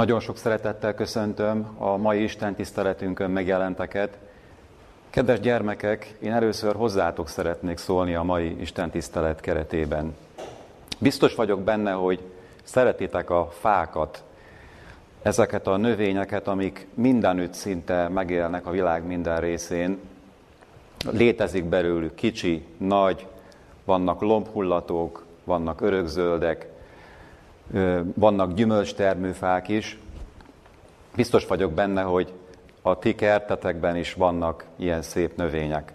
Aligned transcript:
Nagyon 0.00 0.20
sok 0.20 0.36
szeretettel 0.36 0.94
köszöntöm 0.94 1.76
a 1.78 1.96
mai 1.96 2.22
Isten 2.22 2.54
tiszteletünkön 2.54 3.30
megjelenteket. 3.30 4.18
Kedves 5.10 5.40
gyermekek, 5.40 6.14
én 6.20 6.32
először 6.32 6.74
hozzátok 6.74 7.28
szeretnék 7.28 7.78
szólni 7.78 8.14
a 8.14 8.22
mai 8.22 8.60
Isten 8.60 8.90
tisztelet 8.90 9.40
keretében. 9.40 10.16
Biztos 10.98 11.34
vagyok 11.34 11.60
benne, 11.60 11.92
hogy 11.92 12.20
szeretitek 12.62 13.30
a 13.30 13.48
fákat, 13.58 14.22
ezeket 15.22 15.66
a 15.66 15.76
növényeket, 15.76 16.48
amik 16.48 16.86
mindenütt 16.94 17.54
szinte 17.54 18.08
megélnek 18.08 18.66
a 18.66 18.70
világ 18.70 19.06
minden 19.06 19.40
részén. 19.40 19.98
Létezik 21.10 21.64
belőlük 21.64 22.14
kicsi, 22.14 22.66
nagy, 22.76 23.26
vannak 23.84 24.20
lombhullatók, 24.20 25.24
vannak 25.44 25.80
örökzöldek, 25.80 26.69
vannak 28.14 28.54
gyümölcstermőfák 28.54 29.68
is. 29.68 29.98
Biztos 31.16 31.46
vagyok 31.46 31.72
benne, 31.72 32.02
hogy 32.02 32.32
a 32.82 32.98
ti 32.98 33.14
kertetekben 33.14 33.96
is 33.96 34.14
vannak 34.14 34.64
ilyen 34.76 35.02
szép 35.02 35.36
növények. 35.36 35.92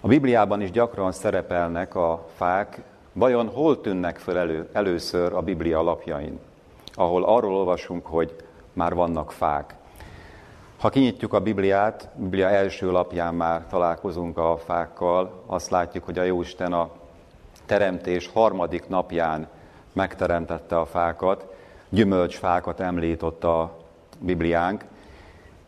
A 0.00 0.06
Bibliában 0.06 0.60
is 0.60 0.70
gyakran 0.70 1.12
szerepelnek 1.12 1.94
a 1.94 2.26
fák, 2.34 2.82
vajon 3.12 3.48
hol 3.48 3.80
tűnnek 3.80 4.18
fel 4.18 4.38
elő, 4.38 4.68
először 4.72 5.32
a 5.32 5.42
Biblia 5.42 5.78
alapjain, 5.78 6.38
ahol 6.94 7.24
arról 7.24 7.54
olvasunk, 7.54 8.06
hogy 8.06 8.36
már 8.72 8.94
vannak 8.94 9.32
fák. 9.32 9.74
Ha 10.78 10.88
kinyitjuk 10.88 11.32
a 11.32 11.40
Bibliát, 11.40 12.10
a 12.16 12.20
Biblia 12.20 12.48
első 12.48 12.90
lapján 12.90 13.34
már 13.34 13.66
találkozunk 13.66 14.38
a 14.38 14.56
fákkal, 14.64 15.42
azt 15.46 15.70
látjuk, 15.70 16.04
hogy 16.04 16.18
a 16.18 16.22
Jóisten 16.22 16.72
a 16.72 16.90
teremtés 17.66 18.30
harmadik 18.32 18.88
napján 18.88 19.48
megteremtette 19.98 20.78
a 20.78 20.86
fákat, 20.86 21.46
gyümölcsfákat 21.88 22.80
említ 22.80 23.22
a 23.22 23.76
Bibliánk, 24.18 24.84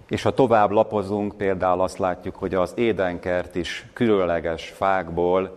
és 0.09 0.23
ha 0.23 0.34
tovább 0.34 0.71
lapozunk, 0.71 1.37
például 1.37 1.80
azt 1.80 1.99
látjuk, 1.99 2.37
hogy 2.37 2.54
az 2.54 2.73
édenkert 2.77 3.54
is 3.54 3.87
különleges 3.93 4.69
fákból 4.69 5.57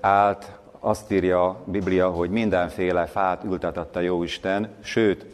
állt, 0.00 0.50
azt 0.80 1.12
írja 1.12 1.44
a 1.44 1.56
Biblia, 1.64 2.10
hogy 2.10 2.30
mindenféle 2.30 3.06
fát 3.06 3.44
ültetett 3.44 3.96
a 3.96 4.00
Jóisten, 4.00 4.68
sőt, 4.80 5.26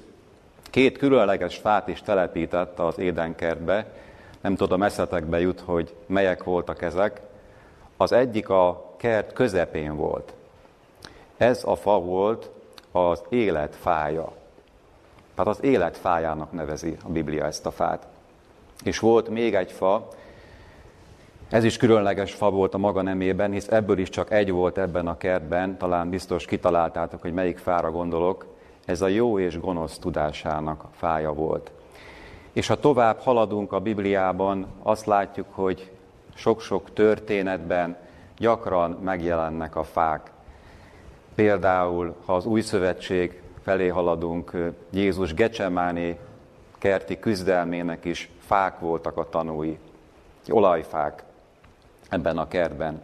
két 0.63 0.99
különleges 0.99 1.57
fát 1.57 1.89
is 1.89 2.03
telepített 2.03 2.79
az 2.79 2.99
édenkertbe, 2.99 3.87
nem 4.41 4.57
tudom, 4.57 4.83
eszetekbe 4.83 5.41
jut, 5.41 5.61
hogy 5.61 5.95
melyek 6.07 6.45
voltak 6.45 6.83
ezek. 6.83 7.21
Az 7.97 8.13
egyik 8.13 8.49
a 8.49 8.95
kert 8.97 9.33
közepén 9.33 9.97
volt. 9.97 10.33
Ez 11.41 11.65
a 11.65 11.77
fa 11.77 12.01
volt 12.01 12.51
az 12.93 13.23
élet 13.29 13.77
fája. 13.77 14.33
Tehát 15.35 15.51
az 15.51 15.65
élet 15.65 15.97
fájának 15.97 16.53
nevezi 16.53 16.97
a 17.05 17.09
Biblia 17.09 17.45
ezt 17.45 17.67
a 17.67 17.71
fát. 17.71 18.07
És 18.85 18.99
volt 18.99 19.29
még 19.29 19.55
egy 19.55 19.73
fa, 19.73 20.09
ez 21.51 21.65
is 21.65 21.77
különleges 21.77 22.33
fa 22.33 22.51
volt 22.51 22.75
a 22.75 22.79
maga 22.79 23.03
nemében, 23.03 23.53
hisz 23.53 23.69
ebből 23.69 23.99
is 23.99 24.09
csak 24.09 24.31
egy 24.31 24.51
volt 24.51 24.79
ebben 24.79 25.07
a 25.07 25.17
kertben, 25.17 25.79
talán 25.79 26.11
biztos 26.11 26.45
kitaláltátok, 26.45 27.21
hogy 27.21 27.33
melyik 27.33 27.59
fára 27.59 27.91
gondolok, 27.91 28.47
ez 28.85 29.01
a 29.01 29.09
jó 29.09 29.39
és 29.39 29.61
gonosz 29.61 29.99
tudásának 29.99 30.85
fája 30.93 31.33
volt. 31.33 31.71
És 32.53 32.67
ha 32.67 32.81
tovább 32.81 33.19
haladunk 33.19 33.73
a 33.73 33.81
Bibliában, 33.81 34.67
azt 34.83 35.07
látjuk, 35.07 35.47
hogy 35.51 35.91
sok-sok 36.35 36.93
történetben 36.93 37.97
gyakran 38.39 38.91
megjelennek 38.91 39.77
a 39.77 39.85
fák. 39.85 40.31
Például, 41.41 42.15
ha 42.25 42.35
az 42.35 42.47
új 42.47 42.61
szövetség 42.61 43.41
felé 43.63 43.89
haladunk, 43.89 44.53
Jézus 44.91 45.35
Gecsemáné 45.35 46.19
kerti 46.79 47.19
küzdelmének 47.19 48.05
is 48.05 48.31
fák 48.39 48.79
voltak 48.79 49.17
a 49.17 49.29
tanúi, 49.29 49.79
olajfák 50.49 51.23
ebben 52.09 52.39
a 52.39 52.49
kertben. 52.49 53.03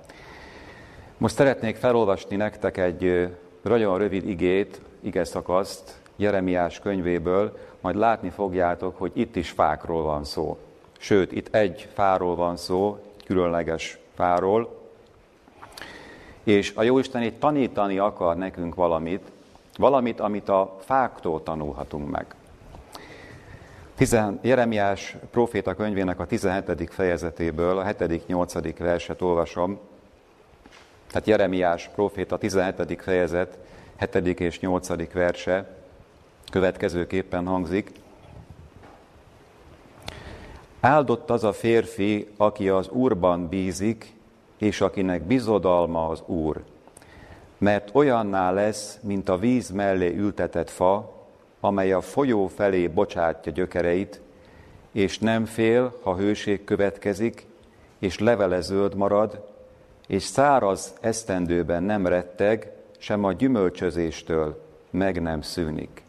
Most 1.19 1.35
szeretnék 1.35 1.77
felolvasni 1.77 2.37
nektek 2.37 2.77
egy 2.77 3.31
nagyon 3.63 3.99
rövid 3.99 4.29
igét, 4.29 4.81
ige 5.01 5.25
szakaszt 5.25 6.01
Jeremiás 6.17 6.79
könyvéből, 6.79 7.59
majd 7.81 7.97
látni 7.97 8.31
fogjátok, 8.31 8.99
hogy 8.99 9.13
itt 9.15 9.37
is 9.37 9.51
fákról 9.51 10.03
van 10.03 10.25
szó. 10.25 10.59
Sőt, 10.99 11.33
itt 11.33 11.55
egy 11.55 11.89
fáról 11.95 12.35
van 12.35 12.57
szó, 12.57 12.99
különleges 13.25 13.99
fáról, 14.15 14.86
és 16.47 16.73
a 16.75 16.83
Jóisten 16.83 17.23
itt 17.23 17.41
tanítani 17.41 17.99
akar 17.99 18.37
nekünk 18.37 18.75
valamit, 18.75 19.31
valamit, 19.77 20.21
amit 20.21 20.49
a 20.49 20.77
fáktól 20.81 21.43
tanulhatunk 21.43 22.11
meg. 22.11 22.35
Tizen, 23.95 24.39
Jeremiás 24.43 25.17
proféta 25.31 25.75
könyvének 25.75 26.21
a 26.21 26.27
17. 26.27 26.91
fejezetéből 26.91 27.79
a 27.79 27.85
7.-8. 27.85 28.75
verset 28.79 29.23
olvasom. 29.23 29.79
Tehát 31.07 31.27
Jeremiás 31.27 31.91
proféta 31.95 32.39
17. 32.39 33.03
fejezet 33.03 33.59
7. 34.13 34.41
és 34.41 34.61
8. 34.61 35.13
verse 35.13 35.77
következőképpen 36.51 37.47
hangzik. 37.47 37.93
Áldott 40.81 41.31
az 41.31 41.45
a 41.45 41.53
férfi, 41.53 42.29
aki 42.37 42.69
az 42.69 42.89
Úrban 42.89 43.49
bízik, 43.49 44.16
és 44.59 44.81
akinek 44.81 45.23
bizodalma 45.23 46.09
az 46.09 46.23
Úr. 46.27 46.63
Mert 47.59 47.91
olyanná 47.93 48.51
lesz, 48.51 48.99
mint 49.03 49.29
a 49.29 49.39
víz 49.39 49.71
mellé 49.71 50.17
ültetett 50.17 50.71
fa, 50.71 51.15
amely 51.61 51.93
a 51.93 52.01
folyó 52.01 52.47
felé 52.47 52.87
bocsátja 52.87 53.53
gyökereit, 53.53 54.21
és 54.93 55.19
nem 55.19 55.45
fél, 55.45 55.99
ha 56.03 56.17
hőség 56.17 56.65
következik, 56.65 57.47
és 57.99 58.19
levele 58.19 58.61
zöld 58.61 58.95
marad, 58.95 59.45
és 60.07 60.23
száraz 60.23 60.95
esztendőben 61.01 61.83
nem 61.83 62.07
retteg, 62.07 62.73
sem 62.99 63.25
a 63.25 63.33
gyümölcsözéstől 63.33 64.65
meg 64.91 65.23
nem 65.23 65.41
szűnik. 65.41 66.03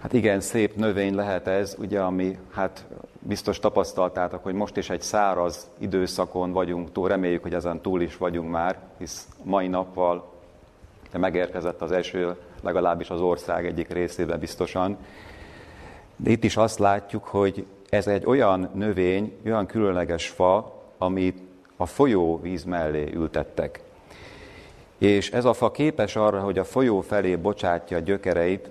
Hát 0.00 0.12
igen, 0.12 0.40
szép 0.40 0.76
növény 0.76 1.14
lehet 1.14 1.46
ez, 1.46 1.76
ugye, 1.78 2.00
ami 2.00 2.38
hát 2.50 2.86
biztos 3.26 3.58
tapasztaltátok, 3.58 4.42
hogy 4.42 4.54
most 4.54 4.76
is 4.76 4.90
egy 4.90 5.02
száraz 5.02 5.70
időszakon 5.78 6.52
vagyunk 6.52 6.92
túl, 6.92 7.08
reméljük, 7.08 7.42
hogy 7.42 7.54
ezen 7.54 7.80
túl 7.80 8.00
is 8.00 8.16
vagyunk 8.16 8.50
már, 8.50 8.78
hisz 8.98 9.28
mai 9.42 9.68
nappal 9.68 10.34
megérkezett 11.12 11.82
az 11.82 11.92
eső, 11.92 12.36
legalábbis 12.62 13.10
az 13.10 13.20
ország 13.20 13.66
egyik 13.66 13.88
részében 13.88 14.38
biztosan. 14.38 14.96
De 16.16 16.30
itt 16.30 16.44
is 16.44 16.56
azt 16.56 16.78
látjuk, 16.78 17.24
hogy 17.24 17.66
ez 17.88 18.06
egy 18.06 18.26
olyan 18.26 18.70
növény, 18.74 19.36
olyan 19.46 19.66
különleges 19.66 20.28
fa, 20.28 20.82
amit 20.98 21.38
a 21.76 21.86
folyó 21.86 22.40
víz 22.40 22.64
mellé 22.64 23.10
ültettek. 23.14 23.80
És 24.98 25.30
ez 25.30 25.44
a 25.44 25.52
fa 25.52 25.70
képes 25.70 26.16
arra, 26.16 26.40
hogy 26.40 26.58
a 26.58 26.64
folyó 26.64 27.00
felé 27.00 27.36
bocsátja 27.36 27.96
a 27.96 28.00
gyökereit, 28.00 28.68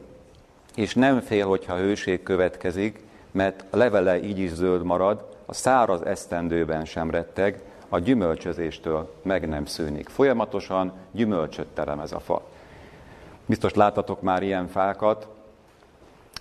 és 0.76 0.94
nem 0.94 1.20
fél, 1.20 1.48
hogyha 1.48 1.78
hőség 1.78 2.24
következik, 2.24 3.05
mert 3.36 3.66
a 3.70 3.78
levele 3.78 4.24
így 4.24 4.40
is 4.40 4.54
zöld 4.54 4.84
marad, 4.84 5.26
a 5.46 5.54
száraz 5.54 6.02
esztendőben 6.02 6.86
sem 6.86 7.10
retteg, 7.10 7.62
a 7.90 8.00
gyümölcsözéstől 8.00 9.14
meg 9.22 9.48
nem 9.48 9.66
szűnik. 9.66 10.10
Folyamatosan 10.10 10.94
gyümölcsöt 11.12 11.68
terem 11.68 12.00
ez 12.00 12.12
a 12.12 12.20
fa. 12.20 12.42
Biztos 13.46 13.74
láttatok 13.74 14.22
már 14.22 14.44
ilyen 14.44 14.68
fákat. 14.68 15.28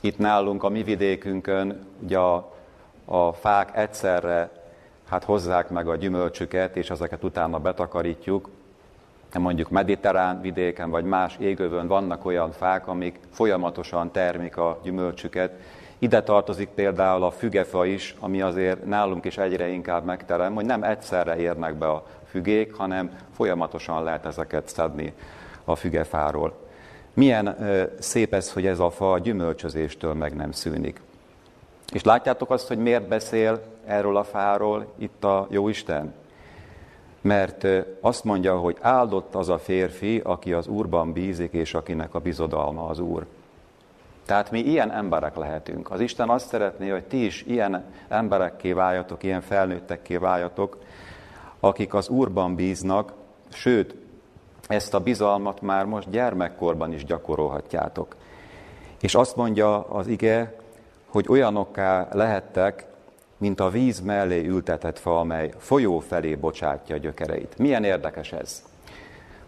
Itt 0.00 0.19
nálunk 0.19 0.62
a 0.62 0.69
mi 0.69 0.82
vidékünkön 0.82 1.87
ugye 2.03 2.19
a, 2.19 2.53
a 3.05 3.32
fák 3.32 3.76
egyszerre 3.76 4.50
hát 5.09 5.25
hozzák 5.25 5.71
meg 5.71 5.88
a 5.88 5.97
gyümölcsüket, 5.97 6.76
és 6.76 6.91
ezeket 6.91 7.25
utána 7.25 7.59
betakarítjuk. 7.59 8.49
Mondjuk 9.38 9.71
mediterrán 9.71 10.41
vidéken, 10.41 10.91
vagy 10.91 11.05
más 11.05 11.37
égövön 11.38 11.87
vannak 11.87 12.25
olyan 12.25 12.53
fák, 12.53 12.87
amik 12.87 13.21
folyamatosan 13.31 14.11
termik 14.11 14.56
a 14.56 14.81
gyümölcsüket, 14.82 15.52
ide 16.05 16.23
tartozik 16.23 16.69
például 16.69 17.23
a 17.23 17.31
fügefa 17.31 17.87
is, 17.87 18.17
ami 18.21 18.41
azért 18.41 18.85
nálunk 18.85 19.25
is 19.25 19.39
egyre 19.39 19.69
inkább 19.69 20.05
megterem, 20.05 20.55
hogy 20.55 20.65
nem 20.65 20.83
egyszerre 20.83 21.37
érnek 21.37 21.75
be 21.75 21.87
a 21.87 22.05
fügék, 22.27 22.75
hanem 22.75 23.11
folyamatosan 23.35 24.03
lehet 24.03 24.27
ezeket 24.27 24.69
szedni 24.69 25.12
a 25.65 25.75
fügefáról. 25.75 26.53
Milyen 27.15 27.56
szép 27.99 28.35
ez, 28.35 28.53
hogy 28.53 28.67
ez 28.67 28.79
a 28.79 28.91
fa 28.91 29.12
a 29.12 29.19
gyümölcsözéstől 29.19 30.15
meg 30.15 30.37
nem 30.37 30.53
szűnik. 30.53 31.01
És 31.93 32.03
látjátok 32.03 32.51
azt, 32.51 32.69
hogy 32.69 32.79
miért 32.79 33.09
beszél 33.09 33.62
erről 33.87 34.17
a 34.17 34.25
fáról 34.25 34.93
itt 34.99 35.25
a 35.25 35.47
Jóisten? 35.51 36.15
Mert 37.21 37.67
azt 38.01 38.25
mondja, 38.25 38.59
hogy 38.59 38.77
áldott 38.81 39.35
az 39.35 39.49
a 39.49 39.59
férfi, 39.59 40.21
aki 40.25 40.53
az 40.53 40.67
Úrban 40.67 41.12
bízik, 41.12 41.53
és 41.53 41.75
akinek 41.75 42.15
a 42.15 42.19
bizodalma 42.19 42.87
az 42.89 42.99
Úr. 42.99 43.27
Tehát 44.26 44.50
mi 44.50 44.59
ilyen 44.59 44.91
emberek 44.91 45.37
lehetünk. 45.37 45.91
Az 45.91 46.00
Isten 46.00 46.29
azt 46.29 46.49
szeretné, 46.49 46.88
hogy 46.88 47.05
ti 47.05 47.25
is 47.25 47.43
ilyen 47.43 47.85
emberekké 48.09 48.73
váljatok, 48.73 49.23
ilyen 49.23 49.41
felnőttekké 49.41 50.17
váljatok, 50.17 50.79
akik 51.61 51.94
az 51.94 52.09
Úrban 52.09 52.55
bíznak, 52.55 53.12
sőt, 53.53 53.94
ezt 54.69 54.94
a 54.94 55.00
bizalmat 55.00 55.61
már 55.61 55.85
most 55.85 56.11
gyermekkorban 56.11 56.93
is 56.93 57.05
gyakorolhatjátok. 57.05 58.17
És 59.00 59.15
azt 59.15 59.37
mondja 59.37 59.81
az 59.88 60.06
ige, 60.06 60.55
hogy 61.09 61.27
olyanokká 61.29 62.09
lehettek, 62.12 62.87
mint 63.37 63.61
a 63.61 63.69
víz 63.69 64.00
mellé 64.00 64.47
ültetett 64.47 64.99
fa, 64.99 65.19
amely 65.19 65.53
folyó 65.59 65.99
felé 65.99 66.35
bocsátja 66.35 66.97
gyökereit. 66.97 67.59
Milyen 67.59 67.85
érdekes 67.85 68.32
ez? 68.32 68.62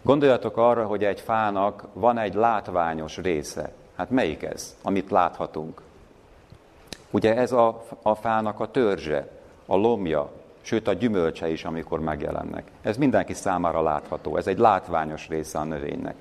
Gondoljatok 0.02 0.56
arra, 0.56 0.86
hogy 0.86 1.04
egy 1.04 1.20
fának 1.20 1.88
van 1.92 2.18
egy 2.18 2.34
látványos 2.34 3.16
része. 3.16 3.72
Hát 3.96 4.10
melyik 4.10 4.42
ez, 4.42 4.76
amit 4.82 5.10
láthatunk? 5.10 5.80
Ugye 7.10 7.36
ez 7.36 7.52
a, 7.52 7.84
a 8.02 8.14
fának 8.14 8.60
a 8.60 8.70
törzse, 8.70 9.28
a 9.66 9.76
lomja, 9.76 10.30
sőt 10.60 10.88
a 10.88 10.92
gyümölcse 10.92 11.48
is, 11.48 11.64
amikor 11.64 12.00
megjelennek. 12.00 12.70
Ez 12.82 12.96
mindenki 12.96 13.34
számára 13.34 13.82
látható, 13.82 14.36
ez 14.36 14.46
egy 14.46 14.58
látványos 14.58 15.28
része 15.28 15.58
a 15.58 15.64
növénynek. 15.64 16.14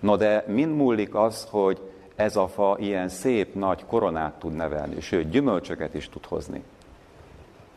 No 0.00 0.16
de 0.16 0.44
mind 0.46 0.76
múlik 0.76 1.14
az, 1.14 1.46
hogy 1.50 1.80
ez 2.16 2.36
a 2.36 2.48
fa 2.48 2.76
ilyen 2.78 3.08
szép 3.08 3.54
nagy 3.54 3.84
koronát 3.86 4.32
tud 4.38 4.52
nevelni, 4.52 5.00
sőt 5.00 5.30
gyümölcsöket 5.30 5.94
is 5.94 6.08
tud 6.08 6.24
hozni. 6.24 6.62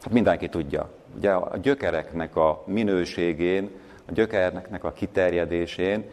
Hát 0.02 0.14
mindenki 0.14 0.50
tudja. 0.50 0.90
Ugye 1.16 1.32
a 1.32 1.58
gyökereknek 1.58 2.36
a 2.36 2.64
minőségén, 2.66 3.70
a 4.08 4.12
gyökereknek 4.12 4.84
a 4.84 4.92
kiterjedésén, 4.92 6.10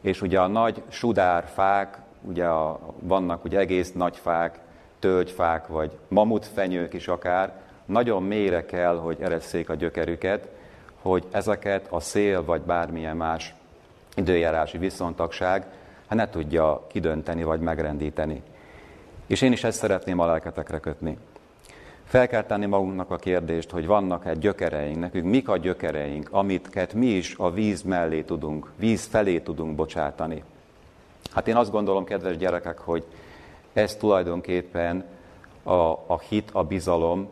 és 0.00 0.22
ugye 0.22 0.40
a 0.40 0.46
nagy 0.46 0.82
sudárfák, 0.88 1.98
ugye 2.22 2.44
a, 2.44 2.80
vannak 2.98 3.44
ugye 3.44 3.58
egész 3.58 3.92
nagy 3.92 4.16
fák, 4.16 4.58
tölgyfák, 4.98 5.66
vagy 5.66 5.90
mamutfenyők 6.08 6.94
is 6.94 7.08
akár, 7.08 7.52
nagyon 7.84 8.22
mélyre 8.22 8.64
kell, 8.64 8.96
hogy 8.96 9.16
eresszék 9.20 9.68
a 9.68 9.74
gyökerüket, 9.74 10.48
hogy 11.02 11.26
ezeket 11.30 11.86
a 11.90 12.00
szél 12.00 12.44
vagy 12.44 12.60
bármilyen 12.60 13.16
más 13.16 13.54
időjárási 14.14 14.78
viszontagság 14.78 15.66
hát 16.10 16.18
ne 16.18 16.30
tudja 16.30 16.86
kidönteni 16.88 17.42
vagy 17.42 17.60
megrendíteni. 17.60 18.42
És 19.26 19.42
én 19.42 19.52
is 19.52 19.64
ezt 19.64 19.78
szeretném 19.78 20.18
a 20.18 20.26
lelketekre 20.26 20.78
kötni. 20.78 21.18
Fel 22.04 22.28
kell 22.28 22.42
tenni 22.42 22.66
magunknak 22.66 23.10
a 23.10 23.16
kérdést, 23.16 23.70
hogy 23.70 23.86
vannak-e 23.86 24.34
gyökereink, 24.34 24.98
nekünk 24.98 25.24
mik 25.24 25.48
a 25.48 25.56
gyökereink, 25.56 26.28
amitket 26.30 26.94
mi 26.94 27.06
is 27.06 27.34
a 27.38 27.50
víz 27.50 27.82
mellé 27.82 28.22
tudunk, 28.22 28.70
víz 28.76 29.06
felé 29.06 29.38
tudunk 29.38 29.74
bocsátani. 29.74 30.42
Hát 31.32 31.48
én 31.48 31.56
azt 31.56 31.70
gondolom, 31.70 32.04
kedves 32.04 32.36
gyerekek, 32.36 32.78
hogy 32.78 33.04
ez 33.72 33.96
tulajdonképpen 33.96 35.04
a, 35.62 35.72
a 36.06 36.18
hit, 36.28 36.50
a 36.52 36.64
bizalom, 36.64 37.28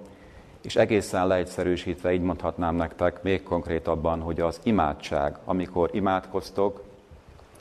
és 0.62 0.76
egészen 0.76 1.26
leegyszerűsítve 1.26 2.12
így 2.12 2.20
mondhatnám 2.20 2.74
nektek 2.74 3.22
még 3.22 3.42
konkrétabban, 3.42 4.20
hogy 4.20 4.40
az 4.40 4.60
imádság, 4.62 5.38
amikor 5.44 5.90
imádkoztok, 5.92 6.84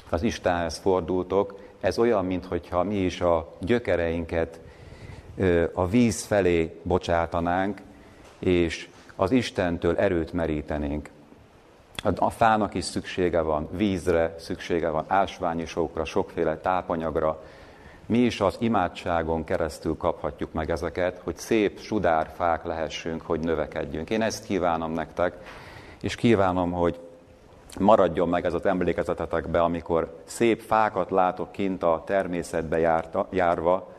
az 0.10 0.24
Istenhez 0.24 0.78
fordultok, 0.78 1.60
ez 1.80 2.00
olyan, 2.00 2.26
mintha 2.26 2.84
mi 2.84 2.96
is 2.96 3.22
a 3.22 3.54
gyökereinket 3.60 4.60
a 5.74 5.88
víz 5.88 6.24
felé 6.24 6.80
bocsátanánk, 6.84 7.82
és 8.40 8.90
az 9.16 9.32
Istentől 9.32 9.98
erőt 9.98 10.34
merítenénk. 10.34 11.10
A 12.16 12.30
fának 12.30 12.74
is 12.74 12.86
szüksége 12.86 13.42
van, 13.42 13.68
vízre 13.72 14.36
szüksége 14.38 14.90
van, 14.90 15.04
ásványosokra, 15.08 16.06
sokféle 16.06 16.58
tápanyagra. 16.58 17.42
Mi 18.06 18.18
is 18.18 18.42
az 18.42 18.56
imádságon 18.60 19.44
keresztül 19.44 19.98
kaphatjuk 19.98 20.54
meg 20.54 20.70
ezeket, 20.70 21.22
hogy 21.24 21.38
szép 21.38 21.80
sudár 21.80 22.32
fák 22.36 22.64
lehessünk, 22.64 23.22
hogy 23.22 23.40
növekedjünk. 23.40 24.10
Én 24.10 24.22
ezt 24.22 24.46
kívánom 24.46 24.92
nektek, 24.92 25.34
és 26.02 26.16
kívánom, 26.16 26.72
hogy 26.72 27.00
maradjon 27.80 28.30
meg 28.30 28.46
ez 28.46 28.54
az 28.54 28.66
emlékezetetekbe, 28.66 29.62
amikor 29.62 30.22
szép 30.24 30.62
fákat 30.62 31.10
látok 31.10 31.52
kint 31.52 31.84
a 31.84 32.04
természetbe 32.06 32.80
járta, 32.80 33.28
járva, 33.30 33.94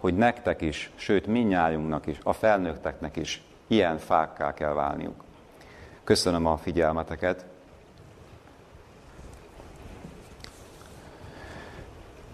hogy 0.00 0.14
nektek 0.16 0.60
is, 0.60 0.90
sőt 0.94 1.26
minnyájunknak 1.26 2.06
is, 2.06 2.18
a 2.22 2.32
felnőtteknek 2.32 3.16
is 3.16 3.42
ilyen 3.66 3.98
fákká 3.98 4.54
kell 4.54 4.72
válniuk. 4.72 5.25
Köszönöm 6.06 6.46
a 6.46 6.56
figyelmeteket. 6.56 7.44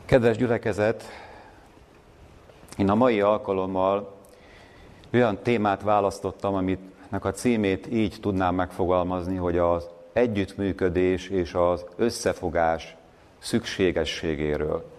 Kedves 0.05 0.37
gyülekezet, 0.37 1.05
én 2.79 2.91
a 2.91 2.95
mai 2.95 3.21
alkalommal 3.21 4.15
olyan 5.13 5.39
témát 5.43 5.83
választottam, 5.83 6.55
amitnek 6.55 7.25
a 7.25 7.31
címét 7.31 7.87
így 7.93 8.17
tudnám 8.21 8.55
megfogalmazni, 8.55 9.37
hogy 9.37 9.59
az 9.59 9.89
együttműködés 10.13 11.29
és 11.29 11.55
az 11.55 11.85
összefogás 11.97 12.97
szükségességéről, 13.39 14.91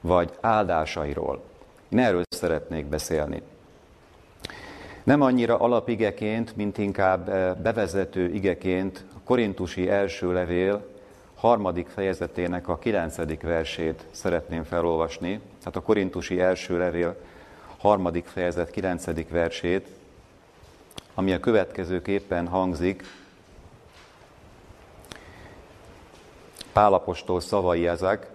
vagy 0.00 0.32
áldásairól. 0.40 1.42
Én 1.88 1.98
erről 1.98 2.22
szeretnék 2.28 2.86
beszélni. 2.86 3.42
Nem 5.04 5.20
annyira 5.20 5.58
alapigeként, 5.58 6.56
mint 6.56 6.78
inkább 6.78 7.28
eh, 7.28 7.54
bevezető 7.54 8.34
igeként 8.34 9.04
a 9.14 9.18
korintusi 9.24 9.88
első 9.88 10.32
levél 10.32 10.90
harmadik 11.34 11.88
fejezetének 11.88 12.68
a 12.68 12.78
kilencedik 12.78 13.42
versét 13.42 14.06
szeretném 14.10 14.62
felolvasni. 14.64 15.40
Tehát 15.58 15.76
a 15.76 15.82
korintusi 15.82 16.40
első 16.40 16.78
levél 16.78 17.16
harmadik 17.78 18.24
fejezet 18.24 18.70
kilencedik 18.70 19.30
versét, 19.30 19.86
ami 21.14 21.32
a 21.32 21.40
következőképpen 21.40 22.48
hangzik, 22.48 23.04
Pálapostól 26.72 27.40
szavai 27.40 27.86
ezek, 27.86 28.30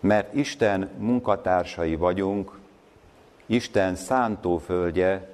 mert 0.00 0.34
Isten 0.34 0.90
munkatársai 0.98 1.96
vagyunk, 1.96 2.58
Isten 3.46 3.94
szántóföldje, 3.94 5.28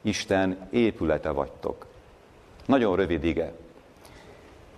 Isten 0.00 0.68
épülete 0.70 1.30
vagytok. 1.30 1.86
Nagyon 2.66 2.96
rövid 2.96 3.24
ige. 3.24 3.52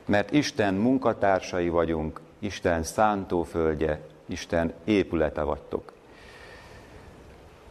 Mert 0.05 0.33
Isten 0.33 0.75
munkatársai 0.75 1.69
vagyunk, 1.69 2.21
Isten 2.39 2.83
szántóföldje, 2.83 4.01
Isten 4.27 4.73
épülete 4.85 5.43
vagytok. 5.43 5.93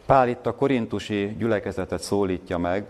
Pál 0.06 0.28
itt 0.28 0.46
a 0.46 0.54
korintusi 0.54 1.36
gyülekezetet 1.38 2.00
szólítja 2.00 2.58
meg, 2.58 2.86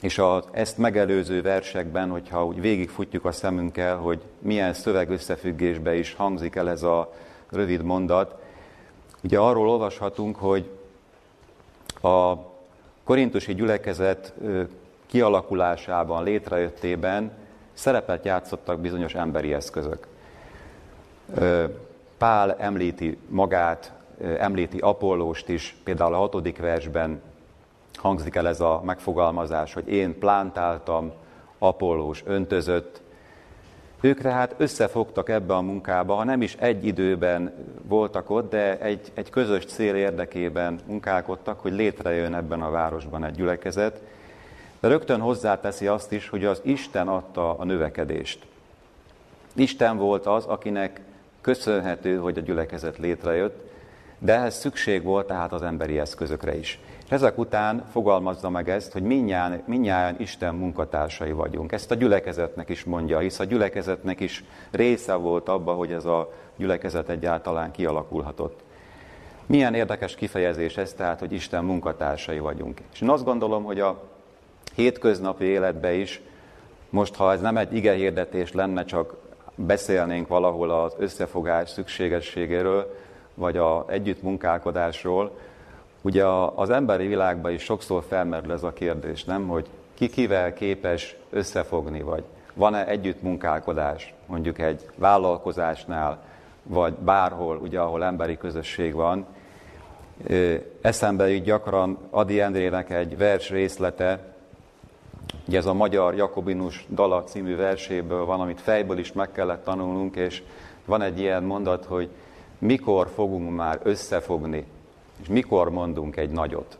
és 0.00 0.18
az 0.18 0.44
ezt 0.50 0.78
megelőző 0.78 1.42
versekben, 1.42 2.10
hogyha 2.10 2.46
úgy 2.46 2.60
végigfutjuk 2.60 3.24
a 3.24 3.32
szemünkkel, 3.32 3.96
hogy 3.96 4.22
milyen 4.38 4.72
szövegösszefüggésbe 4.72 5.94
is 5.94 6.14
hangzik 6.14 6.54
el 6.54 6.70
ez 6.70 6.82
a 6.82 7.12
rövid 7.50 7.82
mondat, 7.82 8.34
ugye 9.22 9.38
arról 9.38 9.68
olvashatunk, 9.68 10.36
hogy 10.36 10.70
a 12.02 12.36
korintusi 13.04 13.54
gyülekezet 13.54 14.34
kialakulásában, 15.06 16.24
létrejöttében 16.24 17.32
szerepet 17.72 18.24
játszottak 18.24 18.80
bizonyos 18.80 19.14
emberi 19.14 19.52
eszközök. 19.52 20.06
Pál 22.18 22.54
említi 22.58 23.18
magát, 23.28 23.92
említi 24.38 24.78
Apollóst 24.78 25.48
is, 25.48 25.76
például 25.84 26.14
a 26.14 26.18
hatodik 26.18 26.58
versben 26.58 27.20
hangzik 27.94 28.34
el 28.34 28.48
ez 28.48 28.60
a 28.60 28.80
megfogalmazás, 28.84 29.72
hogy 29.72 29.88
én 29.88 30.18
plántáltam, 30.18 31.12
Apollós 31.58 32.22
öntözött. 32.26 33.01
Ők 34.04 34.20
tehát 34.20 34.54
összefogtak 34.56 35.28
ebbe 35.28 35.54
a 35.54 35.60
munkába, 35.60 36.14
ha 36.14 36.24
nem 36.24 36.42
is 36.42 36.54
egy 36.54 36.86
időben 36.86 37.52
voltak 37.82 38.30
ott, 38.30 38.50
de 38.50 38.78
egy, 38.78 39.12
egy 39.14 39.30
közös 39.30 39.64
cél 39.64 39.94
érdekében 39.94 40.80
munkálkodtak, 40.86 41.60
hogy 41.60 41.72
létrejön 41.72 42.34
ebben 42.34 42.62
a 42.62 42.70
városban 42.70 43.24
egy 43.24 43.34
gyülekezet. 43.34 44.00
De 44.80 44.88
rögtön 44.88 45.20
hozzáteszi 45.20 45.86
azt 45.86 46.12
is, 46.12 46.28
hogy 46.28 46.44
az 46.44 46.60
Isten 46.62 47.08
adta 47.08 47.58
a 47.58 47.64
növekedést. 47.64 48.46
Isten 49.54 49.96
volt 49.96 50.26
az, 50.26 50.44
akinek 50.44 51.00
köszönhető, 51.40 52.16
hogy 52.16 52.38
a 52.38 52.40
gyülekezet 52.40 52.98
létrejött, 52.98 53.70
de 54.18 54.34
ehhez 54.34 54.58
szükség 54.58 55.02
volt 55.02 55.26
tehát 55.26 55.52
az 55.52 55.62
emberi 55.62 55.98
eszközökre 55.98 56.56
is. 56.56 56.80
Ezek 57.12 57.38
után 57.38 57.84
fogalmazza 57.90 58.50
meg 58.50 58.68
ezt, 58.68 58.92
hogy 58.92 59.02
minnyáján, 59.02 59.62
minnyáján 59.66 60.16
Isten 60.18 60.54
munkatársai 60.54 61.32
vagyunk. 61.32 61.72
Ezt 61.72 61.90
a 61.90 61.94
gyülekezetnek 61.94 62.68
is 62.68 62.84
mondja, 62.84 63.18
hisz 63.18 63.38
a 63.38 63.44
gyülekezetnek 63.44 64.20
is 64.20 64.44
része 64.70 65.14
volt 65.14 65.48
abba, 65.48 65.72
hogy 65.72 65.92
ez 65.92 66.04
a 66.04 66.32
gyülekezet 66.56 67.08
egyáltalán 67.08 67.70
kialakulhatott. 67.70 68.60
Milyen 69.46 69.74
érdekes 69.74 70.14
kifejezés 70.14 70.76
ez, 70.76 70.92
tehát, 70.92 71.18
hogy 71.18 71.32
Isten 71.32 71.64
munkatársai 71.64 72.38
vagyunk. 72.38 72.80
És 72.92 73.00
én 73.00 73.08
azt 73.08 73.24
gondolom, 73.24 73.64
hogy 73.64 73.80
a 73.80 74.02
hétköznapi 74.74 75.44
életbe 75.44 75.92
is, 75.92 76.20
most 76.90 77.14
ha 77.14 77.32
ez 77.32 77.40
nem 77.40 77.56
egy 77.56 77.74
igehirdetés 77.74 78.52
lenne, 78.52 78.84
csak 78.84 79.14
beszélnénk 79.54 80.28
valahol 80.28 80.70
az 80.70 80.94
összefogás 80.98 81.70
szükségességéről, 81.70 82.96
vagy 83.34 83.56
a 83.56 83.84
együttmunkálkodásról, 83.88 85.32
Ugye 86.02 86.24
az 86.54 86.70
emberi 86.70 87.06
világban 87.06 87.52
is 87.52 87.62
sokszor 87.62 88.04
felmerül 88.08 88.52
ez 88.52 88.62
a 88.62 88.72
kérdés, 88.72 89.24
nem, 89.24 89.48
hogy 89.48 89.66
ki 89.94 90.08
kivel 90.08 90.52
képes 90.52 91.16
összefogni, 91.30 92.02
vagy 92.02 92.24
van-e 92.54 92.86
együttmunkálkodás 92.86 94.14
mondjuk 94.26 94.58
egy 94.58 94.86
vállalkozásnál, 94.96 96.22
vagy 96.62 96.92
bárhol, 96.92 97.56
ugye, 97.56 97.80
ahol 97.80 98.04
emberi 98.04 98.36
közösség 98.36 98.94
van. 98.94 99.26
Eszembe 100.80 101.30
így 101.30 101.42
gyakran 101.42 101.98
Adi 102.10 102.40
Endrének 102.40 102.90
egy 102.90 103.16
vers 103.16 103.50
részlete, 103.50 104.34
ugye 105.48 105.58
ez 105.58 105.66
a 105.66 105.74
Magyar 105.74 106.14
Jakobinus 106.14 106.86
Dala 106.90 107.24
című 107.24 107.56
verséből 107.56 108.24
van, 108.24 108.40
amit 108.40 108.60
fejből 108.60 108.98
is 108.98 109.12
meg 109.12 109.32
kellett 109.32 109.64
tanulnunk, 109.64 110.16
és 110.16 110.42
van 110.84 111.02
egy 111.02 111.18
ilyen 111.18 111.42
mondat, 111.42 111.84
hogy 111.84 112.08
mikor 112.58 113.08
fogunk 113.14 113.56
már 113.56 113.80
összefogni, 113.82 114.66
és 115.22 115.28
mikor 115.28 115.70
mondunk 115.70 116.16
egy 116.16 116.30
nagyot. 116.30 116.78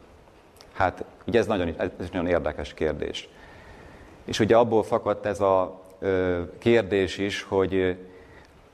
Hát 0.73 1.05
ugye 1.27 1.39
ez 1.39 1.47
nagyon, 1.47 1.75
ez 1.79 2.09
nagyon 2.13 2.27
érdekes 2.27 2.75
kérdés. 2.75 3.29
És 4.25 4.41
ugye 4.41 4.57
abból 4.57 4.83
fakadt 4.83 5.27
ez 5.27 5.41
a 5.41 5.81
kérdés 6.59 7.19
is, 7.19 7.43
hogy 7.43 7.97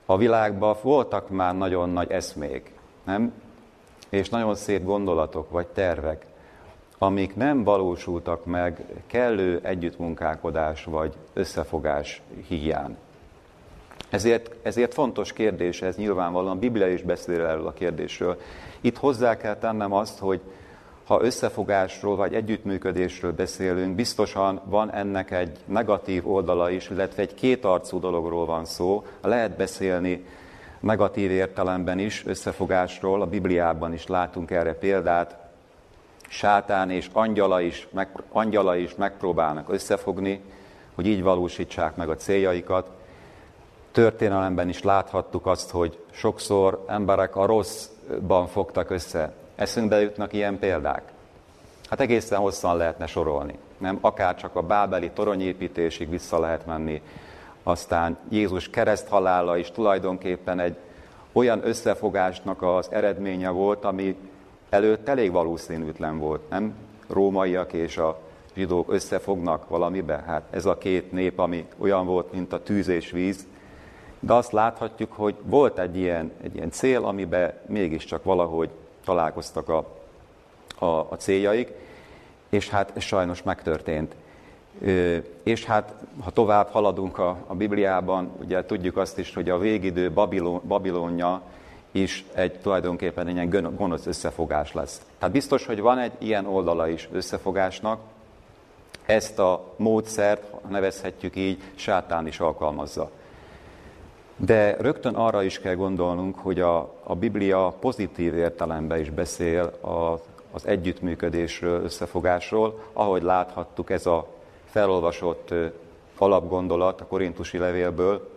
a 0.07 0.17
világban 0.17 0.77
voltak 0.83 1.29
már 1.29 1.57
nagyon 1.57 1.91
nagy 1.91 2.11
eszmék, 2.11 2.73
nem? 3.05 3.33
És 4.09 4.29
nagyon 4.29 4.55
szép 4.55 4.85
gondolatok 4.85 5.51
vagy 5.51 5.67
tervek, 5.67 6.27
amik 6.99 7.37
nem 7.37 7.65
valósultak 7.65 8.45
meg 8.45 8.85
kellő 9.07 9.61
együttmunkálkodás 9.63 10.85
vagy 10.85 11.15
összefogás 11.33 12.23
hiány. 12.47 12.97
Ezért, 14.11 14.55
ezért 14.63 14.95
fontos 14.95 15.33
kérdés 15.33 15.83
ez 15.83 15.97
nyilvánvalóan, 15.97 16.57
a 16.57 16.59
Biblia 16.59 16.89
is 16.89 17.03
beszél 17.03 17.47
erről 17.47 17.67
a 17.67 17.73
kérdésről. 17.73 18.41
Itt 18.81 18.97
hozzá 18.97 19.37
kell 19.37 19.57
tennem 19.57 19.93
azt, 19.93 20.19
hogy 20.19 20.41
ha 21.07 21.23
összefogásról 21.23 22.17
vagy 22.17 22.35
együttműködésről 22.35 23.33
beszélünk, 23.33 23.95
biztosan 23.95 24.61
van 24.65 24.93
ennek 24.93 25.31
egy 25.31 25.59
negatív 25.65 26.31
oldala 26.31 26.71
is, 26.71 26.91
illetve 26.91 27.23
egy 27.23 27.35
kétarcú 27.35 28.01
dologról 28.01 28.47
van 28.47 28.65
szó. 28.65 29.05
Lehet 29.23 29.57
beszélni 29.57 30.25
negatív 30.81 31.31
értelemben 31.31 31.99
is 31.99 32.27
összefogásról, 32.27 33.23
a 33.23 33.27
Bibliában 33.27 33.93
is 33.93 34.07
látunk 34.07 34.51
erre 34.51 34.75
példát. 34.75 35.37
Sátán 36.29 36.91
és 36.91 37.11
angyala 37.13 37.61
is, 37.61 37.89
meg, 37.91 38.09
angyala 38.33 38.77
is 38.77 38.95
megpróbálnak 38.95 39.73
összefogni, 39.73 40.43
hogy 40.95 41.07
így 41.07 41.23
valósítsák 41.23 41.97
meg 41.97 42.09
a 42.09 42.17
céljaikat. 42.17 42.91
Történelemben 43.93 44.69
is 44.69 44.83
láthattuk 44.83 45.47
azt, 45.47 45.71
hogy 45.71 45.99
sokszor 46.11 46.85
emberek 46.89 47.37
a 47.37 47.47
rosszban 48.09 48.47
fogtak 48.47 48.91
össze, 48.91 49.33
Eszünkbe 49.57 50.01
jutnak 50.01 50.33
ilyen 50.33 50.59
példák. 50.59 51.03
Hát 51.89 52.01
egészen 52.01 52.39
hosszan 52.39 52.77
lehetne 52.77 53.07
sorolni. 53.07 53.59
Nem? 53.79 53.99
Akár 54.01 54.37
csak 54.37 54.57
a 54.57 54.63
bábeli 54.63 55.11
toronyépítésig 55.11 56.11
vissza 56.11 56.39
lehet 56.39 56.67
menni. 56.67 57.03
Aztán 57.63 58.19
Jézus 58.29 58.71
kereszthalála 58.71 59.57
is 59.57 59.71
tulajdonképpen 59.71 60.61
egy 60.61 60.77
olyan 61.33 61.67
összefogásnak 61.67 62.63
az 62.63 62.89
eredménye 62.91 63.49
volt, 63.49 63.85
ami 63.85 64.17
előtt 64.71 65.09
elég 65.09 65.33
valószínűtlen 65.33 66.19
volt, 66.19 66.49
nem? 66.51 66.75
Rómaiak 67.09 67.73
és 67.73 67.97
a 67.97 68.19
zsidók 68.55 68.93
összefognak 68.93 69.69
valamibe. 69.69 70.23
Hát 70.27 70.43
ez 70.51 70.65
a 70.65 70.79
két 70.79 71.13
nép, 71.13 71.39
ami 71.39 71.67
olyan 71.79 72.07
volt, 72.07 72.33
mint 72.33 72.53
a 72.53 72.63
tűz 72.63 72.89
és 72.89 73.11
víz. 73.11 73.47
De 74.21 74.33
azt 74.33 74.53
láthatjuk, 74.53 75.13
hogy 75.13 75.35
volt 75.43 75.79
egy 75.79 75.97
ilyen, 75.97 76.33
egy 76.43 76.55
ilyen 76.55 76.71
cél, 76.71 77.05
amiben 77.05 77.53
mégiscsak 77.67 78.25
valahogy 78.25 78.71
találkoztak 79.05 79.69
a, 79.69 79.85
a, 80.79 80.87
a 80.87 81.17
céljaik, 81.19 81.73
és 82.49 82.69
hát 82.69 82.93
ez 82.95 83.03
sajnos 83.03 83.43
megtörtént. 83.43 84.15
És 85.43 85.65
hát, 85.65 85.95
ha 86.25 86.31
tovább 86.31 86.69
haladunk 86.69 87.19
a, 87.19 87.37
a 87.47 87.55
Bibliában, 87.55 88.31
ugye 88.41 88.65
tudjuk 88.65 88.97
azt 88.97 89.19
is, 89.19 89.35
hogy 89.35 89.51
a 89.51 89.59
végidő 89.59 90.11
Babilon, 90.11 90.61
Babilonja 90.67 91.41
is 91.93 92.25
egy 92.35 92.53
tulajdonképpen 92.61 93.27
egy 93.27 93.35
ilyen 93.35 93.75
gonosz 93.77 94.07
összefogás 94.07 94.73
lesz. 94.73 95.03
Tehát 95.19 95.35
biztos, 95.35 95.67
hogy 95.67 95.81
van 95.81 95.99
egy 95.99 96.13
ilyen 96.19 96.47
oldala 96.47 96.89
is 96.89 97.09
összefogásnak, 97.13 98.01
ezt 99.07 99.39
a 99.39 99.75
módszert, 99.77 100.69
nevezhetjük 100.69 101.37
így, 101.37 101.63
sátán 101.75 102.27
is 102.27 102.41
alkalmazza. 102.41 103.11
De 104.41 104.77
rögtön 104.81 105.15
arra 105.15 105.43
is 105.43 105.59
kell 105.59 105.75
gondolnunk, 105.75 106.39
hogy 106.39 106.61
a, 106.61 106.95
a 107.03 107.15
Biblia 107.15 107.75
pozitív 107.81 108.35
értelemben 108.35 109.01
is 109.01 109.11
beszél 109.11 109.63
a, 109.81 110.21
az 110.53 110.67
együttműködésről, 110.67 111.83
összefogásról, 111.83 112.83
ahogy 112.93 113.23
láthattuk 113.23 113.91
ez 113.91 114.07
a 114.07 114.27
felolvasott 114.65 115.55
alapgondolat 116.19 117.01
a 117.01 117.07
korintusi 117.07 117.59
levélből, 117.59 118.29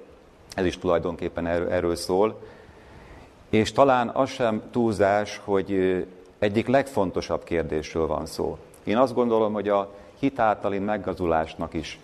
ez 0.55 0.65
is 0.65 0.77
tulajdonképpen 0.77 1.47
erről, 1.47 1.69
erről 1.69 1.95
szól. 1.95 2.41
És 3.49 3.71
talán 3.71 4.09
az 4.09 4.29
sem 4.29 4.61
túlzás, 4.71 5.41
hogy 5.43 6.05
egyik 6.39 6.67
legfontosabb 6.67 7.43
kérdésről 7.43 8.07
van 8.07 8.25
szó. 8.25 8.57
Én 8.83 8.97
azt 8.97 9.13
gondolom, 9.13 9.53
hogy 9.53 9.69
a 9.69 9.93
hitáltali 10.19 10.79
meggazulásnak 10.79 11.73
is 11.73 11.99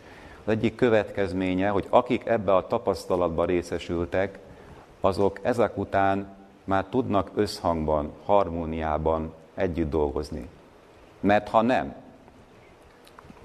az 0.47 0.53
egyik 0.53 0.75
következménye, 0.75 1.69
hogy 1.69 1.85
akik 1.89 2.25
ebbe 2.25 2.55
a 2.55 2.67
tapasztalatba 2.67 3.45
részesültek, 3.45 4.39
azok 5.01 5.39
ezek 5.41 5.77
után 5.77 6.35
már 6.63 6.85
tudnak 6.85 7.31
összhangban, 7.35 8.11
harmóniában 8.25 9.33
együtt 9.53 9.89
dolgozni. 9.89 10.47
Mert 11.19 11.49
ha 11.49 11.61
nem, 11.61 11.95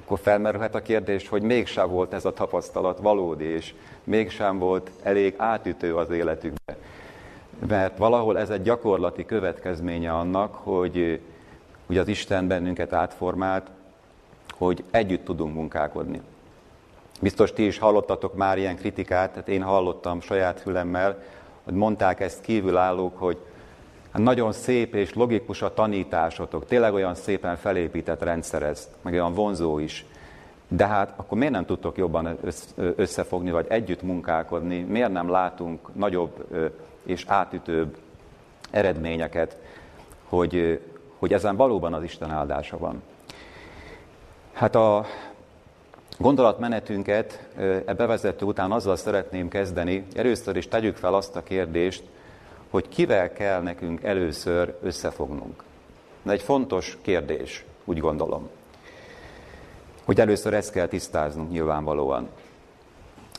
akkor 0.02 0.18
felmerülhet 0.18 0.75
a 0.75 0.82
kérdés, 0.82 1.28
hogy 1.28 1.42
mégsem 1.42 1.90
volt 1.90 2.12
ez 2.12 2.25
a 2.25 2.32
tapasztalat 2.32 2.99
valódi, 2.99 3.44
és 3.44 3.75
mégsem 4.04 4.59
volt 4.59 4.90
elég 5.02 5.35
átütő 5.37 5.97
az 5.97 6.11
életükbe. 6.11 6.76
Mert 7.68 7.99
valahol 7.99 8.38
ez 8.38 8.50
egy 8.50 8.62
gyakorlati 8.62 9.25
következménye 9.25 10.12
annak, 10.12 10.54
hogy 10.54 11.21
ugye 11.87 12.00
az 12.00 12.09
Isten 12.09 12.47
bennünket 12.47 12.92
átformált, 12.92 13.71
hogy 14.50 14.85
együtt 14.90 15.25
tudunk 15.25 15.54
munkálkodni. 15.54 16.21
Biztos 17.22 17.52
ti 17.52 17.66
is 17.66 17.78
hallottatok 17.78 18.34
már 18.34 18.58
ilyen 18.58 18.76
kritikát, 18.76 19.30
tehát 19.30 19.48
én 19.48 19.62
hallottam 19.62 20.20
saját 20.20 20.60
fülemmel, 20.60 21.22
hogy 21.64 21.74
mondták 21.74 22.20
ezt 22.20 22.40
kívülállók, 22.40 23.18
hogy 23.18 23.36
hát 24.12 24.22
nagyon 24.22 24.52
szép 24.52 24.94
és 24.94 25.14
logikus 25.14 25.62
a 25.62 25.74
tanításotok, 25.74 26.66
tényleg 26.66 26.94
olyan 26.94 27.14
szépen 27.14 27.56
felépített 27.56 28.22
rendszer 28.22 28.62
ez, 28.62 28.88
meg 29.02 29.12
olyan 29.12 29.34
vonzó 29.34 29.78
is. 29.78 30.06
De 30.68 30.86
hát 30.86 31.12
akkor 31.16 31.38
miért 31.38 31.52
nem 31.52 31.64
tudtok 31.64 31.96
jobban 31.96 32.38
összefogni, 32.96 33.50
vagy 33.50 33.66
együtt 33.68 34.02
munkálkodni? 34.02 34.80
Miért 34.80 35.12
nem 35.12 35.30
látunk 35.30 35.94
nagyobb 35.94 36.46
és 37.06 37.24
átütőbb 37.26 37.96
eredményeket, 38.70 39.56
hogy, 40.28 40.80
hogy 41.18 41.32
ezen 41.32 41.56
valóban 41.56 41.94
az 41.94 42.02
Isten 42.02 42.30
áldása 42.30 42.78
van? 42.78 43.02
Hát 44.52 44.74
a 44.74 45.06
Gondolatmenetünket 46.19 47.49
e 47.87 47.95
bevezető 47.95 48.45
után 48.45 48.73
azzal 48.73 48.97
szeretném 48.97 49.49
kezdeni, 49.49 50.07
először 50.14 50.57
is 50.57 50.69
tegyük 50.69 50.97
fel 50.97 51.14
azt 51.14 51.37
a 51.37 51.42
kérdést, 51.42 52.02
hogy 52.71 52.88
kivel 52.88 53.33
kell 53.33 53.62
nekünk 53.62 54.02
először 54.02 54.75
összefognunk. 54.83 55.62
Ez 56.25 56.33
egy 56.33 56.42
fontos 56.42 56.99
kérdés, 57.02 57.64
úgy 57.85 57.99
gondolom. 57.99 58.49
Hogy 60.04 60.21
először 60.21 60.54
ezt 60.54 60.73
kell 60.73 60.87
tisztáznunk 60.87 61.50
nyilvánvalóan. 61.50 62.28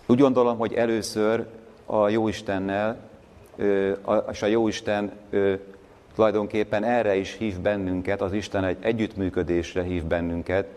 Úgy 0.05 0.19
gondolom, 0.19 0.57
hogy 0.57 0.73
először 0.73 1.45
a 1.85 2.09
Jóistennel, 2.09 2.97
és 4.31 4.41
a 4.41 4.45
Jóisten 4.45 5.11
tulajdonképpen 6.15 6.83
erre 6.83 7.15
is 7.15 7.37
hív 7.37 7.59
bennünket, 7.59 8.21
az 8.21 8.33
Isten 8.33 8.63
egy 8.63 8.77
együttműködésre 8.79 9.83
hív 9.83 10.03
bennünket, 10.03 10.67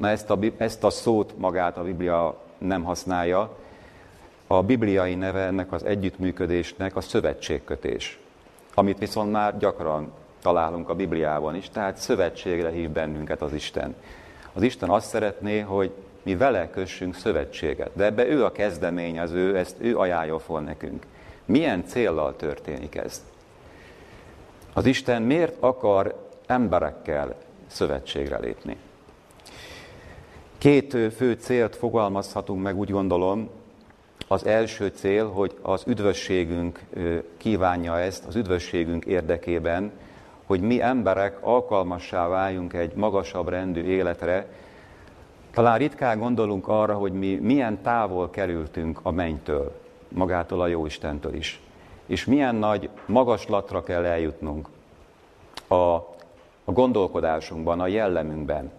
Na 0.00 0.08
ezt 0.08 0.30
a, 0.30 0.38
ezt 0.56 0.84
a 0.84 0.90
szót 0.90 1.34
magát 1.38 1.76
a 1.76 1.82
Biblia 1.82 2.40
nem 2.58 2.82
használja. 2.82 3.56
A 4.46 4.62
bibliai 4.62 5.14
neve 5.14 5.40
ennek 5.40 5.72
az 5.72 5.84
együttműködésnek 5.84 6.96
a 6.96 7.00
szövetségkötés, 7.00 8.18
amit 8.74 8.98
viszont 8.98 9.32
már 9.32 9.58
gyakran 9.58 10.12
találunk 10.42 10.88
a 10.88 10.94
Bibliában 10.94 11.54
is, 11.54 11.68
tehát 11.68 11.96
szövetségre 11.96 12.70
hív 12.70 12.90
bennünket 12.90 13.42
az 13.42 13.52
Isten. 13.52 13.94
Az 14.52 14.62
Isten 14.62 14.88
azt 14.88 15.08
szeretné, 15.08 15.58
hogy 15.58 15.92
mi 16.22 16.36
vele 16.36 16.70
kössünk 16.70 17.14
szövetséget, 17.14 17.90
de 17.94 18.04
ebbe 18.04 18.26
ő 18.26 18.44
a 18.44 18.52
kezdeményező, 18.52 19.56
ezt 19.56 19.76
ő 19.78 19.98
ajánlja 19.98 20.38
fel 20.38 20.60
nekünk. 20.60 21.06
Milyen 21.44 21.84
céllal 21.86 22.36
történik 22.36 22.94
ez? 22.94 23.24
Az 24.72 24.86
Isten 24.86 25.22
miért 25.22 25.56
akar 25.62 26.28
emberekkel 26.46 27.34
szövetségre 27.66 28.38
lépni? 28.38 28.76
Két 30.60 30.96
fő 31.16 31.32
célt 31.32 31.76
fogalmazhatunk 31.76 32.62
meg, 32.62 32.78
úgy 32.78 32.90
gondolom. 32.90 33.48
Az 34.28 34.46
első 34.46 34.88
cél, 34.88 35.30
hogy 35.30 35.56
az 35.62 35.82
üdvösségünk 35.86 36.80
kívánja 37.36 37.98
ezt, 37.98 38.26
az 38.26 38.36
üdvösségünk 38.36 39.04
érdekében, 39.04 39.92
hogy 40.46 40.60
mi 40.60 40.82
emberek 40.82 41.38
alkalmassá 41.40 42.28
váljunk 42.28 42.72
egy 42.72 42.94
magasabb 42.94 43.48
rendű 43.48 43.82
életre. 43.82 44.46
Talán 45.50 45.78
ritkán 45.78 46.18
gondolunk 46.18 46.68
arra, 46.68 46.94
hogy 46.94 47.12
mi 47.12 47.34
milyen 47.34 47.82
távol 47.82 48.30
kerültünk 48.30 49.00
a 49.02 49.10
mennytől, 49.10 49.80
magától 50.08 50.60
a 50.60 50.66
Jóistentől 50.66 51.34
is. 51.34 51.60
és 52.06 52.24
milyen 52.24 52.54
nagy 52.54 52.88
magaslatra 53.06 53.82
kell 53.82 54.04
eljutnunk 54.04 54.68
a, 55.68 55.74
a 55.74 56.72
gondolkodásunkban, 56.72 57.80
a 57.80 57.86
jellemünkben, 57.86 58.70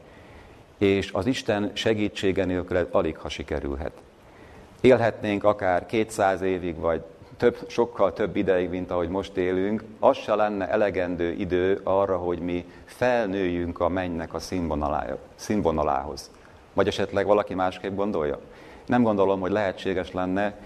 és 0.82 1.12
az 1.12 1.26
Isten 1.26 1.72
segítsége 1.74 2.46
nélkül 2.46 2.88
alig 2.92 3.18
ha 3.18 3.30
sikerülhet. 3.30 3.92
Élhetnénk 4.82 5.44
akár 5.44 5.86
200 5.86 6.42
évig, 6.42 6.76
vagy 6.76 7.02
több, 7.38 7.58
sokkal 7.68 8.14
több 8.14 8.36
ideig, 8.36 8.70
mint 8.70 8.92
ahogy 8.92 9.10
most 9.10 9.38
élünk, 9.38 9.84
az 10.00 10.18
se 10.18 10.36
lenne 10.36 10.70
elegendő 10.70 11.32
idő 11.32 11.82
arra, 11.84 12.18
hogy 12.18 12.40
mi 12.40 12.66
felnőjünk 12.86 13.80
a 13.80 13.90
mennynek 13.90 14.34
a 14.34 14.40
színvonalához. 15.36 16.32
Vagy 16.74 16.88
esetleg 16.88 17.26
valaki 17.26 17.54
másképp 17.54 17.96
gondolja? 17.96 18.40
Nem 18.86 19.04
gondolom, 19.04 19.40
hogy 19.40 19.52
lehetséges 19.52 20.12
lenne 20.12 20.60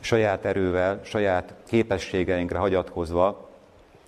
saját 0.00 0.44
erővel, 0.44 1.00
saját 1.04 1.54
képességeinkre 1.66 2.58
hagyatkozva, 2.58 3.48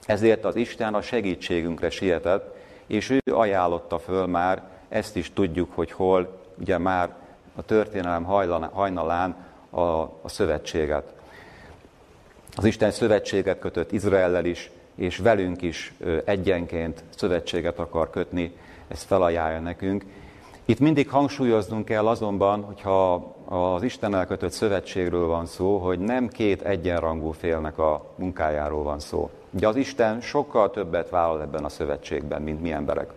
ezért 0.06 0.44
az 0.44 0.56
Isten 0.56 0.94
a 0.94 1.02
segítségünkre 1.02 1.90
sietett, 1.90 2.56
és 2.86 3.10
ő 3.10 3.20
ajánlotta 3.34 3.98
föl 3.98 4.26
már, 4.26 4.78
ezt 4.90 5.16
is 5.16 5.32
tudjuk, 5.32 5.70
hogy 5.74 5.92
hol, 5.92 6.38
ugye 6.58 6.78
már 6.78 7.14
a 7.54 7.62
történelem 7.62 8.24
hajnalán 8.72 9.36
a, 9.70 9.80
a 10.00 10.24
szövetséget. 10.24 11.12
Az 12.56 12.64
Isten 12.64 12.90
szövetséget 12.90 13.58
kötött 13.58 13.92
Izraellel 13.92 14.44
is, 14.44 14.70
és 14.94 15.18
velünk 15.18 15.62
is 15.62 15.94
egyenként 16.24 17.04
szövetséget 17.16 17.78
akar 17.78 18.10
kötni, 18.10 18.56
ezt 18.88 19.06
felajánlja 19.06 19.60
nekünk. 19.60 20.04
Itt 20.64 20.78
mindig 20.78 21.08
hangsúlyoznunk 21.08 21.84
kell 21.84 22.08
azonban, 22.08 22.62
hogyha 22.62 23.14
az 23.44 23.82
Istennel 23.82 24.26
kötött 24.26 24.52
szövetségről 24.52 25.26
van 25.26 25.46
szó, 25.46 25.78
hogy 25.78 25.98
nem 25.98 26.28
két 26.28 26.62
egyenrangú 26.62 27.30
félnek 27.30 27.78
a 27.78 28.04
munkájáról 28.14 28.82
van 28.82 28.98
szó. 28.98 29.30
Ugye 29.50 29.68
az 29.68 29.76
Isten 29.76 30.20
sokkal 30.20 30.70
többet 30.70 31.10
vállal 31.10 31.42
ebben 31.42 31.64
a 31.64 31.68
szövetségben, 31.68 32.42
mint 32.42 32.60
mi 32.60 32.72
emberek. 32.72 33.10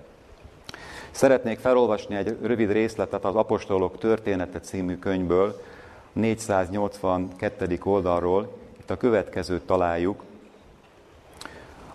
Szeretnék 1.13 1.59
felolvasni 1.59 2.15
egy 2.15 2.37
rövid 2.41 2.71
részletet 2.71 3.25
az 3.25 3.35
Apostolok 3.35 3.97
története 3.97 4.59
című 4.59 4.97
könyvből, 4.97 5.61
482. 6.13 7.79
oldalról, 7.83 8.57
itt 8.79 8.89
a 8.89 8.97
következőt 8.97 9.61
találjuk. 9.61 10.23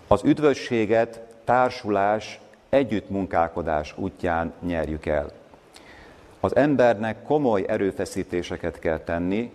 Az 0.07 0.23
üdvösséget 0.23 1.21
társulás, 1.43 2.39
együttmunkálkodás 2.69 3.93
útján 3.97 4.53
nyerjük 4.59 5.05
el. 5.05 5.31
Az 6.39 6.55
embernek 6.55 7.23
komoly 7.23 7.63
erőfeszítéseket 7.67 8.79
kell 8.79 8.99
tenni, 8.99 9.51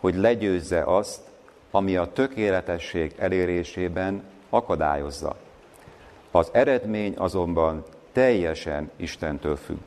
hogy 0.00 0.14
legyőzze 0.14 0.82
azt, 0.82 1.20
ami 1.70 1.96
a 1.96 2.12
tökéletesség 2.12 3.14
elérésében 3.18 4.22
akadályozza. 4.50 5.36
Az 6.30 6.48
eredmény 6.52 7.14
azonban 7.16 7.84
teljesen 8.16 8.90
Istentől 8.96 9.56
függ. 9.56 9.78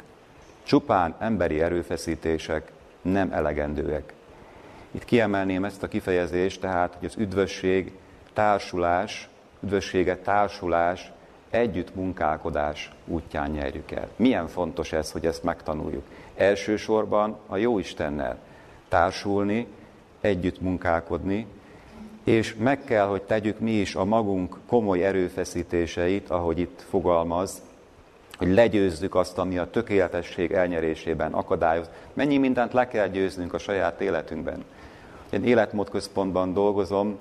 Csupán 0.63 1.15
emberi 1.19 1.61
erőfeszítések 1.61 2.71
nem 3.01 3.31
elegendőek. 3.31 4.13
Itt 4.91 5.05
kiemelném 5.05 5.65
ezt 5.65 5.83
a 5.83 5.87
kifejezést, 5.87 6.61
tehát, 6.61 6.95
hogy 6.99 7.07
az 7.07 7.17
üdvösség, 7.17 7.91
társulás, 8.33 9.29
üdvösséget 9.59 10.19
társulás, 10.19 11.11
együtt 11.49 11.95
munkálkodás 11.95 12.91
útján 13.05 13.51
nyerjük 13.51 13.91
el. 13.91 14.07
Milyen 14.15 14.47
fontos 14.47 14.93
ez, 14.93 15.11
hogy 15.11 15.25
ezt 15.25 15.43
megtanuljuk. 15.43 16.03
Elsősorban 16.35 17.37
a 17.47 17.57
jó 17.57 17.79
Istennel 17.79 18.37
társulni, 18.87 19.67
együtt 20.21 20.61
munkálkodni, 20.61 21.45
és 22.23 22.55
meg 22.55 22.83
kell, 22.83 23.05
hogy 23.05 23.21
tegyük 23.21 23.59
mi 23.59 23.71
is 23.71 23.95
a 23.95 24.05
magunk 24.05 24.57
komoly 24.67 25.03
erőfeszítéseit, 25.03 26.29
ahogy 26.29 26.59
itt 26.59 26.85
fogalmaz, 26.89 27.61
hogy 28.39 28.53
legyőzzük 28.53 29.15
azt, 29.15 29.37
ami 29.37 29.57
a 29.57 29.69
tökéletesség 29.69 30.51
elnyerésében 30.51 31.33
akadályoz. 31.33 31.89
Mennyi 32.13 32.37
mindent 32.37 32.73
le 32.73 32.87
kell 32.87 33.07
győznünk 33.07 33.53
a 33.53 33.57
saját 33.57 34.01
életünkben. 34.01 34.63
Én 35.29 35.43
életmódközpontban 35.43 36.53
dolgozom, 36.53 37.17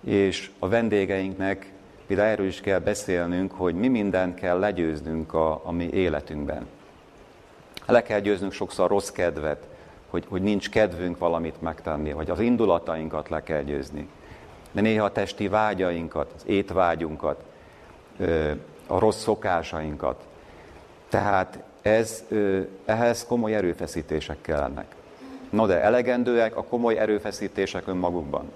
és 0.00 0.50
a 0.58 0.68
vendégeinknek 0.68 1.72
például 2.06 2.28
erről 2.28 2.46
is 2.46 2.60
kell 2.60 2.78
beszélnünk, 2.78 3.52
hogy 3.52 3.74
mi 3.74 3.88
mindent 3.88 4.34
kell 4.34 4.58
legyőznünk 4.58 5.34
a, 5.34 5.60
a 5.64 5.72
mi 5.72 5.88
életünkben. 5.92 6.66
Le 7.86 8.02
kell 8.02 8.20
győznünk 8.20 8.52
sokszor 8.52 8.88
rossz 8.88 9.10
kedvet, 9.10 9.66
hogy, 10.10 10.24
hogy 10.28 10.42
nincs 10.42 10.70
kedvünk 10.70 11.18
valamit 11.18 11.62
megtenni, 11.62 12.12
vagy 12.12 12.30
az 12.30 12.40
indulatainkat 12.40 13.28
le 13.28 13.42
kell 13.42 13.62
győzni. 13.62 14.08
De 14.72 14.80
néha 14.80 15.04
a 15.04 15.12
testi 15.12 15.48
vágyainkat, 15.48 16.32
az 16.36 16.42
étvágyunkat, 16.46 17.42
a 18.86 18.98
rossz 18.98 19.22
szokásainkat. 19.22 20.24
Tehát 21.12 21.62
ez, 21.82 22.24
ehhez 22.84 23.24
komoly 23.26 23.54
erőfeszítések 23.54 24.36
kellenek. 24.40 24.94
No 25.50 25.66
de 25.66 25.80
elegendőek 25.80 26.56
a 26.56 26.64
komoly 26.64 26.98
erőfeszítések 26.98 27.86
önmagukban? 27.86 28.52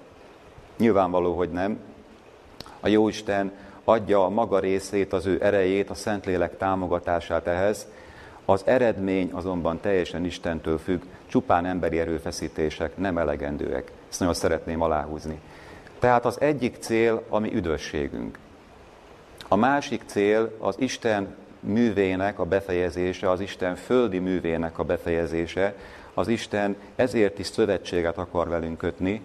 Nyilvánvaló, 0.77 1.35
hogy 1.35 1.49
nem. 1.49 1.79
A 2.79 2.87
Jóisten 2.87 3.51
adja 3.83 4.25
a 4.25 4.29
maga 4.29 4.59
részét, 4.59 5.13
az 5.13 5.25
ő 5.25 5.37
erejét, 5.41 5.89
a 5.89 5.93
Szentlélek 5.93 6.57
támogatását 6.57 7.47
ehhez, 7.47 7.87
az 8.45 8.61
eredmény 8.65 9.31
azonban 9.33 9.79
teljesen 9.79 10.25
Istentől 10.25 10.77
függ, 10.77 11.01
csupán 11.27 11.65
emberi 11.65 11.99
erőfeszítések 11.99 12.97
nem 12.97 13.17
elegendőek. 13.17 13.91
Ezt 14.09 14.19
nagyon 14.19 14.35
szeretném 14.35 14.81
aláhúzni. 14.81 15.39
Tehát 15.99 16.25
az 16.25 16.41
egyik 16.41 16.75
cél 16.79 17.23
a 17.29 17.39
mi 17.39 17.53
üdvösségünk. 17.53 18.37
A 19.47 19.55
másik 19.55 20.01
cél 20.05 20.51
az 20.59 20.75
Isten 20.79 21.35
művének 21.59 22.39
a 22.39 22.45
befejezése, 22.45 23.29
az 23.29 23.39
Isten 23.39 23.75
földi 23.75 24.19
művének 24.19 24.79
a 24.79 24.83
befejezése, 24.83 25.75
az 26.13 26.27
Isten 26.27 26.75
ezért 26.95 27.39
is 27.39 27.47
szövetséget 27.47 28.17
akar 28.17 28.47
velünk 28.47 28.77
kötni, 28.77 29.21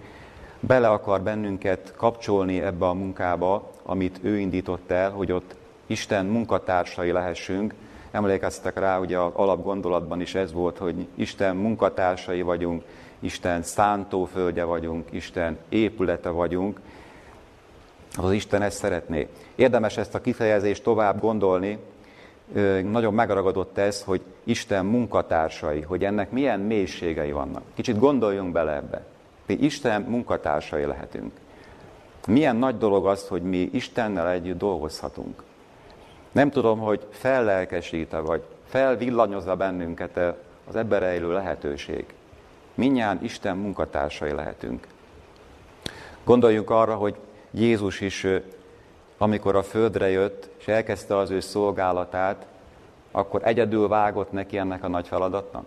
bele 0.60 0.88
akar 0.88 1.20
bennünket 1.20 1.92
kapcsolni 1.96 2.60
ebbe 2.60 2.86
a 2.86 2.92
munkába, 2.92 3.70
amit 3.82 4.18
ő 4.22 4.38
indított 4.38 4.90
el, 4.90 5.10
hogy 5.10 5.32
ott 5.32 5.54
Isten 5.86 6.26
munkatársai 6.26 7.10
lehessünk. 7.10 7.74
Emlékeztek 8.10 8.78
rá, 8.78 8.98
ugye 8.98 9.18
az 9.18 9.32
alapgondolatban 9.34 10.20
is 10.20 10.34
ez 10.34 10.52
volt, 10.52 10.78
hogy 10.78 11.06
Isten 11.14 11.56
munkatársai 11.56 12.42
vagyunk, 12.42 12.82
Isten 13.18 13.62
szántóföldje 13.62 14.64
vagyunk, 14.64 15.08
Isten 15.10 15.58
épülete 15.68 16.28
vagyunk. 16.28 16.80
Az 18.16 18.32
Isten 18.32 18.62
ezt 18.62 18.78
szeretné. 18.78 19.28
Érdemes 19.54 19.96
ezt 19.96 20.14
a 20.14 20.20
kifejezést 20.20 20.82
tovább 20.82 21.20
gondolni, 21.20 21.78
nagyon 22.84 23.14
megragadott 23.14 23.78
ez, 23.78 24.02
hogy 24.02 24.20
Isten 24.44 24.86
munkatársai, 24.86 25.80
hogy 25.80 26.04
ennek 26.04 26.30
milyen 26.30 26.60
mélységei 26.60 27.32
vannak. 27.32 27.62
Kicsit 27.74 27.98
gondoljunk 27.98 28.52
bele 28.52 28.74
ebbe. 28.74 29.04
Mi 29.46 29.54
Isten 29.54 30.02
munkatársai 30.02 30.84
lehetünk. 30.84 31.32
Milyen 32.26 32.56
nagy 32.56 32.78
dolog 32.78 33.06
az, 33.06 33.28
hogy 33.28 33.42
mi 33.42 33.68
Istennel 33.72 34.30
együtt 34.30 34.58
dolgozhatunk. 34.58 35.42
Nem 36.32 36.50
tudom, 36.50 36.78
hogy 36.78 37.06
fellelkesíte, 37.10 38.18
vagy 38.18 38.42
felvillanyozza 38.66 39.56
bennünket 39.56 40.20
az 40.68 40.76
ebben 40.76 41.00
rejlő 41.00 41.32
lehetőség. 41.32 42.04
Minnyán 42.74 43.18
Isten 43.22 43.56
munkatársai 43.56 44.32
lehetünk. 44.32 44.86
Gondoljunk 46.24 46.70
arra, 46.70 46.94
hogy 46.94 47.14
Jézus 47.50 48.00
is 48.00 48.26
amikor 49.22 49.56
a 49.56 49.62
földre 49.62 50.11
jött, 50.11 50.48
és 50.58 50.68
elkezdte 50.68 51.16
az 51.16 51.30
ő 51.30 51.40
szolgálatát, 51.40 52.46
akkor 53.11 53.40
egyedül 53.44 53.88
vágott 53.88 54.32
neki 54.32 54.58
ennek 54.58 54.85
a 54.85 54.88
nagy 54.88 55.08
feladatnak? 55.08 55.64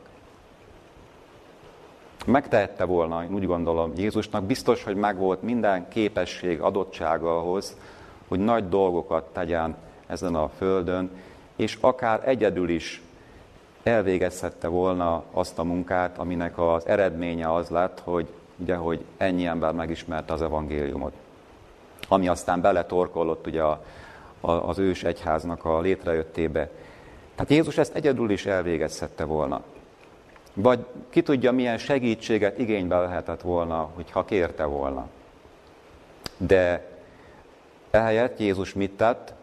Megtehette 2.26 2.84
volna, 2.84 3.24
én 3.24 3.34
úgy 3.34 3.46
gondolom, 3.46 3.92
Jézusnak 3.96 4.44
biztos, 4.44 4.84
hogy 4.84 4.96
megvolt 4.96 5.42
minden 5.42 5.88
képesség, 5.88 6.62
adottsága 6.62 7.38
ahhoz, 7.38 7.78
hogy 8.28 8.40
nagy 8.40 8.70
dolgokat 8.70 9.24
tegyen 9.34 9.76
ezen 10.08 10.36
a 10.36 10.50
földön, 10.58 11.10
és 11.56 11.78
akár 11.82 12.28
egyedül 12.28 12.70
is 12.70 13.02
elvégezhette 13.84 14.68
volna 14.68 15.24
azt 15.32 15.60
a 15.60 15.64
munkát, 15.64 16.18
aminek 16.18 16.58
az 16.58 16.88
eredménye 16.88 17.54
az 17.54 17.70
lett, 17.70 18.00
hogy, 18.04 18.28
ugye, 18.58 18.76
hogy 18.76 19.04
ennyi 19.18 19.46
ember 19.46 19.74
megismerte 19.74 20.34
az 20.34 20.42
evangéliumot 20.42 21.14
ami 22.08 22.28
aztán 22.28 22.62
beletorkolott 22.62 23.48
ugye 23.48 23.62
a, 23.62 23.84
a, 24.42 24.52
az 24.52 24.78
ős 24.78 25.04
egyháznak 25.04 25.66
a 25.66 25.80
létrejöttébe. 25.80 26.70
Tehát 27.36 27.52
Jézus 27.52 27.78
ezt 27.78 27.96
egyedül 27.96 28.30
is 28.30 28.46
elvégezhette 28.46 29.24
volna. 29.24 29.62
Vagy 30.54 30.86
ki 31.10 31.22
tudja, 31.22 31.52
milyen 31.52 31.78
segítséget 31.78 32.58
igénybe 32.58 33.00
lehetett 33.00 33.42
volna, 33.42 33.90
hogyha 33.94 34.26
kérte 34.26 34.64
volna. 34.64 35.08
De 36.38 36.90
ehelyett 37.92 38.40
Jézus 38.40 38.74
mit 38.74 38.92
tett? 38.92 39.34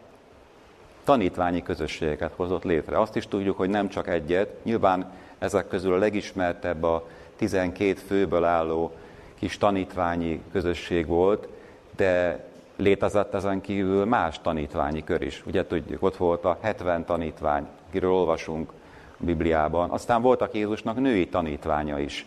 Tanítványi 1.03 1.63
közösségeket 1.63 2.31
hozott 2.35 2.63
létre. 2.63 2.99
Azt 2.99 3.15
is 3.15 3.27
tudjuk, 3.27 3.57
hogy 3.57 3.69
nem 3.69 3.89
csak 3.89 4.07
egyet, 4.07 4.63
nyilván 4.63 5.11
ezek 5.39 5.67
közül 5.67 5.93
a 5.93 5.97
legismertebb 5.97 6.83
a 6.83 7.07
12 7.35 7.93
főből 7.93 8.43
álló 8.43 8.91
kis 9.39 9.57
tanítványi 9.57 10.43
közösség 10.51 11.07
volt, 11.07 11.47
de 11.95 12.43
létezett 12.75 13.33
ezen 13.33 13.61
kívül 13.61 14.05
más 14.05 14.41
tanítványi 14.41 15.03
kör 15.03 15.21
is. 15.21 15.43
Ugye 15.45 15.65
tudjuk, 15.65 16.03
ott 16.03 16.17
volt 16.17 16.45
a 16.45 16.57
70 16.61 17.05
tanítvány, 17.05 17.67
akiről 17.87 18.11
olvasunk 18.11 18.71
a 19.19 19.23
Bibliában. 19.25 19.89
Aztán 19.89 20.21
voltak 20.21 20.53
Jézusnak 20.53 20.99
női 20.99 21.27
tanítványa 21.27 21.99
is, 21.99 22.25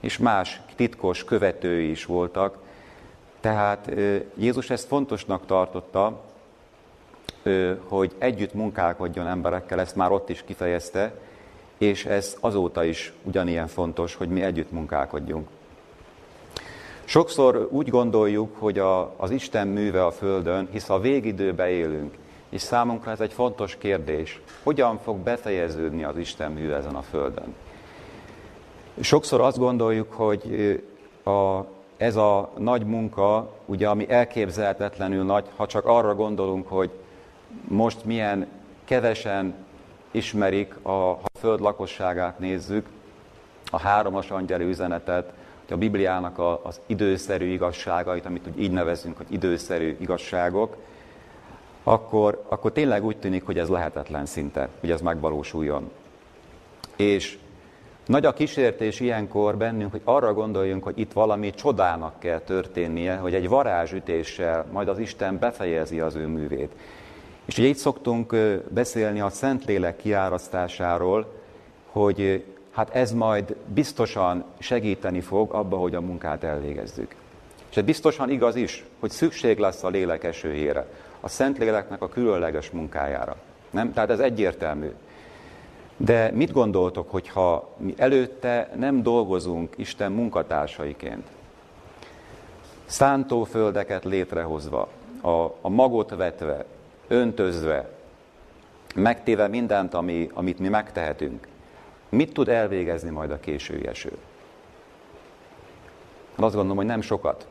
és 0.00 0.18
más 0.18 0.60
titkos 0.76 1.24
követői 1.24 1.90
is 1.90 2.04
voltak. 2.04 2.58
Tehát 3.40 3.90
Jézus 4.34 4.70
ezt 4.70 4.86
fontosnak 4.86 5.46
tartotta, 5.46 6.20
hogy 7.88 8.14
együtt 8.18 8.54
munkálkodjon 8.54 9.26
emberekkel, 9.26 9.80
ezt 9.80 9.96
már 9.96 10.10
ott 10.10 10.28
is 10.28 10.44
kifejezte, 10.44 11.12
és 11.78 12.04
ez 12.04 12.36
azóta 12.40 12.84
is 12.84 13.12
ugyanilyen 13.22 13.66
fontos, 13.66 14.14
hogy 14.14 14.28
mi 14.28 14.42
együtt 14.42 14.70
munkálkodjunk. 14.70 15.48
Sokszor 17.08 17.68
úgy 17.70 17.88
gondoljuk, 17.88 18.56
hogy 18.58 18.78
a, 18.78 19.14
az 19.16 19.30
Isten 19.30 19.68
műve 19.68 20.04
a 20.04 20.10
Földön, 20.10 20.68
hisz 20.70 20.88
a 20.88 20.98
végidőbe 20.98 21.68
élünk, 21.68 22.14
és 22.48 22.60
számunkra 22.60 23.10
ez 23.10 23.20
egy 23.20 23.32
fontos 23.32 23.76
kérdés. 23.76 24.40
Hogyan 24.62 24.98
fog 24.98 25.16
befejeződni 25.16 26.04
az 26.04 26.16
Isten 26.16 26.52
műve 26.52 26.76
ezen 26.76 26.94
a 26.94 27.02
Földön? 27.02 27.54
Sokszor 29.00 29.40
azt 29.40 29.58
gondoljuk, 29.58 30.12
hogy 30.12 30.42
a, 31.24 31.64
ez 31.96 32.16
a 32.16 32.50
nagy 32.58 32.84
munka, 32.84 33.52
ugye, 33.66 33.88
ami 33.88 34.10
elképzelhetetlenül 34.10 35.24
nagy, 35.24 35.46
ha 35.56 35.66
csak 35.66 35.86
arra 35.86 36.14
gondolunk, 36.14 36.68
hogy 36.68 36.90
most 37.68 38.04
milyen 38.04 38.46
kevesen 38.84 39.54
ismerik, 40.10 40.74
a, 40.82 40.90
ha 40.90 41.20
a 41.22 41.38
föld 41.38 41.60
lakosságát 41.60 42.38
nézzük, 42.38 42.86
a 43.70 43.78
háromas 43.78 44.30
angyeli 44.30 44.64
üzenetet, 44.64 45.32
a 45.70 45.76
Bibliának 45.76 46.38
a, 46.38 46.60
az 46.64 46.80
időszerű 46.86 47.46
igazságait, 47.46 48.26
amit 48.26 48.46
úgy 48.46 48.62
így 48.62 48.70
nevezünk, 48.70 49.16
hogy 49.16 49.26
időszerű 49.28 49.96
igazságok, 50.00 50.76
akkor, 51.82 52.44
akkor 52.48 52.72
tényleg 52.72 53.04
úgy 53.04 53.16
tűnik, 53.16 53.44
hogy 53.44 53.58
ez 53.58 53.68
lehetetlen 53.68 54.26
szinte, 54.26 54.68
hogy 54.80 54.90
ez 54.90 55.00
megvalósuljon. 55.00 55.90
És 56.96 57.38
nagy 58.06 58.26
a 58.26 58.32
kísértés 58.32 59.00
ilyenkor 59.00 59.56
bennünk, 59.56 59.90
hogy 59.90 60.00
arra 60.04 60.34
gondoljunk, 60.34 60.84
hogy 60.84 60.98
itt 60.98 61.12
valami 61.12 61.50
csodának 61.50 62.20
kell 62.20 62.38
történnie, 62.38 63.16
hogy 63.16 63.34
egy 63.34 63.48
varázsütéssel 63.48 64.66
majd 64.72 64.88
az 64.88 64.98
Isten 64.98 65.38
befejezi 65.38 66.00
az 66.00 66.14
ő 66.14 66.26
művét. 66.26 66.72
És 67.44 67.58
ugye 67.58 67.66
itt 67.66 67.76
szoktunk 67.76 68.36
beszélni 68.68 69.20
a 69.20 69.30
Szentlélek 69.30 69.96
kiárasztásáról, 69.96 71.32
hogy 71.86 72.44
hát 72.78 72.94
ez 72.94 73.12
majd 73.12 73.56
biztosan 73.66 74.44
segíteni 74.58 75.20
fog 75.20 75.52
abba, 75.52 75.76
hogy 75.76 75.94
a 75.94 76.00
munkát 76.00 76.44
elvégezzük. 76.44 77.14
És 77.70 77.76
ez 77.76 77.84
biztosan 77.84 78.30
igaz 78.30 78.56
is, 78.56 78.84
hogy 79.00 79.10
szükség 79.10 79.58
lesz 79.58 79.82
a 79.82 79.88
lélek 79.88 80.24
esőjére, 80.24 80.86
a 81.20 81.28
Szentléleknek 81.28 82.02
a 82.02 82.08
különleges 82.08 82.70
munkájára. 82.70 83.36
Nem? 83.70 83.92
Tehát 83.92 84.10
ez 84.10 84.18
egyértelmű. 84.18 84.90
De 85.96 86.30
mit 86.30 86.52
gondoltok, 86.52 87.10
hogyha 87.10 87.74
mi 87.76 87.94
előtte 87.96 88.70
nem 88.76 89.02
dolgozunk 89.02 89.74
Isten 89.76 90.12
munkatársaiként? 90.12 91.26
Szántóföldeket 92.86 94.04
létrehozva, 94.04 94.88
a, 95.20 95.28
a 95.60 95.68
magot 95.68 96.10
vetve, 96.10 96.64
öntözve, 97.08 97.88
megtéve 98.94 99.48
mindent, 99.48 99.94
ami, 99.94 100.30
amit 100.34 100.58
mi 100.58 100.68
megtehetünk, 100.68 101.46
mit 102.08 102.32
tud 102.32 102.48
elvégezni 102.48 103.10
majd 103.10 103.30
a 103.30 103.40
késői 103.40 103.86
eső? 103.86 104.12
Azt 106.36 106.54
gondolom, 106.54 106.76
hogy 106.76 106.86
nem 106.86 107.00
sokat. 107.00 107.46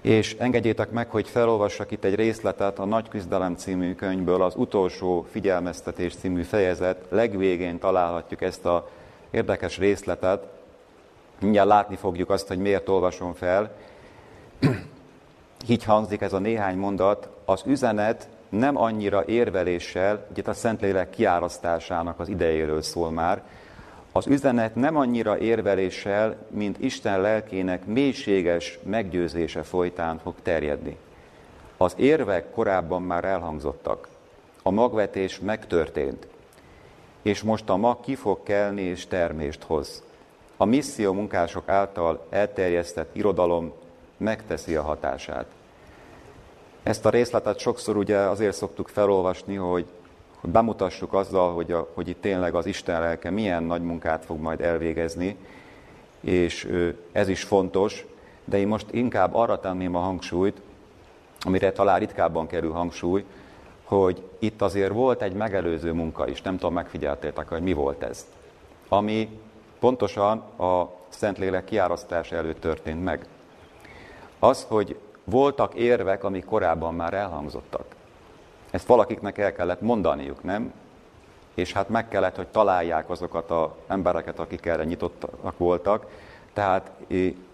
És 0.00 0.34
engedjétek 0.38 0.90
meg, 0.90 1.10
hogy 1.10 1.28
felolvassak 1.28 1.90
itt 1.90 2.04
egy 2.04 2.14
részletet 2.14 2.78
a 2.78 2.84
Nagy 2.84 3.08
Küzdelem 3.08 3.54
című 3.54 3.94
könyvből, 3.94 4.42
az 4.42 4.54
utolsó 4.56 5.26
figyelmeztetés 5.30 6.14
című 6.14 6.42
fejezet 6.42 7.04
legvégén 7.08 7.78
találhatjuk 7.78 8.42
ezt 8.42 8.64
a 8.64 8.88
érdekes 9.30 9.78
részletet. 9.78 10.46
Mindjárt 11.40 11.68
látni 11.68 11.96
fogjuk 11.96 12.30
azt, 12.30 12.48
hogy 12.48 12.58
miért 12.58 12.88
olvasom 12.88 13.34
fel. 13.34 13.70
Így 15.68 15.84
hangzik 15.84 16.20
ez 16.20 16.32
a 16.32 16.38
néhány 16.38 16.76
mondat, 16.76 17.28
az 17.44 17.62
üzenet 17.66 18.28
nem 18.48 18.76
annyira 18.76 19.24
érveléssel, 19.26 20.26
ugye 20.30 20.42
a 20.44 20.52
Szentlélek 20.52 21.10
kiárasztásának 21.10 22.20
az 22.20 22.28
idejéről 22.28 22.82
szól 22.82 23.10
már, 23.10 23.42
az 24.18 24.26
üzenet 24.26 24.74
nem 24.74 24.96
annyira 24.96 25.38
érveléssel, 25.38 26.36
mint 26.50 26.82
Isten 26.82 27.20
lelkének 27.20 27.86
mélységes 27.86 28.78
meggyőzése 28.82 29.62
folytán 29.62 30.18
fog 30.18 30.34
terjedni. 30.42 30.96
Az 31.76 31.94
érvek 31.96 32.50
korábban 32.50 33.02
már 33.02 33.24
elhangzottak, 33.24 34.08
a 34.62 34.70
magvetés 34.70 35.38
megtörtént, 35.40 36.26
és 37.22 37.42
most 37.42 37.68
a 37.68 37.76
mag 37.76 38.00
ki 38.00 38.14
fog 38.14 38.42
kelni 38.42 38.82
és 38.82 39.06
termést 39.06 39.62
hoz. 39.62 40.02
A 40.56 40.64
misszió 40.64 41.12
munkások 41.12 41.68
által 41.68 42.26
elterjesztett 42.30 43.16
irodalom 43.16 43.72
megteszi 44.16 44.74
a 44.74 44.82
hatását. 44.82 45.46
Ezt 46.82 47.06
a 47.06 47.10
részletet 47.10 47.58
sokszor 47.58 47.96
ugye 47.96 48.16
azért 48.16 48.56
szoktuk 48.56 48.88
felolvasni, 48.88 49.54
hogy, 49.54 49.86
hogy 50.40 50.50
bemutassuk 50.50 51.12
azzal, 51.12 51.54
hogy, 51.54 51.72
a, 51.72 51.88
hogy 51.94 52.08
itt 52.08 52.20
tényleg 52.20 52.54
az 52.54 52.66
Isten 52.66 53.00
lelke 53.00 53.30
milyen 53.30 53.62
nagy 53.62 53.82
munkát 53.82 54.24
fog 54.24 54.40
majd 54.40 54.60
elvégezni, 54.60 55.36
és 56.20 56.68
ez 57.12 57.28
is 57.28 57.42
fontos, 57.42 58.06
de 58.44 58.58
én 58.58 58.66
most 58.66 58.86
inkább 58.90 59.34
arra 59.34 59.60
tenném 59.60 59.94
a 59.94 60.00
hangsúlyt, 60.00 60.60
amire 61.40 61.72
talán 61.72 61.98
ritkábban 61.98 62.46
kerül 62.46 62.72
hangsúly, 62.72 63.24
hogy 63.84 64.22
itt 64.38 64.62
azért 64.62 64.92
volt 64.92 65.22
egy 65.22 65.32
megelőző 65.32 65.92
munka 65.92 66.28
is, 66.28 66.42
nem 66.42 66.56
tudom, 66.56 66.74
megfigyeltétek, 66.74 67.48
hogy 67.48 67.62
mi 67.62 67.72
volt 67.72 68.02
ez, 68.02 68.26
ami 68.88 69.40
pontosan 69.78 70.38
a 70.38 70.90
Szentlélek 71.08 71.64
kiárasztás 71.64 72.32
előtt 72.32 72.60
történt 72.60 73.04
meg. 73.04 73.26
Az, 74.38 74.64
hogy 74.68 74.98
voltak 75.24 75.74
érvek, 75.74 76.24
amik 76.24 76.44
korábban 76.44 76.94
már 76.94 77.14
elhangzottak. 77.14 77.84
Ezt 78.70 78.86
valakiknek 78.86 79.38
el 79.38 79.52
kellett 79.52 79.80
mondaniuk, 79.80 80.42
nem? 80.42 80.72
És 81.54 81.72
hát 81.72 81.88
meg 81.88 82.08
kellett, 82.08 82.36
hogy 82.36 82.46
találják 82.46 83.10
azokat 83.10 83.50
az 83.50 83.68
embereket, 83.86 84.38
akik 84.38 84.66
erre 84.66 84.84
nyitottak 84.84 85.58
voltak. 85.58 86.06
Tehát 86.52 86.90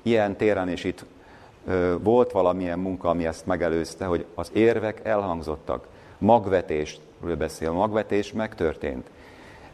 ilyen 0.03 0.37
téren 0.37 0.69
is 0.69 0.85
itt 0.85 1.05
volt 1.99 2.33
valamilyen 2.33 2.79
munka, 2.79 3.09
ami 3.09 3.27
ezt 3.27 3.47
megelőzte, 3.47 4.05
hogy 4.05 4.27
az 4.35 4.51
érvek 4.53 5.01
elhangzottak. 5.05 5.87
Magvetésről 6.19 7.37
beszél, 7.37 7.73
magvetés 7.73 8.33
megtörtént. 8.33 9.11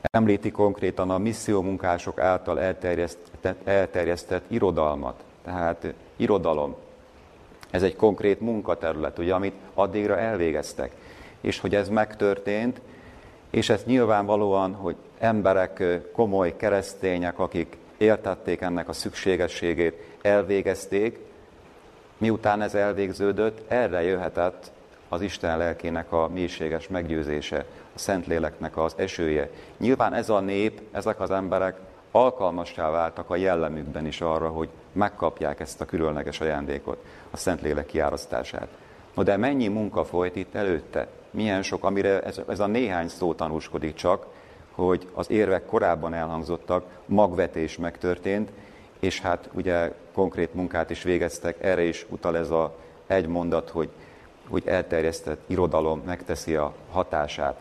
Említi 0.00 0.50
konkrétan 0.50 1.10
a 1.10 1.18
missziómunkások 1.18 2.18
által 2.18 2.60
elterjesztett, 2.60 3.68
elterjesztett 3.68 4.44
irodalmat. 4.50 5.22
Tehát 5.44 5.94
irodalom, 6.16 6.74
ez 7.70 7.82
egy 7.82 7.96
konkrét 7.96 8.40
munkaterület, 8.40 9.18
ugye, 9.18 9.34
amit 9.34 9.54
addigra 9.74 10.18
elvégeztek. 10.18 10.94
És 11.40 11.60
hogy 11.60 11.74
ez 11.74 11.88
megtörtént, 11.88 12.80
és 13.50 13.68
ez 13.68 13.84
nyilvánvalóan, 13.84 14.74
hogy 14.74 14.96
emberek, 15.18 15.82
komoly 16.12 16.56
keresztények, 16.56 17.38
akik 17.38 17.76
értették 17.96 18.60
ennek 18.60 18.88
a 18.88 18.92
szükségességét, 18.92 19.94
elvégezték, 20.22 21.18
miután 22.18 22.62
ez 22.62 22.74
elvégződött, 22.74 23.70
erre 23.70 24.02
jöhetett 24.02 24.70
az 25.08 25.20
Isten 25.20 25.58
lelkének 25.58 26.12
a 26.12 26.28
mélységes 26.28 26.88
meggyőzése, 26.88 27.64
a 27.94 27.98
Szentléleknek 27.98 28.76
az 28.76 28.94
esője. 28.96 29.50
Nyilván 29.78 30.14
ez 30.14 30.28
a 30.28 30.40
nép, 30.40 30.80
ezek 30.92 31.20
az 31.20 31.30
emberek 31.30 31.76
alkalmassá 32.10 32.90
váltak 32.90 33.30
a 33.30 33.36
jellemükben 33.36 34.06
is 34.06 34.20
arra, 34.20 34.48
hogy 34.48 34.68
megkapják 34.92 35.60
ezt 35.60 35.80
a 35.80 35.84
különleges 35.84 36.40
ajándékot, 36.40 37.04
a 37.30 37.36
Szentlélek 37.36 37.86
kiárasztását. 37.86 38.68
No 39.14 39.22
de 39.22 39.36
mennyi 39.36 39.68
munka 39.68 40.04
folyt 40.04 40.36
itt 40.36 40.54
előtte? 40.54 41.08
Milyen 41.30 41.62
sok, 41.62 41.84
amire 41.84 42.20
ez, 42.20 42.40
ez 42.48 42.60
a 42.60 42.66
néhány 42.66 43.08
szó 43.08 43.34
tanúskodik 43.34 43.94
csak, 43.94 44.26
hogy 44.70 45.08
az 45.14 45.30
érvek 45.30 45.66
korábban 45.66 46.14
elhangzottak, 46.14 46.84
magvetés 47.06 47.76
megtörtént, 47.76 48.50
és 48.98 49.20
hát 49.20 49.48
ugye 49.52 49.92
konkrét 50.14 50.54
munkát 50.54 50.90
is 50.90 51.02
végeztek, 51.02 51.62
erre 51.62 51.82
is 51.82 52.06
utal 52.08 52.36
ez 52.36 52.50
a 52.50 52.76
egy 53.06 53.26
mondat, 53.26 53.70
hogy, 53.70 53.88
hogy 54.48 54.62
elterjesztett 54.66 55.40
irodalom 55.46 56.02
megteszi 56.06 56.54
a 56.54 56.72
hatását. 56.90 57.60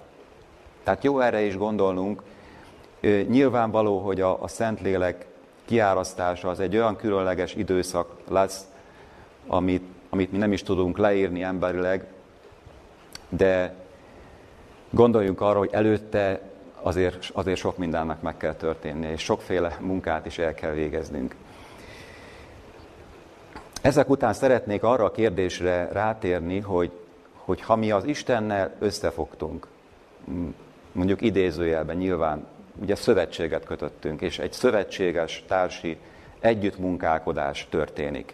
Tehát 0.84 1.04
jó 1.04 1.20
erre 1.20 1.42
is 1.42 1.58
gondolnunk, 1.58 2.22
Nyilvánvaló, 3.28 4.00
hogy 4.00 4.22
a, 4.22 4.44
a 4.44 4.48
Szentlélek 4.48 5.26
kiárasztása 5.66 6.50
az 6.50 6.60
egy 6.60 6.76
olyan 6.76 6.96
különleges 6.96 7.56
időszak 7.56 8.12
lesz, 8.30 8.68
amit, 9.48 9.84
amit 10.10 10.32
mi 10.32 10.38
nem 10.38 10.52
is 10.52 10.64
tudunk 10.64 10.98
leírni 10.98 11.44
emberileg, 11.44 12.06
de 13.30 13.74
gondoljunk 14.90 15.42
arra, 15.42 15.58
hogy 15.58 15.70
előtte 15.72 16.42
azért, 16.82 17.30
azért 17.34 17.60
sok 17.60 17.78
mindennek 17.78 18.22
meg 18.22 18.38
kell 18.38 18.54
történnie, 18.54 19.12
és 19.12 19.22
sokféle 19.22 19.78
munkát 19.80 20.26
is 20.26 20.38
el 20.38 20.54
kell 20.54 20.72
végeznünk. 20.72 21.36
Ezek 23.82 24.10
után 24.10 24.34
szeretnék 24.34 24.84
arra 24.84 25.06
a 25.06 25.12
kérdésre 25.12 25.90
rátérni, 25.92 26.60
hogy, 26.60 26.92
hogy 27.34 27.62
ha 27.62 27.76
mi 27.76 27.92
az 27.92 28.04
Istennel 28.04 28.76
összefogtunk, 28.80 29.68
mondjuk 30.92 31.22
idézőjelben 31.22 31.98
nyilván, 31.98 32.48
ugye 32.82 32.96
szövetséget 32.96 33.66
kötöttünk, 33.66 34.22
és 34.22 34.40
egy 34.40 34.54
szövetséges 34.54 35.44
társi 35.48 35.98
együttmunkálkodás 36.40 37.68
történik, 37.70 38.34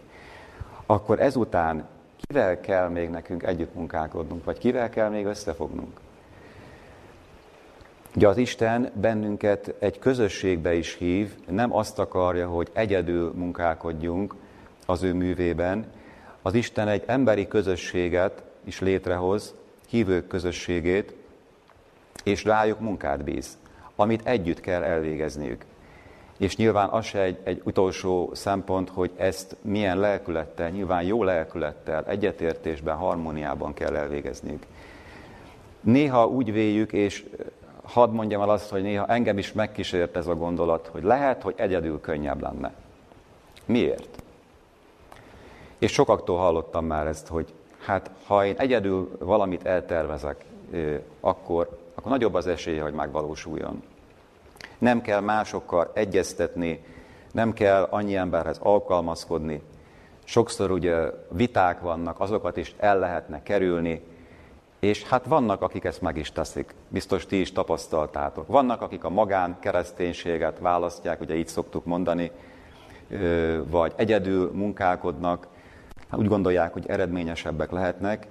akkor 0.86 1.20
ezután 1.20 1.88
kivel 2.26 2.60
kell 2.60 2.88
még 2.88 3.08
nekünk 3.08 3.42
együttmunkálkodnunk, 3.42 4.44
vagy 4.44 4.58
kivel 4.58 4.88
kell 4.88 5.08
még 5.08 5.24
összefognunk? 5.24 6.00
Ugye 8.16 8.28
az 8.28 8.36
Isten 8.36 8.90
bennünket 8.94 9.74
egy 9.78 9.98
közösségbe 9.98 10.74
is 10.74 10.94
hív, 10.94 11.34
nem 11.48 11.74
azt 11.74 11.98
akarja, 11.98 12.48
hogy 12.48 12.70
egyedül 12.72 13.32
munkálkodjunk 13.34 14.34
az 14.86 15.02
ő 15.02 15.12
művében. 15.12 15.86
Az 16.42 16.54
Isten 16.54 16.88
egy 16.88 17.02
emberi 17.06 17.48
közösséget 17.48 18.42
is 18.64 18.80
létrehoz, 18.80 19.54
hívők 19.88 20.26
közösségét, 20.26 21.14
és 22.24 22.44
rájuk 22.44 22.80
munkát 22.80 23.24
bíz, 23.24 23.58
amit 23.96 24.26
együtt 24.26 24.60
kell 24.60 24.82
elvégezniük. 24.82 25.64
És 26.36 26.56
nyilván 26.56 26.88
az 26.88 27.04
se 27.04 27.20
egy, 27.20 27.38
egy 27.42 27.60
utolsó 27.64 28.30
szempont, 28.34 28.88
hogy 28.88 29.10
ezt 29.16 29.56
milyen 29.60 29.98
lelkülettel, 29.98 30.68
nyilván 30.68 31.02
jó 31.02 31.22
lelkülettel, 31.24 32.04
egyetértésben, 32.04 32.96
harmóniában 32.96 33.74
kell 33.74 33.96
elvégezniük. 33.96 34.62
Néha 35.80 36.26
úgy 36.26 36.52
véljük, 36.52 36.92
és 36.92 37.24
hadd 37.82 38.10
mondjam 38.10 38.42
el 38.42 38.50
azt, 38.50 38.70
hogy 38.70 38.82
néha 38.82 39.06
engem 39.06 39.38
is 39.38 39.52
megkísért 39.52 40.16
ez 40.16 40.26
a 40.26 40.34
gondolat, 40.34 40.86
hogy 40.86 41.02
lehet, 41.02 41.42
hogy 41.42 41.54
egyedül 41.56 42.00
könnyebb 42.00 42.40
lenne. 42.40 42.72
Miért? 43.64 44.22
És 45.78 45.92
sokaktól 45.92 46.38
hallottam 46.38 46.84
már 46.84 47.06
ezt, 47.06 47.28
hogy 47.28 47.52
hát 47.78 48.10
ha 48.26 48.44
én 48.44 48.54
egyedül 48.58 49.16
valamit 49.18 49.66
eltervezek, 49.66 50.44
akkor, 51.20 51.78
akkor 51.94 52.10
nagyobb 52.10 52.34
az 52.34 52.46
esélye, 52.46 52.82
hogy 52.82 52.92
megvalósuljon. 52.92 53.82
Nem 54.78 55.00
kell 55.00 55.20
másokkal 55.20 55.90
egyeztetni, 55.94 56.84
nem 57.32 57.52
kell 57.52 57.86
annyi 57.90 58.16
emberhez 58.16 58.58
alkalmazkodni. 58.62 59.62
Sokszor 60.24 60.70
ugye 60.70 60.96
viták 61.30 61.80
vannak, 61.80 62.20
azokat 62.20 62.56
is 62.56 62.74
el 62.78 62.98
lehetne 62.98 63.42
kerülni, 63.42 64.02
és 64.80 65.02
hát 65.04 65.24
vannak, 65.26 65.62
akik 65.62 65.84
ezt 65.84 66.00
meg 66.00 66.16
is 66.16 66.32
teszik. 66.32 66.74
Biztos 66.88 67.26
ti 67.26 67.40
is 67.40 67.52
tapasztaltátok. 67.52 68.46
Vannak, 68.46 68.82
akik 68.82 69.04
a 69.04 69.10
magán 69.10 69.56
kereszténységet 69.60 70.58
választják, 70.58 71.20
ugye 71.20 71.34
így 71.34 71.48
szoktuk 71.48 71.84
mondani, 71.84 72.30
vagy 73.64 73.92
egyedül 73.96 74.50
munkálkodnak, 74.52 75.46
hát 76.10 76.20
úgy 76.20 76.28
gondolják, 76.28 76.72
hogy 76.72 76.88
eredményesebbek 76.88 77.70
lehetnek. 77.70 78.26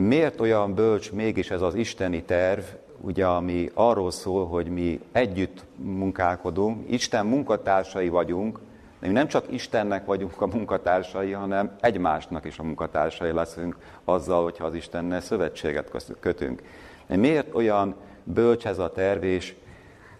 Miért 0.00 0.40
olyan 0.40 0.74
bölcs 0.74 1.12
mégis 1.12 1.50
ez 1.50 1.62
az 1.62 1.74
isteni 1.74 2.22
terv, 2.22 2.62
ugye, 3.00 3.26
ami 3.26 3.70
arról 3.74 4.10
szól, 4.10 4.46
hogy 4.46 4.66
mi 4.66 5.00
együtt 5.12 5.64
munkálkodunk, 5.76 6.90
Isten 6.90 7.26
munkatársai 7.26 8.08
vagyunk, 8.08 8.58
de 9.00 9.06
mi 9.06 9.12
nem 9.12 9.28
csak 9.28 9.52
Istennek 9.52 10.06
vagyunk 10.06 10.40
a 10.40 10.46
munkatársai, 10.46 11.32
hanem 11.32 11.76
egymásnak 11.80 12.44
is 12.44 12.58
a 12.58 12.62
munkatársai 12.62 13.32
leszünk 13.32 13.76
azzal, 14.04 14.42
hogyha 14.42 14.64
az 14.64 14.74
Istennel 14.74 15.20
szövetséget 15.20 15.90
kötünk. 16.20 16.62
De 17.06 17.16
miért 17.16 17.54
olyan 17.54 17.94
bölcs 18.24 18.66
ez 18.66 18.78
a 18.78 18.92
terv, 18.92 19.22
és 19.22 19.54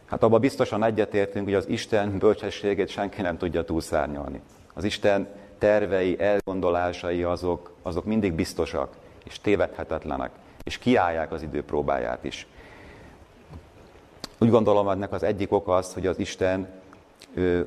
hát 0.07 0.23
abban 0.23 0.41
biztosan 0.41 0.85
egyetértünk, 0.85 1.45
hogy 1.45 1.55
az 1.55 1.69
Isten 1.69 2.19
bölcsességét 2.19 2.89
senki 2.89 3.23
nem 3.23 3.37
tudja 3.37 3.65
túlszárnyalni. 3.65 4.41
Az 4.75 4.85
Isten 4.85 5.29
tervei, 5.59 6.21
elgondolásai 6.21 7.23
azok, 7.23 7.73
azok 7.83 8.05
mindig 8.05 8.33
biztosak, 8.33 8.97
és 9.29 9.41
tévedhetetlenek, 9.41 10.31
és 10.65 10.79
kiállják 10.79 11.33
az 11.33 11.43
idő 11.43 11.63
próbáját 11.63 12.25
is. 12.25 12.47
Úgy 14.39 14.51
gondolom, 14.51 14.89
ennek 14.89 15.13
az 15.13 15.23
egyik 15.23 15.53
oka 15.53 15.75
az, 15.75 15.93
hogy 15.93 16.07
az 16.07 16.19
Isten 16.19 16.69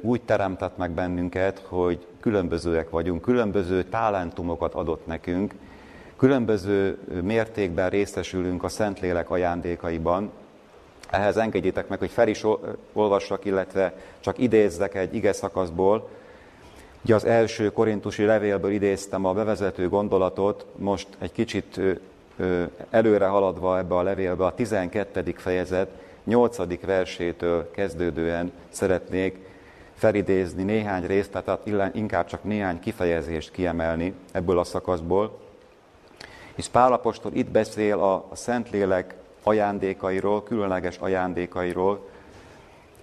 úgy 0.01 0.21
teremtett 0.21 0.77
meg 0.77 0.91
bennünket, 0.91 1.59
hogy 1.67 2.05
különbözőek 2.19 2.89
vagyunk, 2.89 3.21
különböző 3.21 3.83
talentumokat 3.83 4.73
adott 4.73 5.05
nekünk, 5.05 5.53
különböző 6.17 6.97
mértékben 7.23 7.89
részesülünk 7.89 8.63
a 8.63 8.69
Szentlélek 8.69 9.29
ajándékaiban. 9.29 10.31
Ehhez 11.09 11.37
engedjétek 11.37 11.87
meg, 11.87 11.99
hogy 11.99 12.11
fel 12.11 12.27
is 12.27 12.45
olvassak, 12.93 13.45
illetve 13.45 13.93
csak 14.19 14.37
idézzek 14.37 14.95
egy 14.95 15.15
ige 15.15 15.33
szakaszból. 15.33 16.09
Ugye 17.03 17.15
az 17.15 17.25
első 17.25 17.71
korintusi 17.71 18.23
levélből 18.23 18.71
idéztem 18.71 19.25
a 19.25 19.33
bevezető 19.33 19.89
gondolatot, 19.89 20.65
most 20.75 21.07
egy 21.19 21.31
kicsit 21.31 21.79
előre 22.89 23.25
haladva 23.25 23.77
ebbe 23.77 23.95
a 23.95 24.01
levélbe, 24.01 24.45
a 24.45 24.55
12. 24.55 25.33
fejezet 25.37 25.89
8. 26.23 26.85
versétől 26.85 27.71
kezdődően 27.71 28.51
szeretnék 28.69 29.37
felidézni 29.95 30.63
néhány 30.63 31.05
részt, 31.05 31.31
tehát 31.31 31.69
inkább 31.93 32.25
csak 32.25 32.43
néhány 32.43 32.79
kifejezést 32.79 33.51
kiemelni 33.51 34.13
ebből 34.31 34.59
a 34.59 34.63
szakaszból. 34.63 35.39
És 36.55 36.67
Pálapostól 36.67 37.31
itt 37.33 37.49
beszél 37.49 37.99
a, 37.99 38.27
Szentlélek 38.33 39.15
ajándékairól, 39.43 40.43
különleges 40.43 40.97
ajándékairól, 40.97 42.09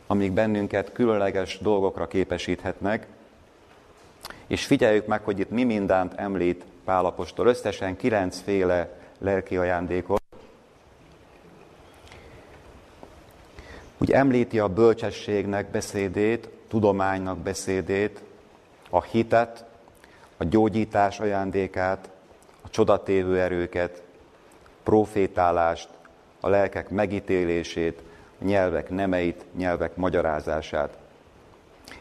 amik 0.07 0.33
bennünket 0.33 0.93
különleges 0.93 1.59
dolgokra 1.59 2.07
képesíthetnek, 2.09 3.07
és 4.49 4.67
figyeljük 4.67 5.07
meg, 5.07 5.23
hogy 5.25 5.39
itt 5.39 5.51
mi 5.51 5.65
mindent 5.65 6.15
említ 6.15 6.65
Pálapostól. 6.85 7.47
Összesen 7.47 7.97
kilencféle 7.97 8.89
lelki 9.19 9.57
ajándékot. 9.57 10.23
Úgy 13.99 14.13
említi 14.13 14.59
a 14.59 14.69
bölcsességnek 14.69 15.71
beszédét, 15.71 16.49
tudománynak 16.69 17.39
beszédét, 17.39 18.21
a 18.91 19.03
hitet, 19.03 19.65
a 20.37 20.45
gyógyítás 20.45 21.21
ajándékát, 21.21 22.11
a 22.61 22.71
csodatévő 22.71 23.41
erőket, 23.41 24.03
profétálást, 24.83 25.89
a 26.41 26.49
lelkek 26.49 26.89
megítélését, 26.89 28.03
a 28.41 28.45
nyelvek 28.45 28.91
nemeit, 28.91 29.45
nyelvek 29.57 29.97
magyarázását. 29.97 30.99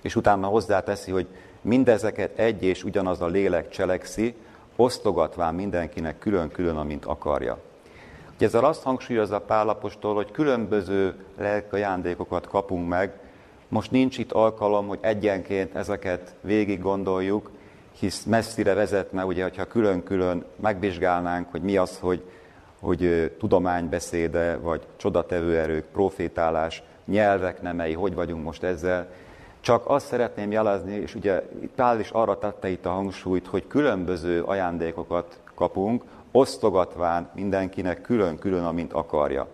És 0.01 0.15
utána 0.15 0.47
hozzáteszi, 0.47 1.11
hogy 1.11 1.27
mindezeket 1.67 2.39
egy 2.39 2.63
és 2.63 2.83
ugyanaz 2.83 3.21
a 3.21 3.27
lélek 3.27 3.69
cselekszi, 3.69 4.35
osztogatván 4.75 5.55
mindenkinek 5.55 6.19
külön-külön, 6.19 6.75
amint 6.75 7.05
akarja. 7.05 7.57
Ugye 8.35 8.45
ezzel 8.45 8.65
azt 8.65 8.83
hangsúlyozza 8.83 9.39
Pálapostól, 9.39 10.15
hogy 10.15 10.31
különböző 10.31 11.15
lelki 11.37 11.67
ajándékokat 11.75 12.47
kapunk 12.47 12.87
meg, 12.87 13.19
most 13.67 13.91
nincs 13.91 14.17
itt 14.17 14.31
alkalom, 14.31 14.87
hogy 14.87 14.99
egyenként 15.01 15.75
ezeket 15.75 16.35
végig 16.41 16.81
gondoljuk, 16.81 17.51
hisz 17.99 18.23
messzire 18.23 18.73
vezetne, 18.73 19.25
ugye, 19.25 19.43
hogyha 19.43 19.65
külön-külön 19.65 20.45
megvizsgálnánk, 20.61 21.51
hogy 21.51 21.61
mi 21.61 21.77
az, 21.77 21.99
hogy, 21.99 22.23
hogy 22.79 23.31
tudománybeszéde, 23.39 24.57
vagy 24.57 24.81
csodatevő 24.97 25.57
erők, 25.57 25.85
profétálás, 25.85 26.83
nyelvek 27.05 27.61
nemei, 27.61 27.93
hogy 27.93 28.13
vagyunk 28.13 28.43
most 28.43 28.63
ezzel. 28.63 29.07
Csak 29.67 29.89
azt 29.89 30.05
szeretném 30.05 30.51
jelezni, 30.51 30.93
és 30.93 31.15
ugye 31.15 31.43
Pál 31.75 31.99
is 31.99 32.09
arra 32.09 32.37
tette 32.37 32.69
itt 32.69 32.85
a 32.85 32.89
hangsúlyt, 32.89 33.47
hogy 33.47 33.67
különböző 33.67 34.43
ajándékokat 34.43 35.39
kapunk, 35.55 36.03
osztogatván 36.31 37.29
mindenkinek 37.33 38.01
külön-külön, 38.01 38.65
amint 38.65 38.93
akarja. 38.93 39.47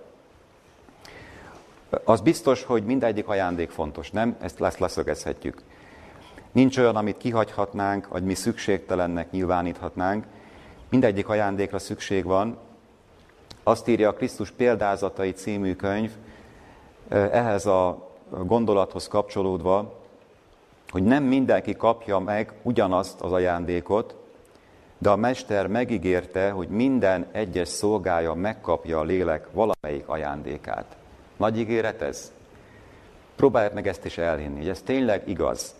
Az 2.03 2.21
biztos, 2.21 2.63
hogy 2.63 2.83
mindegyik 2.83 3.27
ajándék 3.27 3.69
fontos, 3.69 4.11
nem? 4.11 4.35
Ezt 4.39 4.59
lesz 4.59 4.77
leszögezhetjük. 4.77 5.61
Nincs 6.51 6.77
olyan, 6.77 6.95
amit 6.95 7.17
kihagyhatnánk, 7.17 8.07
vagy 8.07 8.23
mi 8.23 8.33
szükségtelennek 8.33 9.31
nyilváníthatnánk. 9.31 10.25
Mindegyik 10.89 11.29
ajándékra 11.29 11.79
szükség 11.79 12.23
van. 12.23 12.57
Azt 13.63 13.87
írja 13.87 14.09
a 14.09 14.13
Krisztus 14.13 14.51
példázatai 14.51 15.31
című 15.31 15.75
könyv, 15.75 16.11
ehhez 17.09 17.65
a 17.65 18.09
gondolathoz 18.45 19.07
kapcsolódva, 19.07 20.01
hogy 20.93 21.03
nem 21.03 21.23
mindenki 21.23 21.75
kapja 21.75 22.19
meg 22.19 22.53
ugyanazt 22.61 23.21
az 23.21 23.31
ajándékot, 23.31 24.15
de 24.97 25.09
a 25.09 25.15
Mester 25.15 25.67
megígérte, 25.67 26.49
hogy 26.49 26.67
minden 26.67 27.27
egyes 27.31 27.67
szolgája 27.67 28.33
megkapja 28.33 28.99
a 28.99 29.03
lélek 29.03 29.47
valamelyik 29.51 30.07
ajándékát. 30.07 30.95
Nagy 31.37 31.57
ígéret 31.57 32.01
ez? 32.01 32.31
Próbálják 33.35 33.73
meg 33.73 33.87
ezt 33.87 34.05
is 34.05 34.17
elhinni, 34.17 34.57
hogy 34.57 34.69
ez 34.69 34.81
tényleg 34.81 35.27
igaz. 35.27 35.75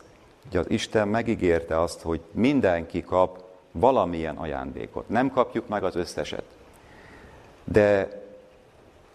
Hogy 0.50 0.60
az 0.60 0.70
Isten 0.70 1.08
megígérte 1.08 1.82
azt, 1.82 2.02
hogy 2.02 2.22
mindenki 2.32 3.02
kap 3.02 3.44
valamilyen 3.72 4.36
ajándékot. 4.36 5.10
Nem 5.10 5.32
kapjuk 5.32 5.68
meg 5.68 5.84
az 5.84 5.96
összeset. 5.96 6.46
De 7.64 8.10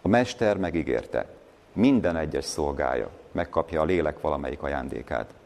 a 0.03 0.09
Mester 0.09 0.57
megígérte, 0.57 1.27
minden 1.73 2.17
egyes 2.17 2.45
szolgája 2.45 3.09
megkapja 3.33 3.81
a 3.81 3.85
lélek 3.85 4.21
valamelyik 4.21 4.63
ajándékát. 4.63 5.38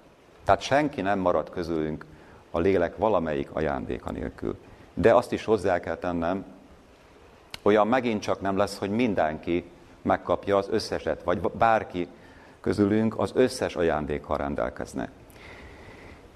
Tehát 0.44 0.60
senki 0.60 1.00
nem 1.00 1.18
marad 1.18 1.50
közülünk 1.50 2.04
a 2.50 2.58
lélek 2.58 2.96
valamelyik 2.96 3.50
ajándéka 3.52 4.10
nélkül. 4.10 4.56
De 4.94 5.14
azt 5.14 5.32
is 5.32 5.44
hozzá 5.44 5.80
kell 5.80 5.96
tennem, 5.96 6.44
olyan 7.62 7.88
megint 7.88 8.22
csak 8.22 8.40
nem 8.40 8.56
lesz, 8.56 8.78
hogy 8.78 8.90
mindenki 8.90 9.64
megkapja 10.02 10.56
az 10.56 10.68
összeset, 10.70 11.22
vagy 11.22 11.40
bárki 11.40 12.08
közülünk 12.60 13.18
az 13.18 13.32
összes 13.34 13.76
ajándékkal 13.76 14.36
rendelkezne. 14.36 15.10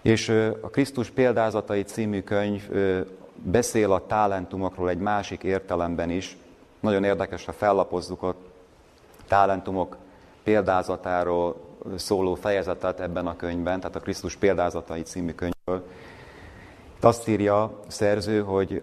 És 0.03 0.29
a 0.61 0.69
Krisztus 0.69 1.11
példázatai 1.11 1.83
című 1.83 2.23
könyv 2.23 2.71
beszél 3.35 3.93
a 3.93 4.07
talentumokról 4.07 4.91
egy 4.91 4.99
másik 4.99 5.43
értelemben 5.43 6.11
is. 6.11 6.37
Nagyon 6.81 7.05
érdekes, 7.05 7.45
ha 7.45 7.53
fellapozzuk 7.53 8.23
a 8.23 8.35
talentumok 9.29 9.97
példázatáról 10.43 11.66
szóló 11.97 12.35
fejezetet 12.35 13.01
ebben 13.01 13.27
a 13.27 13.37
könyvben, 13.37 13.81
tehát 13.81 13.97
a 13.97 14.01
Krisztus 14.01 14.37
példázatai 14.37 15.03
című 15.03 15.33
könyvből. 15.33 15.87
Itt 16.97 17.05
azt 17.05 17.29
írja 17.29 17.81
szerző, 17.87 18.43
hogy 18.43 18.83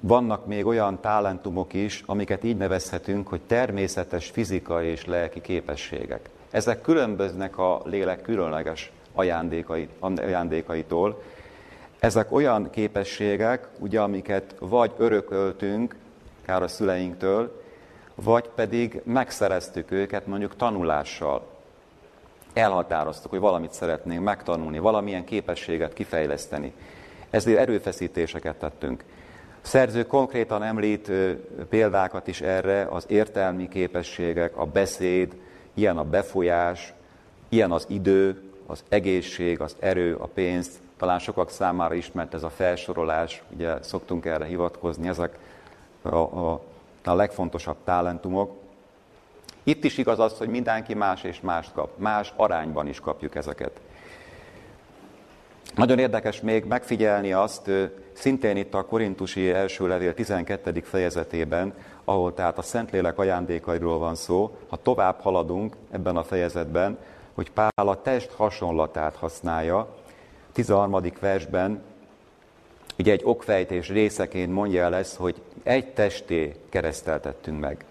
vannak 0.00 0.46
még 0.46 0.66
olyan 0.66 1.00
talentumok 1.00 1.72
is, 1.72 2.02
amiket 2.06 2.44
így 2.44 2.56
nevezhetünk, 2.56 3.28
hogy 3.28 3.40
természetes 3.46 4.30
fizikai 4.30 4.86
és 4.86 5.04
lelki 5.04 5.40
képességek. 5.40 6.30
Ezek 6.50 6.80
különböznek 6.80 7.58
a 7.58 7.80
lélek 7.84 8.22
különleges 8.22 8.92
ajándékai, 9.12 9.88
ajándékaitól. 9.98 11.22
Ezek 11.98 12.32
olyan 12.32 12.70
képességek, 12.70 13.68
ugye, 13.78 14.00
amiket 14.00 14.54
vagy 14.58 14.92
örököltünk, 14.96 15.96
kár 16.42 16.62
a 16.62 16.68
szüleinktől, 16.68 17.62
vagy 18.14 18.48
pedig 18.48 19.00
megszereztük 19.04 19.90
őket 19.90 20.26
mondjuk 20.26 20.56
tanulással. 20.56 21.55
Elhatároztuk, 22.56 23.30
hogy 23.30 23.40
valamit 23.40 23.72
szeretnénk 23.72 24.24
megtanulni, 24.24 24.78
valamilyen 24.78 25.24
képességet 25.24 25.92
kifejleszteni. 25.92 26.72
Ezért 27.30 27.58
erőfeszítéseket 27.58 28.56
tettünk. 28.56 29.04
A 29.62 29.66
szerző 29.66 30.06
konkrétan 30.06 30.62
említ 30.62 31.10
példákat 31.68 32.26
is 32.26 32.40
erre, 32.40 32.86
az 32.90 33.04
értelmi 33.08 33.68
képességek, 33.68 34.56
a 34.56 34.64
beszéd, 34.64 35.36
ilyen 35.74 35.96
a 35.96 36.04
befolyás, 36.04 36.92
ilyen 37.48 37.70
az 37.72 37.84
idő, 37.88 38.42
az 38.66 38.84
egészség, 38.88 39.60
az 39.60 39.76
erő, 39.78 40.14
a 40.14 40.26
pénz, 40.26 40.70
talán 40.96 41.18
sokak 41.18 41.50
számára 41.50 41.94
ismert 41.94 42.34
ez 42.34 42.42
a 42.42 42.50
felsorolás, 42.50 43.42
ugye 43.54 43.82
szoktunk 43.82 44.24
erre 44.24 44.44
hivatkozni, 44.44 45.08
ezek 45.08 45.38
a, 46.02 46.16
a, 46.16 46.60
a 47.04 47.14
legfontosabb 47.14 47.76
talentumok. 47.84 48.64
Itt 49.66 49.84
is 49.84 49.98
igaz 49.98 50.18
az, 50.18 50.38
hogy 50.38 50.48
mindenki 50.48 50.94
más 50.94 51.22
és 51.22 51.40
mást 51.40 51.72
kap, 51.72 51.98
más 51.98 52.32
arányban 52.36 52.88
is 52.88 53.00
kapjuk 53.00 53.34
ezeket. 53.34 53.80
Nagyon 55.74 55.98
érdekes 55.98 56.40
még 56.40 56.64
megfigyelni 56.64 57.32
azt, 57.32 57.70
szintén 58.12 58.56
itt 58.56 58.74
a 58.74 58.84
Korintusi 58.84 59.50
első 59.50 59.86
levél 59.86 60.14
12. 60.14 60.80
fejezetében, 60.80 61.74
ahol 62.04 62.34
tehát 62.34 62.58
a 62.58 62.62
Szentlélek 62.62 63.18
ajándékairól 63.18 63.98
van 63.98 64.14
szó, 64.14 64.56
ha 64.68 64.76
tovább 64.76 65.20
haladunk 65.20 65.76
ebben 65.90 66.16
a 66.16 66.24
fejezetben, 66.24 66.98
hogy 67.34 67.50
Pál 67.50 67.70
a 67.88 68.02
test 68.02 68.32
hasonlatát 68.32 69.16
használja. 69.16 69.94
13. 70.52 71.02
versben 71.20 71.82
ugye 72.98 73.12
egy 73.12 73.22
okfejtés 73.24 73.88
részeként 73.88 74.52
mondja 74.52 74.82
el 74.82 74.94
ezt, 74.94 75.16
hogy 75.16 75.42
egy 75.62 75.92
testé 75.92 76.54
kereszteltettünk 76.68 77.60
meg. 77.60 77.84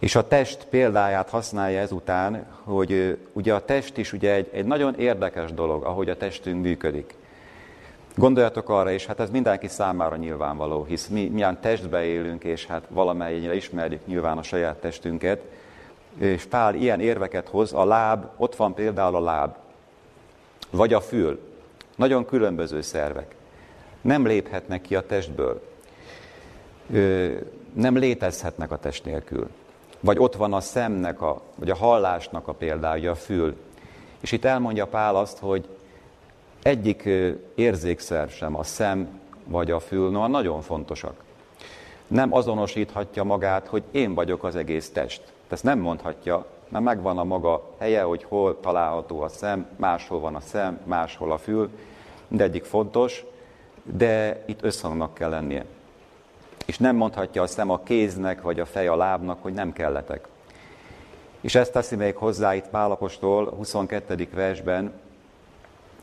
És 0.00 0.14
a 0.14 0.28
test 0.28 0.66
példáját 0.70 1.28
használja 1.28 1.80
ezután, 1.80 2.46
hogy 2.62 3.18
ugye 3.32 3.54
a 3.54 3.64
test 3.64 3.96
is 3.96 4.12
ugye 4.12 4.32
egy, 4.34 4.48
egy 4.52 4.64
nagyon 4.64 4.94
érdekes 4.94 5.52
dolog, 5.52 5.84
ahogy 5.84 6.08
a 6.08 6.16
testünk 6.16 6.62
működik. 6.62 7.14
Gondoljatok 8.16 8.68
arra, 8.68 8.90
és 8.90 9.06
hát 9.06 9.20
ez 9.20 9.30
mindenki 9.30 9.68
számára 9.68 10.16
nyilvánvaló, 10.16 10.84
hisz 10.84 11.06
mi 11.06 11.28
milyen 11.28 11.60
testbe 11.60 12.04
élünk, 12.04 12.44
és 12.44 12.66
hát 12.66 12.82
valamennyire 12.88 13.54
ismerjük 13.54 14.06
nyilván 14.06 14.38
a 14.38 14.42
saját 14.42 14.76
testünket, 14.76 15.42
és 16.18 16.44
Pál 16.44 16.74
ilyen 16.74 17.00
érveket 17.00 17.48
hoz, 17.48 17.72
a 17.72 17.84
láb, 17.84 18.26
ott 18.36 18.56
van 18.56 18.74
például 18.74 19.16
a 19.16 19.20
láb, 19.20 19.54
vagy 20.70 20.92
a 20.92 21.00
fül, 21.00 21.40
nagyon 21.96 22.24
különböző 22.24 22.80
szervek. 22.80 23.34
Nem 24.00 24.26
léphetnek 24.26 24.80
ki 24.80 24.96
a 24.96 25.06
testből, 25.06 25.62
nem 27.72 27.96
létezhetnek 27.96 28.70
a 28.70 28.78
test 28.78 29.04
nélkül. 29.04 29.48
Vagy 30.00 30.18
ott 30.18 30.34
van 30.34 30.52
a 30.52 30.60
szemnek, 30.60 31.22
a, 31.22 31.40
vagy 31.54 31.70
a 31.70 31.76
hallásnak 31.76 32.48
a 32.48 32.52
példája, 32.52 33.10
a 33.10 33.14
fül. 33.14 33.56
És 34.20 34.32
itt 34.32 34.44
elmondja 34.44 34.86
Pál 34.86 35.16
azt, 35.16 35.38
hogy 35.38 35.68
egyik 36.62 37.08
érzékszer 37.54 38.28
sem, 38.28 38.56
a 38.56 38.62
szem 38.62 39.20
vagy 39.44 39.70
a 39.70 39.80
fül, 39.80 40.10
no, 40.10 40.26
nagyon 40.26 40.60
fontosak. 40.60 41.22
Nem 42.06 42.34
azonosíthatja 42.34 43.24
magát, 43.24 43.66
hogy 43.66 43.82
én 43.90 44.14
vagyok 44.14 44.44
az 44.44 44.56
egész 44.56 44.90
test. 44.90 45.32
Ezt 45.48 45.62
nem 45.62 45.78
mondhatja, 45.78 46.46
mert 46.68 46.84
megvan 46.84 47.18
a 47.18 47.24
maga 47.24 47.62
helye, 47.78 48.02
hogy 48.02 48.24
hol 48.24 48.60
található 48.60 49.20
a 49.20 49.28
szem, 49.28 49.66
máshol 49.76 50.20
van 50.20 50.34
a 50.34 50.40
szem, 50.40 50.80
máshol 50.84 51.32
a 51.32 51.38
fül, 51.38 51.70
mindegyik 52.28 52.64
fontos, 52.64 53.24
de 53.82 54.44
itt 54.46 54.62
összhangnak 54.62 55.14
kell 55.14 55.30
lennie. 55.30 55.64
És 56.66 56.78
nem 56.78 56.96
mondhatja 56.96 57.42
a 57.42 57.46
szem 57.46 57.70
a 57.70 57.82
kéznek, 57.82 58.42
vagy 58.42 58.60
a 58.60 58.66
fej 58.66 58.86
a 58.88 58.96
lábnak, 58.96 59.42
hogy 59.42 59.52
nem 59.52 59.72
kelletek. 59.72 60.28
És 61.40 61.54
ezt 61.54 61.72
teszi 61.72 61.96
még 61.96 62.16
hozzá 62.16 62.54
itt 62.54 62.68
Pálapostól 62.68 63.50
22. 63.50 64.28
versben, 64.34 64.92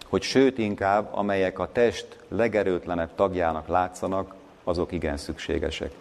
hogy 0.10 0.22
sőt 0.22 0.58
inkább, 0.58 1.10
amelyek 1.12 1.60
a 1.60 1.72
test 1.72 2.18
legerőtlenebb 2.28 3.10
tagjának 3.16 3.68
látszanak, 3.68 4.34
azok 4.64 4.92
igen 4.92 5.18
szükségesek. 5.18 5.92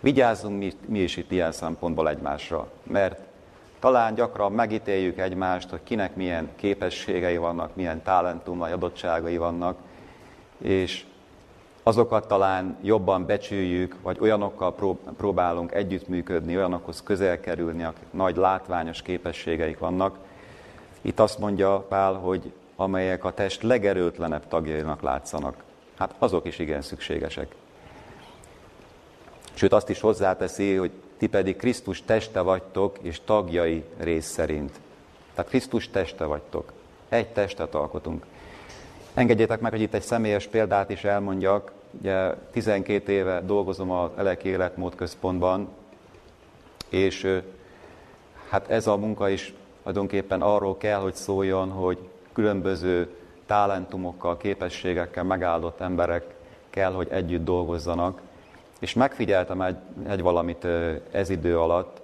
Vigyázzunk 0.00 0.58
mi, 0.58 0.72
mi 0.86 0.98
is 0.98 1.16
itt 1.16 1.30
ilyen 1.30 1.52
szempontból 1.52 2.08
egymásra, 2.08 2.70
mert 2.82 3.20
talán 3.78 4.14
gyakran 4.14 4.52
megítéljük 4.52 5.18
egymást, 5.18 5.70
hogy 5.70 5.80
kinek 5.84 6.16
milyen 6.16 6.48
képességei 6.56 7.36
vannak, 7.36 7.76
milyen 7.76 8.02
talentumai, 8.02 8.72
adottságai 8.72 9.36
vannak, 9.36 9.78
és 10.58 11.04
azokat 11.88 12.28
talán 12.28 12.76
jobban 12.82 13.26
becsüljük, 13.26 13.96
vagy 14.02 14.16
olyanokkal 14.20 14.74
próbálunk 15.16 15.72
együttműködni, 15.72 16.56
olyanokhoz 16.56 17.02
közel 17.02 17.40
kerülni, 17.40 17.84
akik 17.84 18.06
nagy 18.10 18.36
látványos 18.36 19.02
képességeik 19.02 19.78
vannak. 19.78 20.18
Itt 21.00 21.20
azt 21.20 21.38
mondja 21.38 21.78
Pál, 21.88 22.14
hogy 22.14 22.52
amelyek 22.76 23.24
a 23.24 23.32
test 23.32 23.62
legerőtlenebb 23.62 24.48
tagjainak 24.48 25.02
látszanak, 25.02 25.62
hát 25.96 26.14
azok 26.18 26.46
is 26.46 26.58
igen 26.58 26.82
szükségesek. 26.82 27.54
Sőt, 29.54 29.72
azt 29.72 29.88
is 29.88 30.00
hozzáteszi, 30.00 30.74
hogy 30.74 30.90
ti 31.18 31.26
pedig 31.26 31.56
Krisztus 31.56 32.02
teste 32.02 32.40
vagytok, 32.40 32.98
és 33.02 33.20
tagjai 33.24 33.84
rész 33.98 34.26
szerint. 34.26 34.80
Tehát 35.34 35.50
Krisztus 35.50 35.90
teste 35.90 36.24
vagytok. 36.24 36.72
Egy 37.08 37.28
testet 37.28 37.74
alkotunk. 37.74 38.26
Engedjétek 39.14 39.60
meg, 39.60 39.70
hogy 39.70 39.80
itt 39.80 39.94
egy 39.94 40.02
személyes 40.02 40.46
példát 40.46 40.90
is 40.90 41.04
elmondjak. 41.04 41.72
Ugye 41.90 42.34
12 42.50 43.12
éve 43.12 43.40
dolgozom 43.40 43.90
az 43.90 44.10
Eleki 44.16 44.48
Életmód 44.48 44.94
Központban, 44.94 45.68
és 46.88 47.40
hát 48.48 48.70
ez 48.70 48.86
a 48.86 48.96
munka 48.96 49.28
is 49.28 49.54
tulajdonképpen 49.78 50.42
arról 50.42 50.76
kell, 50.76 51.00
hogy 51.00 51.14
szóljon, 51.14 51.70
hogy 51.70 51.98
különböző 52.32 53.14
talentumokkal, 53.46 54.36
képességekkel 54.36 55.24
megáldott 55.24 55.80
emberek 55.80 56.34
kell, 56.70 56.92
hogy 56.92 57.08
együtt 57.10 57.44
dolgozzanak. 57.44 58.20
És 58.80 58.94
megfigyeltem 58.94 59.60
egy, 59.60 59.76
egy 60.08 60.22
valamit 60.22 60.64
ez 61.10 61.30
idő 61.30 61.58
alatt, 61.58 62.00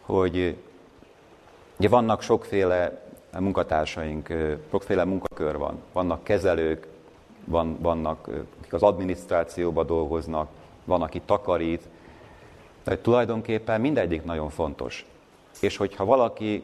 hogy 0.00 0.56
ugye 1.78 1.88
vannak 1.88 2.22
sokféle 2.22 3.02
munkatársaink, 3.38 4.28
sokféle 4.70 5.04
munkakör 5.04 5.58
van. 5.58 5.82
Vannak 5.92 6.24
kezelők, 6.24 6.86
van, 7.44 7.78
vannak, 7.80 8.28
az 8.74 8.82
adminisztrációban 8.82 9.86
dolgoznak, 9.86 10.48
van, 10.84 11.02
aki 11.02 11.20
takarít. 11.20 11.82
De 12.84 12.98
tulajdonképpen 12.98 13.80
mindegyik 13.80 14.24
nagyon 14.24 14.50
fontos. 14.50 15.06
És 15.60 15.76
hogyha 15.76 16.04
valaki 16.04 16.62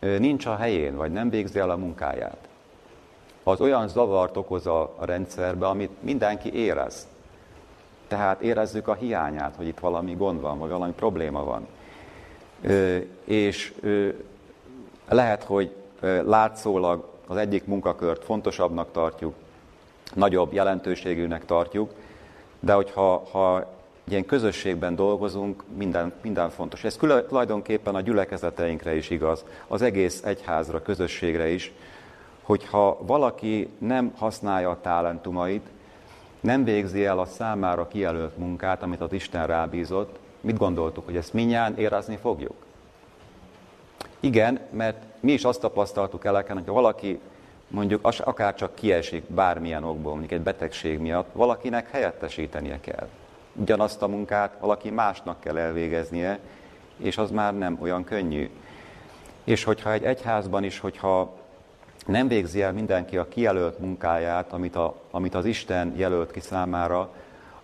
nincs 0.00 0.46
a 0.46 0.56
helyén, 0.56 0.96
vagy 0.96 1.12
nem 1.12 1.30
végzi 1.30 1.58
el 1.58 1.70
a 1.70 1.76
munkáját, 1.76 2.48
az 3.42 3.60
olyan 3.60 3.88
zavart 3.88 4.36
okoz 4.36 4.66
a 4.66 4.94
rendszerbe, 5.00 5.66
amit 5.66 5.90
mindenki 6.00 6.54
érez. 6.54 7.06
Tehát 8.08 8.40
érezzük 8.40 8.88
a 8.88 8.94
hiányát, 8.94 9.56
hogy 9.56 9.66
itt 9.66 9.78
valami 9.78 10.14
gond 10.14 10.40
van, 10.40 10.58
vagy 10.58 10.70
valami 10.70 10.92
probléma 10.92 11.44
van. 11.44 11.66
És 13.24 13.74
lehet, 15.08 15.44
hogy 15.44 15.74
látszólag 16.24 17.08
az 17.26 17.36
egyik 17.36 17.64
munkakört 17.64 18.24
fontosabbnak 18.24 18.92
tartjuk, 18.92 19.34
nagyobb 20.14 20.52
jelentőségűnek 20.52 21.44
tartjuk, 21.44 21.92
de 22.60 22.72
hogyha 22.72 23.28
ha 23.30 23.66
ilyen 24.04 24.24
közösségben 24.24 24.94
dolgozunk, 24.94 25.64
minden, 25.76 26.12
minden 26.22 26.50
fontos. 26.50 26.84
Ez 26.84 26.96
tulajdonképpen 27.28 27.94
a 27.94 28.00
gyülekezeteinkre 28.00 28.94
is 28.96 29.10
igaz, 29.10 29.44
az 29.68 29.82
egész 29.82 30.22
egyházra, 30.24 30.82
közösségre 30.82 31.48
is, 31.48 31.72
hogyha 32.42 32.98
valaki 33.06 33.68
nem 33.78 34.12
használja 34.16 34.70
a 34.70 34.80
talentumait, 34.80 35.66
nem 36.40 36.64
végzi 36.64 37.04
el 37.04 37.18
a 37.18 37.24
számára 37.24 37.88
kijelölt 37.88 38.38
munkát, 38.38 38.82
amit 38.82 39.00
az 39.00 39.12
Isten 39.12 39.46
rábízott, 39.46 40.18
mit 40.40 40.58
gondoltuk, 40.58 41.04
hogy 41.04 41.16
ezt 41.16 41.32
minnyáján 41.32 41.76
érezni 41.76 42.16
fogjuk? 42.16 42.54
Igen, 44.20 44.60
mert 44.70 45.02
mi 45.20 45.32
is 45.32 45.44
azt 45.44 45.60
tapasztaltuk 45.60 46.24
eleken, 46.24 46.56
hogy 46.56 46.66
valaki 46.66 47.20
mondjuk 47.72 48.08
akár 48.18 48.54
csak 48.54 48.74
kiesik 48.74 49.24
bármilyen 49.24 49.84
okból, 49.84 50.10
mondjuk 50.10 50.32
egy 50.32 50.40
betegség 50.40 50.98
miatt, 50.98 51.32
valakinek 51.32 51.90
helyettesítenie 51.90 52.80
kell. 52.80 53.08
Ugyanazt 53.52 54.02
a 54.02 54.08
munkát 54.08 54.56
valaki 54.60 54.90
másnak 54.90 55.40
kell 55.40 55.58
elvégeznie, 55.58 56.38
és 56.96 57.18
az 57.18 57.30
már 57.30 57.58
nem 57.58 57.78
olyan 57.80 58.04
könnyű. 58.04 58.50
És 59.44 59.64
hogyha 59.64 59.92
egy 59.92 60.04
egyházban 60.04 60.64
is, 60.64 60.78
hogyha 60.78 61.36
nem 62.06 62.28
végzi 62.28 62.62
el 62.62 62.72
mindenki 62.72 63.16
a 63.16 63.28
kijelölt 63.28 63.78
munkáját, 63.78 64.52
amit, 64.52 64.76
a, 64.76 64.94
amit 65.10 65.34
az 65.34 65.44
Isten 65.44 65.92
jelölt 65.96 66.30
ki 66.30 66.40
számára, 66.40 67.10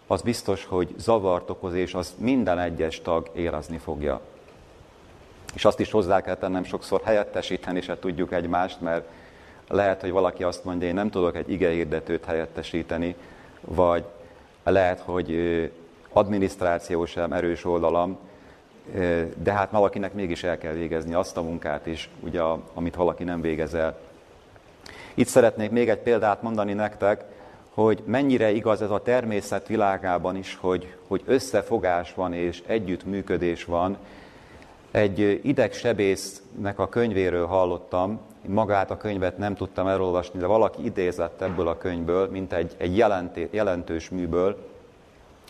az 0.07 0.23
biztos, 0.23 0.65
hogy 0.65 0.95
zavart 0.97 1.51
okoz, 1.51 1.75
és 1.75 1.95
az 1.95 2.15
minden 2.19 2.59
egyes 2.59 3.01
tag 3.01 3.31
érezni 3.35 3.79
fogja. 3.79 4.21
És 5.55 5.65
azt 5.65 5.81
is 5.81 5.91
hozzá 5.91 6.21
kell 6.21 6.37
tennem 6.37 6.65
sokszor 6.65 7.01
helyettesíteni 7.05 7.81
se 7.81 7.99
tudjuk 7.99 8.33
egymást, 8.33 8.81
mert 8.81 9.09
lehet, 9.69 10.01
hogy 10.01 10.11
valaki 10.11 10.43
azt 10.43 10.65
mondja, 10.65 10.89
én 10.89 10.95
nem 10.95 11.11
tudok 11.11 11.37
egy 11.37 11.51
igehirdetőt 11.51 12.25
helyettesíteni, 12.25 13.15
vagy 13.61 14.05
lehet, 14.65 15.01
hogy 15.01 15.33
adminisztráció 16.13 17.05
sem 17.05 17.33
erős 17.33 17.65
oldalam, 17.65 18.19
de 19.37 19.53
hát 19.53 19.71
valakinek 19.71 20.15
mégis 20.15 20.43
el 20.43 20.59
kell 20.59 20.73
végezni 20.73 21.15
azt 21.15 21.37
a 21.37 21.43
munkát 21.43 21.87
is, 21.87 22.11
ugye, 22.21 22.41
amit 22.75 22.95
valaki 22.95 23.25
nem 23.25 23.41
végez 23.41 23.75
el. 23.75 23.99
Itt 25.15 25.27
szeretnék 25.27 25.71
még 25.71 25.89
egy 25.89 25.99
példát 25.99 26.43
mondani 26.43 26.73
nektek, 26.73 27.25
hogy 27.75 28.03
mennyire 28.07 28.51
igaz 28.51 28.83
ez 28.83 28.91
a 28.91 29.03
természet 29.03 29.67
világában 29.67 30.37
is, 30.37 30.59
hogy, 30.61 30.95
hogy 31.07 31.23
összefogás 31.25 32.15
van 32.15 32.33
és 32.33 32.63
együttműködés 32.67 33.65
van. 33.65 33.97
Egy 34.91 35.41
idegsebésznek 35.43 36.79
a 36.79 36.89
könyvéről 36.89 37.47
hallottam, 37.47 38.21
magát 38.47 38.91
a 38.91 38.97
könyvet 38.97 39.39
nem 39.39 39.55
tudtam 39.55 39.87
elolvasni, 39.87 40.39
de 40.39 40.47
valaki 40.47 40.85
idézett 40.85 41.43
ebből 41.43 41.69
a 41.69 41.79
könyvből, 41.79 42.29
mint 42.31 42.53
egy, 42.53 42.75
egy 42.77 42.97
jelenté, 42.97 43.49
jelentős 43.51 44.09
műből. 44.09 44.69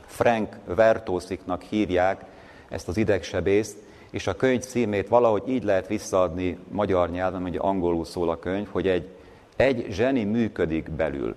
Frank 0.06 0.56
Vertósziknak 0.64 1.62
hívják 1.62 2.24
ezt 2.68 2.88
az 2.88 2.96
idegsebészt, 2.96 3.76
és 4.10 4.26
a 4.26 4.36
könyv 4.36 4.60
címét 4.60 5.08
valahogy 5.08 5.42
így 5.46 5.64
lehet 5.64 5.86
visszaadni 5.86 6.58
magyar 6.68 7.10
nyelven, 7.10 7.42
hogy 7.42 7.56
angolul 7.56 8.04
szól 8.04 8.30
a 8.30 8.38
könyv, 8.38 8.68
hogy 8.70 8.88
egy, 8.88 9.08
egy 9.56 9.86
zseni 9.90 10.24
működik 10.24 10.90
belül. 10.90 11.34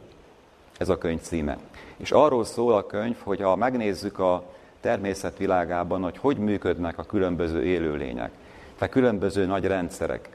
Ez 0.78 0.90
a 0.90 0.98
könyv 0.98 1.22
címe. 1.22 1.58
És 1.98 2.12
arról 2.12 2.46
szól 2.46 2.74
a 2.74 2.86
könyv, 2.86 3.16
hogy 3.24 3.42
ha 3.42 3.56
megnézzük 3.56 4.20
a 4.20 4.44
természetvilágában, 4.82 6.04
hogy 6.04 6.18
hogy 6.18 6.38
működnek 6.38 6.98
a 6.98 7.04
különböző 7.04 7.64
élőlények, 7.64 8.32
tehát 8.78 8.94
különböző 8.94 9.46
nagy 9.46 9.66
rendszerek. 9.66 10.30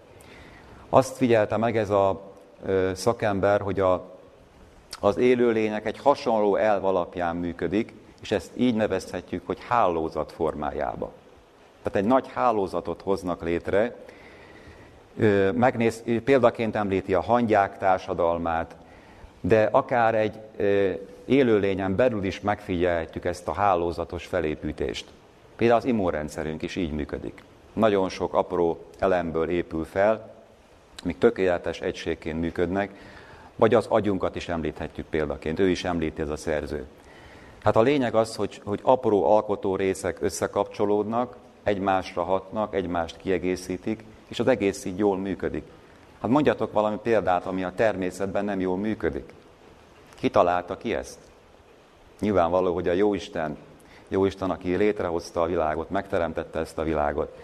Azt 0.89 1.17
figyelte 1.17 1.57
meg 1.57 1.77
ez 1.77 1.91
a 1.91 2.33
szakember, 2.93 3.61
hogy 3.61 3.81
a, 3.81 4.17
az 5.01 5.17
élőlények 5.17 5.87
egy 5.87 5.99
hasonló 5.99 6.57
elv 6.57 6.85
alapján 6.85 7.37
működik, 7.37 7.95
és 8.23 8.31
ezt 8.31 8.51
így 8.55 8.75
nevezhetjük, 8.75 9.47
hogy 9.47 9.59
hálózat 9.69 10.33
formájába. 10.33 11.13
Tehát 11.83 11.99
egy 11.99 12.05
nagy 12.05 12.27
hálózatot 12.35 13.03
hoznak 13.03 13.43
létre, 13.43 13.97
megnéz, 15.53 16.03
példaként 16.25 16.77
említi 16.77 17.15
a 17.15 17.21
hangyák 17.21 17.79
társadalmát, 17.79 18.77
de 19.41 19.69
akár 19.73 20.15
egy 20.15 20.39
élőlényen 21.27 21.97
belül 21.97 22.25
is 22.25 22.41
megfigyelhetjük 22.41 23.25
ezt 23.25 23.49
a 23.49 23.53
hálózatos 23.53 24.27
felépítést. 24.27 25.07
Például 25.57 25.81
az 25.81 25.87
immunrendszerünk 25.87 26.63
is 26.63 26.77
így 26.77 26.93
működik. 26.93 27.43
Nagyon 27.73 28.09
sok 28.09 28.35
apró 28.35 28.85
elemből 28.99 29.49
épül 29.49 29.85
fel, 29.85 30.35
amik 31.03 31.19
tökéletes 31.19 31.81
egységként 31.81 32.41
működnek, 32.41 32.91
vagy 33.57 33.75
az 33.75 33.87
agyunkat 33.89 34.37
is 34.37 34.49
említhetjük 34.49 35.07
példaként, 35.07 35.59
ő 35.59 35.69
is 35.69 35.85
említi 35.85 36.21
ez 36.21 36.29
a 36.29 36.37
szerző. 36.37 36.87
Hát 37.63 37.77
a 37.77 37.83
lényeg 37.83 38.15
az, 38.15 38.37
hogy, 38.37 38.61
hogy 38.65 38.81
apró 38.83 39.25
alkotó 39.25 39.77
részek 39.77 40.17
összekapcsolódnak, 40.21 41.37
egymásra 41.63 42.23
hatnak, 42.23 42.75
egymást 42.75 43.17
kiegészítik, 43.17 44.05
és 44.29 44.39
az 44.39 44.47
egész 44.47 44.85
így 44.85 44.99
jól 44.99 45.17
működik. 45.17 45.65
Hát 46.21 46.31
mondjatok 46.31 46.73
valami 46.73 46.97
példát, 47.03 47.47
ami 47.47 47.65
a 47.65 47.73
természetben 47.75 48.45
nem 48.45 48.61
jól 48.61 48.77
működik. 48.77 49.33
Ki 50.21 50.31
találta 50.31 50.77
ki 50.77 50.95
ezt? 50.95 51.19
Nyilvánvaló, 52.21 52.75
hogy 52.75 52.89
a 52.89 52.93
Jóisten, 52.93 53.57
Jóisten, 54.09 54.51
aki 54.51 54.77
létrehozta 54.77 55.43
a 55.43 55.47
világot, 55.47 55.91
megteremtette 55.91 56.59
ezt 56.59 56.79
a 56.79 56.83
világot. 56.83 57.37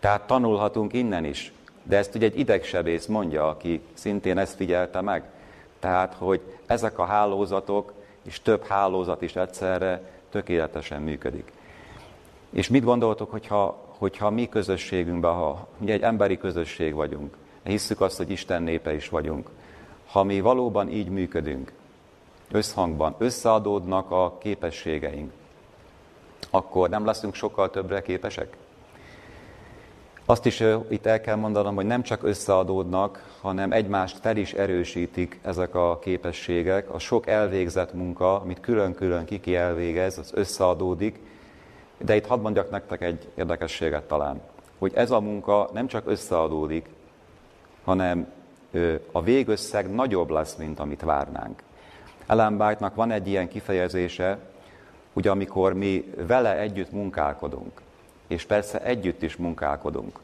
Tehát 0.00 0.26
tanulhatunk 0.26 0.92
innen 0.92 1.24
is. 1.24 1.52
De 1.82 1.96
ezt 1.96 2.14
ugye 2.14 2.26
egy 2.26 2.38
idegsebész 2.38 3.06
mondja, 3.06 3.48
aki 3.48 3.80
szintén 3.92 4.38
ezt 4.38 4.56
figyelte 4.56 5.00
meg. 5.00 5.24
Tehát, 5.78 6.14
hogy 6.14 6.40
ezek 6.66 6.98
a 6.98 7.04
hálózatok, 7.04 7.92
és 8.22 8.40
több 8.40 8.64
hálózat 8.66 9.22
is 9.22 9.36
egyszerre 9.36 10.10
tökéletesen 10.30 11.02
működik. 11.02 11.52
És 12.50 12.68
mit 12.68 12.84
gondoltok, 12.84 13.30
hogyha, 13.30 13.84
hogyha 13.98 14.30
mi 14.30 14.48
közösségünkben, 14.48 15.32
ha 15.32 15.68
ugye 15.78 15.92
egy 15.92 16.02
emberi 16.02 16.38
közösség 16.38 16.94
vagyunk, 16.94 17.36
hisszük 17.62 18.00
azt, 18.00 18.16
hogy 18.16 18.30
Isten 18.30 18.62
népe 18.62 18.94
is 18.94 19.08
vagyunk, 19.08 19.50
ha 20.06 20.22
mi 20.22 20.40
valóban 20.40 20.90
így 20.90 21.08
működünk, 21.08 21.72
összhangban, 22.50 23.14
összeadódnak 23.18 24.10
a 24.10 24.38
képességeink, 24.38 25.32
akkor 26.50 26.88
nem 26.88 27.04
leszünk 27.04 27.34
sokkal 27.34 27.70
többre 27.70 28.02
képesek? 28.02 28.56
Azt 30.28 30.46
is 30.46 30.62
itt 30.88 31.06
el 31.06 31.20
kell 31.20 31.36
mondanom, 31.36 31.74
hogy 31.74 31.86
nem 31.86 32.02
csak 32.02 32.22
összeadódnak, 32.22 33.36
hanem 33.40 33.72
egymást 33.72 34.18
fel 34.20 34.36
is 34.36 34.52
erősítik 34.52 35.40
ezek 35.42 35.74
a 35.74 35.98
képességek. 35.98 36.94
A 36.94 36.98
sok 36.98 37.26
elvégzett 37.26 37.92
munka, 37.92 38.40
amit 38.40 38.60
külön-külön 38.60 39.24
kiki 39.24 39.56
elvégez, 39.56 40.18
az 40.18 40.30
összeadódik. 40.34 41.20
De 41.98 42.16
itt 42.16 42.26
hadd 42.26 42.40
mondjak 42.40 42.70
nektek 42.70 43.02
egy 43.02 43.28
érdekességet 43.34 44.04
talán, 44.04 44.40
hogy 44.78 44.92
ez 44.94 45.10
a 45.10 45.20
munka 45.20 45.68
nem 45.72 45.86
csak 45.86 46.06
összeadódik, 46.06 46.88
hanem 47.84 48.32
a 49.12 49.22
végösszeg 49.22 49.94
nagyobb 49.94 50.30
lesz, 50.30 50.56
mint 50.56 50.78
amit 50.78 51.02
várnánk. 51.02 51.62
Ellen 52.26 52.60
White-nak 52.60 52.94
van 52.94 53.10
egy 53.10 53.28
ilyen 53.28 53.48
kifejezése, 53.48 54.38
hogy 55.12 55.28
amikor 55.28 55.72
mi 55.72 56.12
vele 56.26 56.58
együtt 56.58 56.92
munkálkodunk, 56.92 57.80
és 58.26 58.44
persze 58.44 58.82
együtt 58.82 59.22
is 59.22 59.36
munkálkodunk, 59.36 60.18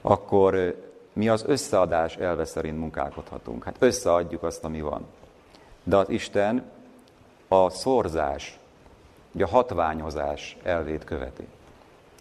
akkor 0.00 0.76
mi 1.12 1.28
az 1.28 1.44
összeadás 1.46 2.16
elve 2.16 2.44
szerint 2.44 2.78
munkálkodhatunk. 2.78 3.64
Hát 3.64 3.76
összeadjuk 3.78 4.42
azt, 4.42 4.64
ami 4.64 4.80
van. 4.80 5.06
De 5.82 5.96
az 5.96 6.08
Isten 6.08 6.62
a 7.48 7.70
szorzás, 7.70 8.58
a 9.38 9.46
hatványozás 9.46 10.56
elvét 10.62 11.04
követi. 11.04 11.46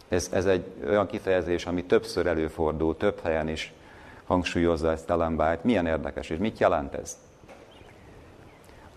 Ez, 0.07 0.29
ez 0.31 0.45
egy 0.45 0.65
olyan 0.87 1.07
kifejezés, 1.07 1.65
ami 1.65 1.83
többször 1.83 2.27
előfordul, 2.27 2.97
több 2.97 3.19
helyen 3.23 3.47
is 3.47 3.73
hangsúlyozza 4.25 4.91
ezt 4.91 5.09
Ellen 5.09 5.59
Milyen 5.61 5.85
érdekes, 5.85 6.29
és 6.29 6.37
mit 6.37 6.59
jelent 6.59 6.93
ez? 6.93 7.17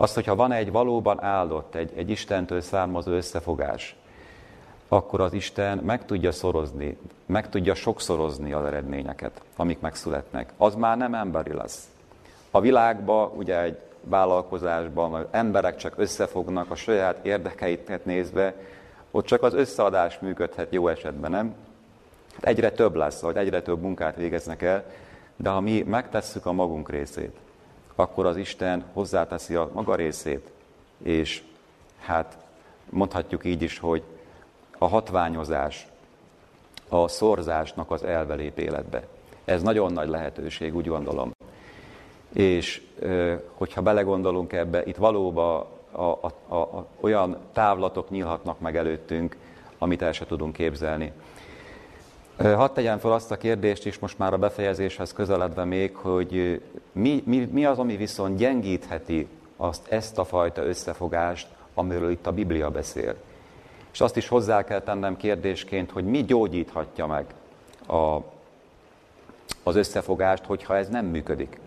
Azt, 0.03 0.15
hogyha 0.15 0.35
van 0.35 0.53
egy 0.53 0.73
valóban 0.73 1.23
áldott, 1.23 1.75
egy, 1.75 1.93
egy 1.97 2.11
Istentől 2.11 2.61
származó 2.61 3.13
összefogás, 3.13 3.97
akkor 4.89 5.21
az 5.21 5.33
Isten 5.33 5.79
meg 5.79 6.05
tudja 6.05 6.33
szorozni, 6.33 6.99
meg 7.27 7.49
tudja 7.49 7.75
sokszorozni 7.75 8.53
az 8.53 8.65
eredményeket, 8.65 9.43
amik 9.57 9.81
megszületnek. 9.81 10.53
Az 10.57 10.75
már 10.75 10.97
nem 10.97 11.15
emberi 11.15 11.53
lesz. 11.53 11.89
A 12.51 12.61
világban, 12.61 13.31
ugye 13.37 13.63
egy 13.63 13.79
vállalkozásban, 14.01 15.15
az 15.15 15.25
emberek 15.31 15.77
csak 15.77 15.95
összefognak 15.97 16.71
a 16.71 16.75
saját 16.75 17.25
érdekeiket 17.25 18.05
nézve, 18.05 18.55
ott 19.11 19.27
csak 19.27 19.43
az 19.43 19.55
összeadás 19.55 20.19
működhet 20.19 20.73
jó 20.73 20.89
esetben, 20.89 21.31
nem? 21.31 21.55
Egyre 22.41 22.71
több 22.71 22.95
lesz, 22.95 23.21
vagy 23.21 23.37
egyre 23.37 23.63
több 23.63 23.81
munkát 23.81 24.17
végeznek 24.17 24.63
el, 24.63 24.85
de 25.37 25.51
ha 25.51 25.61
mi 25.61 25.83
megtesszük 25.83 26.47
a 26.47 26.53
magunk 26.53 26.91
részét, 26.91 27.37
akkor 27.95 28.26
az 28.26 28.36
Isten 28.36 28.84
hozzáteszi 28.93 29.55
a 29.55 29.70
maga 29.72 29.95
részét, 29.95 30.51
és 31.03 31.43
hát 31.99 32.38
mondhatjuk 32.90 33.45
így 33.45 33.62
is, 33.62 33.78
hogy 33.78 34.03
a 34.78 34.88
hatványozás, 34.88 35.86
a 36.88 37.09
szorzásnak 37.09 37.90
az 37.90 38.03
elvelép 38.03 38.59
életbe. 38.59 39.07
Ez 39.45 39.62
nagyon 39.62 39.93
nagy 39.93 40.09
lehetőség, 40.09 40.76
úgy 40.76 40.86
gondolom. 40.86 41.34
És 42.32 42.82
hogyha 43.55 43.82
belegondolunk 43.82 44.53
ebbe, 44.53 44.82
itt 44.84 44.97
valóban 44.97 45.66
a, 45.90 46.01
a, 46.01 46.32
a, 46.49 46.55
a, 46.57 46.86
olyan 47.01 47.36
távlatok 47.53 48.11
nyílhatnak 48.11 48.61
meg 48.61 48.76
előttünk, 48.76 49.36
amit 49.78 50.03
el 50.03 50.12
se 50.12 50.26
tudunk 50.26 50.53
képzelni. 50.53 51.12
Hadd 52.43 52.74
tegyem 52.74 52.99
fel 52.99 53.12
azt 53.12 53.30
a 53.30 53.36
kérdést 53.36 53.86
is 53.86 53.99
most 53.99 54.18
már 54.18 54.32
a 54.32 54.38
befejezéshez 54.38 55.12
közeledve 55.12 55.64
még, 55.64 55.97
hogy 55.97 56.62
mi, 56.93 57.22
mi, 57.26 57.49
mi 57.53 57.64
az, 57.64 57.78
ami 57.78 57.97
viszont 57.97 58.36
gyengítheti 58.36 59.28
azt, 59.57 59.86
ezt 59.88 60.18
a 60.18 60.24
fajta 60.24 60.62
összefogást, 60.64 61.49
amiről 61.74 62.11
itt 62.11 62.26
a 62.26 62.32
Biblia 62.32 62.70
beszél. 62.70 63.14
És 63.93 64.01
azt 64.01 64.16
is 64.16 64.28
hozzá 64.28 64.64
kell 64.64 64.80
tennem 64.80 65.16
kérdésként, 65.16 65.90
hogy 65.90 66.05
mi 66.05 66.24
gyógyíthatja 66.24 67.07
meg 67.07 67.26
a, 67.86 68.18
az 69.62 69.76
összefogást, 69.76 70.45
hogyha 70.45 70.76
ez 70.76 70.88
nem 70.88 71.07
működik. 71.07 71.59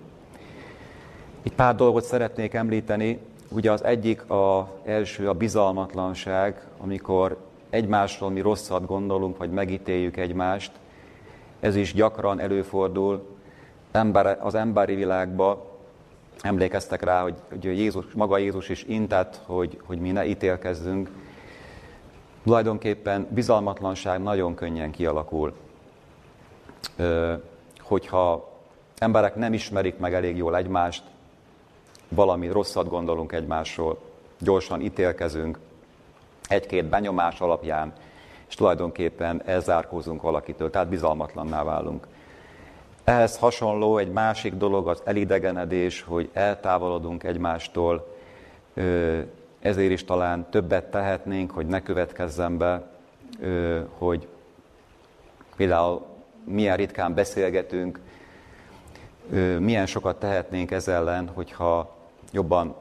Itt 1.41 1.55
pár 1.55 1.75
dolgot 1.75 2.03
szeretnék 2.03 2.53
említeni. 2.53 3.19
Ugye 3.49 3.71
az 3.71 3.83
egyik, 3.83 4.29
a 4.29 4.71
első 4.83 5.29
a 5.29 5.33
bizalmatlanság, 5.33 6.61
amikor 6.77 7.37
egymásról 7.75 8.29
mi 8.29 8.39
rosszat 8.41 8.85
gondolunk, 8.85 9.37
vagy 9.37 9.51
megítéljük 9.51 10.17
egymást. 10.17 10.71
Ez 11.59 11.75
is 11.75 11.93
gyakran 11.93 12.39
előfordul 12.39 13.37
az 14.39 14.55
emberi 14.55 14.95
világban. 14.95 15.57
Emlékeztek 16.41 17.03
rá, 17.03 17.21
hogy, 17.21 17.35
hogy 17.49 17.63
Jézus, 17.63 18.05
maga 18.13 18.37
Jézus 18.37 18.69
is 18.69 18.83
intett, 18.83 19.41
hogy, 19.45 19.79
hogy 19.85 19.99
mi 19.99 20.11
ne 20.11 20.25
ítélkezzünk. 20.25 21.09
Tulajdonképpen 22.43 23.27
bizalmatlanság 23.29 24.21
nagyon 24.21 24.55
könnyen 24.55 24.91
kialakul. 24.91 25.53
Hogyha 27.79 28.51
emberek 28.97 29.35
nem 29.35 29.53
ismerik 29.53 29.97
meg 29.97 30.13
elég 30.13 30.37
jól 30.37 30.57
egymást, 30.57 31.03
valami 32.09 32.47
rosszat 32.47 32.89
gondolunk 32.89 33.31
egymásról, 33.31 33.97
gyorsan 34.39 34.81
ítélkezünk, 34.81 35.59
egy-két 36.47 36.85
benyomás 36.85 37.39
alapján, 37.39 37.93
és 38.47 38.55
tulajdonképpen 38.55 39.41
elzárkózunk 39.45 40.21
valakitől, 40.21 40.69
tehát 40.69 40.87
bizalmatlanná 40.87 41.63
válunk. 41.63 42.07
Ehhez 43.03 43.37
hasonló 43.37 43.97
egy 43.97 44.11
másik 44.11 44.53
dolog 44.53 44.87
az 44.87 45.01
elidegenedés, 45.05 46.01
hogy 46.01 46.29
eltávolodunk 46.33 47.23
egymástól, 47.23 48.15
ezért 49.59 49.91
is 49.91 50.05
talán 50.05 50.49
többet 50.49 50.85
tehetnénk, 50.91 51.51
hogy 51.51 51.65
ne 51.65 51.81
következzen 51.81 52.57
be, 52.57 52.87
hogy 53.97 54.27
például 55.55 56.05
milyen 56.43 56.75
ritkán 56.75 57.13
beszélgetünk, 57.13 57.99
milyen 59.59 59.85
sokat 59.85 60.19
tehetnénk 60.19 60.71
ez 60.71 60.87
ellen, 60.87 61.29
hogyha 61.33 61.95
jobban 62.31 62.75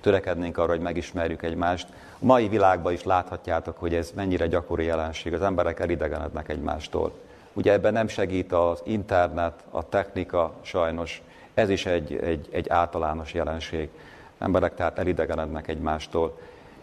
törekednénk 0.00 0.58
arra, 0.58 0.70
hogy 0.70 0.80
megismerjük 0.80 1.42
egymást. 1.42 1.88
A 2.20 2.24
mai 2.24 2.48
világban 2.48 2.92
is 2.92 3.02
láthatjátok, 3.02 3.78
hogy 3.78 3.94
ez 3.94 4.12
mennyire 4.14 4.46
gyakori 4.46 4.84
jelenség. 4.84 5.32
Az 5.32 5.42
emberek 5.42 5.80
elidegenednek 5.80 6.48
egymástól. 6.48 7.12
Ugye 7.52 7.72
ebben 7.72 7.92
nem 7.92 8.08
segít 8.08 8.52
az 8.52 8.80
internet, 8.84 9.64
a 9.70 9.88
technika 9.88 10.54
sajnos. 10.60 11.22
Ez 11.54 11.70
is 11.70 11.86
egy, 11.86 12.16
egy, 12.16 12.48
egy 12.50 12.68
általános 12.68 13.34
jelenség. 13.34 13.88
Emberek 14.38 14.74
tehát 14.74 14.98
elidegenednek 14.98 15.68
egymástól. 15.68 16.38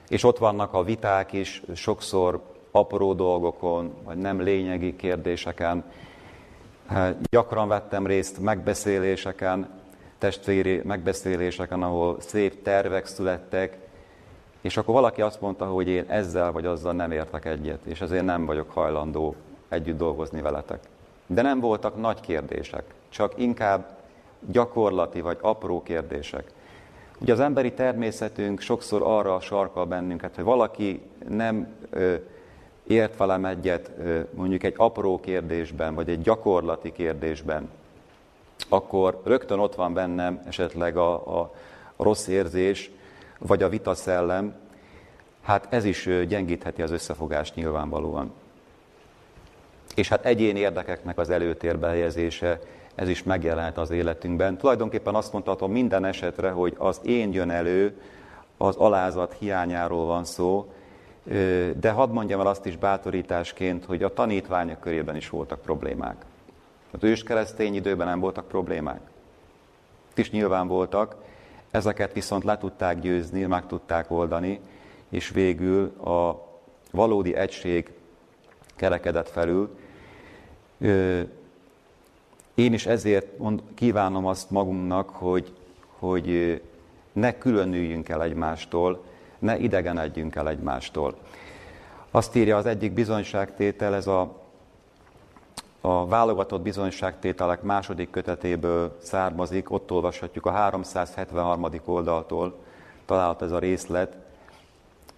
És 0.07 0.23
ott 0.23 0.38
vannak 0.38 0.73
a 0.73 0.83
viták 0.83 1.33
is, 1.33 1.61
sokszor 1.75 2.41
apró 2.71 3.13
dolgokon, 3.13 3.93
vagy 4.03 4.17
nem 4.17 4.41
lényegi 4.41 4.95
kérdéseken. 4.95 5.83
Gyakran 7.29 7.67
vettem 7.67 8.07
részt 8.07 8.39
megbeszéléseken, 8.39 9.69
testvéri 10.17 10.81
megbeszéléseken, 10.83 11.83
ahol 11.83 12.17
szép 12.19 12.63
tervek 12.63 13.05
születtek, 13.05 13.77
és 14.66 14.78
akkor 14.78 14.93
valaki 14.93 15.22
azt 15.22 15.41
mondta, 15.41 15.66
hogy 15.66 15.88
én 15.88 16.05
ezzel 16.07 16.51
vagy 16.51 16.66
azzal 16.66 16.93
nem 16.93 17.11
értek 17.11 17.45
egyet, 17.45 17.86
és 17.86 18.01
ezért 18.01 18.26
nem 18.26 18.45
vagyok 18.45 18.72
hajlandó 18.72 19.36
együtt 19.70 19.97
dolgozni 19.97 20.41
veletek. 20.41 20.80
De 21.26 21.41
nem 21.41 21.59
voltak 21.59 21.99
nagy 22.01 22.20
kérdések, 22.20 22.84
csak 23.09 23.34
inkább 23.36 23.97
gyakorlati 24.51 25.22
vagy 25.22 25.38
apró 25.41 25.84
kérdések. 25.84 26.51
Ugye 27.20 27.34
az 27.34 27.39
emberi 27.39 27.74
természetünk 27.74 28.59
sokszor 28.59 29.01
arra 29.03 29.39
sarkal 29.39 29.86
bennünket, 29.86 30.36
hogy 30.36 30.43
valaki 30.43 31.01
nem 31.28 31.68
ö, 31.89 32.16
ért 32.88 33.18
velem 33.18 33.45
egyet 33.45 33.91
ö, 33.99 34.20
mondjuk 34.34 34.63
egy 34.63 34.74
apró 34.78 35.20
kérdésben, 35.20 35.95
vagy 35.95 36.09
egy 36.09 36.22
gyakorlati 36.22 36.91
kérdésben, 36.91 37.70
akkor 38.70 39.22
rögtön 39.24 39.59
ott 39.59 39.76
van 39.76 39.93
bennem 39.93 40.41
esetleg 40.47 40.97
a, 40.97 41.39
a 41.41 41.53
rossz 41.97 42.28
érzés, 42.28 42.91
vagy 43.39 43.63
a 43.63 43.69
vitaszellem, 43.69 44.55
hát 45.41 45.67
ez 45.69 45.86
is 45.86 46.09
gyengítheti 46.27 46.81
az 46.81 46.91
összefogást 46.91 47.55
nyilvánvalóan. 47.55 48.33
És 49.95 50.09
hát 50.09 50.25
egyéni 50.25 50.59
érdekeknek 50.59 51.17
az 51.17 51.29
előtérbe 51.29 51.88
helyezése, 51.88 52.59
ez 52.95 53.09
is 53.09 53.23
megjelent 53.23 53.77
az 53.77 53.89
életünkben. 53.89 54.57
Tulajdonképpen 54.57 55.15
azt 55.15 55.33
mondhatom 55.33 55.71
minden 55.71 56.05
esetre, 56.05 56.49
hogy 56.49 56.75
az 56.77 56.99
én 57.03 57.33
jön 57.33 57.49
elő, 57.49 58.01
az 58.57 58.75
alázat 58.75 59.36
hiányáról 59.39 60.05
van 60.05 60.25
szó, 60.25 60.73
de 61.79 61.91
hadd 61.91 62.09
mondjam 62.09 62.39
el 62.39 62.47
azt 62.47 62.65
is 62.65 62.77
bátorításként, 62.77 63.86
hogy 63.86 64.03
a 64.03 64.13
tanítványok 64.13 64.79
körében 64.79 65.15
is 65.15 65.29
voltak 65.29 65.61
problémák. 65.61 66.25
Az 66.91 67.03
őskeresztény 67.03 67.75
időben 67.75 68.07
nem 68.07 68.19
voltak 68.19 68.47
problémák. 68.47 68.99
Itt 70.09 70.17
is 70.17 70.31
nyilván 70.31 70.67
voltak, 70.67 71.15
ezeket 71.76 72.13
viszont 72.13 72.43
le 72.43 72.57
tudták 72.57 72.99
győzni, 72.99 73.43
meg 73.43 73.67
tudták 73.67 74.11
oldani, 74.11 74.59
és 75.09 75.30
végül 75.30 75.86
a 75.99 76.47
valódi 76.91 77.36
egység 77.36 77.91
kerekedett 78.76 79.30
felül. 79.30 79.78
Én 82.53 82.73
is 82.73 82.86
ezért 82.86 83.28
kívánom 83.73 84.26
azt 84.26 84.49
magunknak, 84.49 85.09
hogy, 85.09 85.53
hogy 85.97 86.61
ne 87.13 87.38
különüljünk 87.38 88.09
el 88.09 88.23
egymástól, 88.23 89.03
ne 89.39 89.57
idegenedjünk 89.57 90.36
el 90.36 90.49
egymástól. 90.49 91.17
Azt 92.11 92.36
írja 92.36 92.57
az 92.57 92.65
egyik 92.65 92.91
bizonyságtétel, 92.91 93.95
ez 93.95 94.07
a 94.07 94.45
a 95.86 96.05
válogatott 96.05 96.61
bizonyságtételek 96.61 97.61
második 97.61 98.09
kötetéből 98.09 98.97
származik, 99.01 99.71
ott 99.71 99.91
olvashatjuk 99.91 100.45
a 100.45 100.51
373. 100.51 101.65
oldaltól, 101.86 102.55
található 103.05 103.45
ez 103.45 103.51
a 103.51 103.59
részlet. 103.59 104.15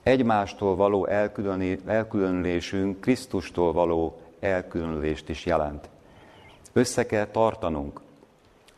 Egymástól 0.03 0.75
való 0.75 1.07
elkülönülésünk 1.85 3.01
Krisztustól 3.01 3.73
való 3.73 4.19
elkülönülést 4.39 5.29
is 5.29 5.45
jelent. 5.45 5.89
Össze 6.73 7.05
kell 7.05 7.25
tartanunk. 7.25 8.01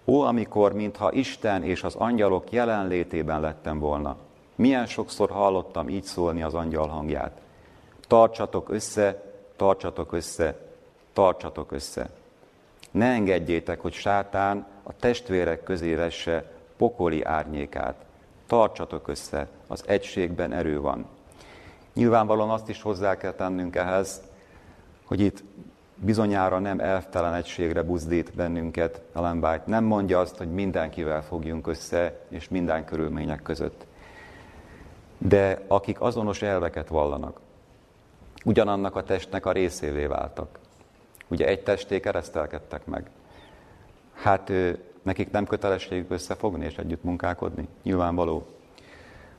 Ó, 0.05 0.21
amikor, 0.21 0.73
mintha 0.73 1.11
Isten 1.11 1.63
és 1.63 1.83
az 1.83 1.95
angyalok 1.95 2.51
jelenlétében 2.51 3.41
lettem 3.41 3.79
volna. 3.79 4.15
Milyen 4.55 4.85
sokszor 4.85 5.29
hallottam 5.29 5.89
így 5.89 6.03
szólni 6.03 6.43
az 6.43 6.53
angyal 6.53 6.87
hangját. 6.87 7.41
Tartsatok 8.07 8.69
össze, 8.69 9.23
tartsatok 9.55 10.13
össze, 10.13 10.68
tartsatok 11.20 11.72
össze. 11.72 12.09
Ne 12.91 13.05
engedjétek, 13.05 13.82
hogy 13.82 13.93
sátán 13.93 14.65
a 14.84 14.95
testvérek 14.95 15.63
közé 15.63 15.93
vesse 15.93 16.51
pokoli 16.78 17.24
árnyékát. 17.24 17.95
Tartsatok 18.47 19.07
össze, 19.07 19.47
az 19.67 19.84
egységben 19.88 20.51
erő 20.53 20.82
van. 20.82 21.05
Nyilvánvalóan 21.93 22.49
azt 22.49 22.70
is 22.70 22.82
hozzá 22.82 23.17
kell 23.17 23.32
tennünk 23.32 23.76
ehhez, 23.76 24.22
hogy 25.05 25.20
itt 25.20 25.43
bizonyára 25.95 26.59
nem 26.59 26.80
elvtelen 26.80 27.34
egységre 27.34 27.82
buzdít 27.84 28.36
bennünket 28.36 29.01
Ellen 29.15 29.43
White. 29.43 29.63
Nem 29.65 29.84
mondja 29.84 30.20
azt, 30.20 30.38
hogy 30.38 30.51
mindenkivel 30.51 31.24
fogjunk 31.24 31.67
össze, 31.67 32.20
és 32.30 32.49
minden 32.49 32.86
körülmények 32.86 33.41
között. 33.41 33.86
De 35.17 35.63
akik 35.67 36.01
azonos 36.01 36.41
elveket 36.41 36.88
vallanak, 36.88 37.39
ugyanannak 38.45 38.95
a 38.95 39.03
testnek 39.03 39.45
a 39.45 39.51
részévé 39.51 40.05
váltak, 40.05 40.59
Ugye 41.30 41.47
egy 41.47 41.63
testé 41.63 41.99
keresztelkedtek 41.99 42.86
meg. 42.86 43.09
Hát 44.13 44.51
nekik 45.01 45.32
nem 45.32 45.45
kötelességük 45.45 46.11
összefogni 46.11 46.65
és 46.65 46.77
együtt 46.77 47.03
munkálkodni? 47.03 47.67
Nyilvánvaló. 47.84 48.47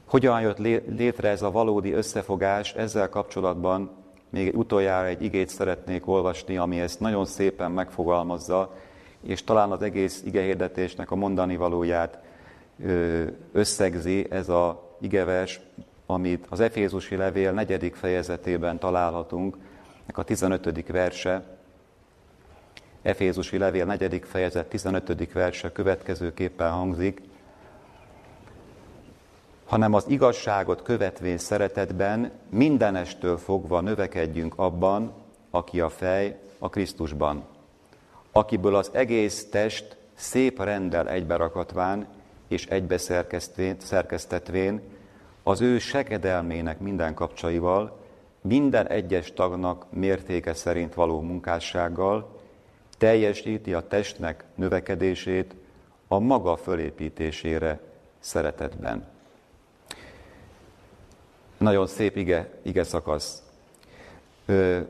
Hogyan 0.05 0.41
jött 0.41 0.59
létre 0.97 1.29
ez 1.29 1.43
a 1.43 1.51
valódi 1.51 1.93
összefogás? 1.93 2.75
Ezzel 2.75 3.09
kapcsolatban 3.09 3.91
még 4.29 4.59
utoljára 4.59 5.07
egy 5.07 5.23
igét 5.23 5.49
szeretnék 5.49 6.07
olvasni, 6.07 6.57
ami 6.57 6.81
ezt 6.81 7.01
nagyon 7.01 7.27
szépen 7.27 7.71
megfogalmazza, 7.71 8.75
és 9.23 9.45
talán 9.45 9.71
az 9.71 9.83
egész 9.83 10.23
igehirdetésnek 10.27 11.11
a 11.11 11.15
mondani 11.15 11.57
valóját 11.57 12.19
összegzi 13.53 14.27
ez 14.31 14.49
a 14.49 14.97
igevers, 15.01 15.61
amit 16.07 16.47
az 16.49 16.61
Efézusi 16.61 17.17
levél 17.17 17.53
negyedik 17.53 17.95
fejezetében 17.95 18.79
találhatunk, 18.79 19.57
a 20.15 20.25
15. 20.25 20.87
verse, 20.87 21.60
Efézusi 23.03 23.59
levél 23.59 23.85
4. 23.85 24.23
fejezet 24.25 24.67
15. 24.67 25.33
verse 25.33 25.73
következőképpen 25.73 26.71
hangzik, 26.71 27.21
hanem 29.67 29.95
az 29.95 30.05
igazságot 30.09 30.83
követvén 30.83 31.39
szeretetben 31.39 32.31
mindenestől 32.49 33.39
fogva 33.39 33.81
növekedjünk 33.81 34.55
abban, 34.57 35.13
aki 35.51 35.81
a 35.81 35.89
fej 35.89 36.39
a 36.59 36.69
Krisztusban, 36.69 37.45
akiből 38.33 38.75
az 38.75 38.91
egész 38.93 39.49
test 39.51 39.97
szép 40.15 40.63
rendel 40.63 41.09
egyberakatván 41.09 42.07
és 42.49 42.67
egybeszerkesztetvén, 42.67 44.81
az 45.43 45.61
ő 45.61 45.79
segedelmének 45.79 46.81
minden 46.81 47.15
kapcsaival, 47.15 47.99
minden 48.41 48.87
egyes 48.87 49.33
tagnak 49.33 49.93
mértéke 49.93 50.55
szerint 50.55 50.95
való 50.95 51.21
munkássággal 51.21 52.39
teljesíti 53.01 53.75
a 53.75 53.87
testnek 53.89 54.45
növekedését 54.55 55.55
a 56.09 56.19
maga 56.19 56.57
fölépítésére 56.57 57.81
szeretetben. 58.19 59.07
Nagyon 61.59 61.87
szép 61.87 62.17
ige, 62.17 62.51
ige 62.63 62.85
szakasz. 62.85 63.43
Ö, 64.47 64.81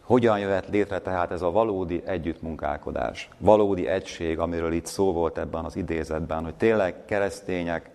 hogyan 0.00 0.38
jöhet 0.38 0.68
létre 0.68 1.00
tehát 1.00 1.30
ez 1.30 1.42
a 1.42 1.50
valódi 1.50 2.02
együttmunkálkodás, 2.04 3.28
valódi 3.38 3.86
egység, 3.86 4.38
amiről 4.38 4.72
itt 4.72 4.86
szó 4.86 5.12
volt 5.12 5.38
ebben 5.38 5.64
az 5.64 5.76
idézetben, 5.76 6.44
hogy 6.44 6.54
tényleg 6.54 7.04
keresztények 7.04 7.90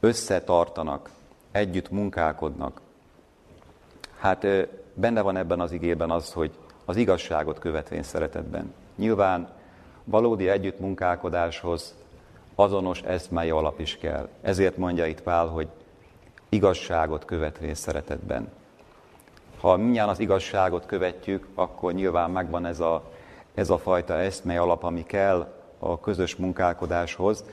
összetartanak, 0.00 1.10
együtt 1.50 1.90
munkálkodnak. 1.90 2.80
Hát 4.18 4.46
benne 4.94 5.20
van 5.20 5.36
ebben 5.36 5.60
az 5.60 5.72
igében 5.72 6.10
az, 6.10 6.32
hogy 6.32 6.50
az 6.88 6.96
igazságot 6.96 7.58
követvén 7.58 8.02
szeretetben. 8.02 8.74
Nyilván 8.96 9.48
valódi 10.04 10.48
együttmunkálkodáshoz 10.48 11.94
azonos 12.54 13.02
eszmei 13.02 13.50
alap 13.50 13.80
is 13.80 13.96
kell. 13.96 14.28
Ezért 14.40 14.76
mondja 14.76 15.06
itt 15.06 15.22
Pál, 15.22 15.46
hogy 15.46 15.68
igazságot 16.48 17.24
követvén 17.24 17.74
szeretetben. 17.74 18.48
Ha 19.60 19.76
mindjárt 19.76 20.10
az 20.10 20.18
igazságot 20.18 20.86
követjük, 20.86 21.46
akkor 21.54 21.92
nyilván 21.92 22.30
megvan 22.30 22.66
ez 22.66 22.80
a, 22.80 23.02
ez 23.54 23.70
a 23.70 23.78
fajta 23.78 24.14
eszmei 24.14 24.56
alap, 24.56 24.82
ami 24.82 25.02
kell 25.02 25.52
a 25.78 26.00
közös 26.00 26.36
munkálkodáshoz, 26.36 27.44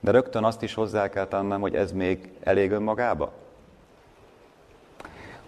de 0.00 0.10
rögtön 0.10 0.44
azt 0.44 0.62
is 0.62 0.74
hozzá 0.74 1.08
kell 1.08 1.26
tennem, 1.26 1.60
hogy 1.60 1.74
ez 1.74 1.92
még 1.92 2.32
elég 2.40 2.70
önmagába. 2.70 3.32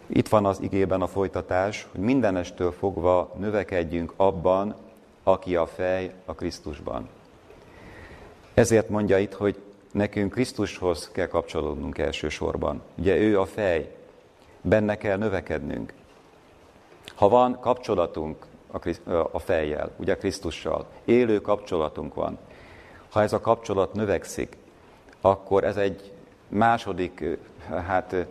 Itt 0.07 0.29
van 0.29 0.47
az 0.47 0.61
igében 0.61 1.03
a 1.03 1.07
folytatás, 1.07 1.87
hogy 1.93 2.01
mindenestől 2.01 2.73
fogva 2.73 3.33
növekedjünk 3.39 4.13
abban, 4.17 4.75
aki 5.23 5.57
a 5.57 5.67
fej 5.67 6.15
a 6.25 6.35
Krisztusban. 6.35 7.09
Ezért 8.55 8.89
mondja 8.89 9.19
itt, 9.19 9.33
hogy 9.33 9.63
nekünk 9.93 10.33
Krisztushoz 10.33 11.11
kell 11.13 11.27
kapcsolódnunk 11.27 11.99
elsősorban. 11.99 12.83
Ugye 12.99 13.17
ő 13.17 13.41
a 13.41 13.45
fej, 13.45 13.95
benne 14.61 14.97
kell 14.97 15.17
növekednünk. 15.17 15.93
Ha 17.15 17.29
van 17.29 17.61
kapcsolatunk 17.61 18.47
a, 19.33 19.39
fejjel, 19.39 19.91
ugye 19.97 20.17
Krisztussal, 20.17 20.87
élő 21.05 21.41
kapcsolatunk 21.41 22.15
van, 22.15 22.39
ha 23.11 23.23
ez 23.23 23.33
a 23.33 23.41
kapcsolat 23.41 23.93
növekszik, 23.93 24.57
akkor 25.21 25.65
ez 25.65 25.77
egy 25.77 26.13
második 26.49 27.25
hát, 27.69 28.27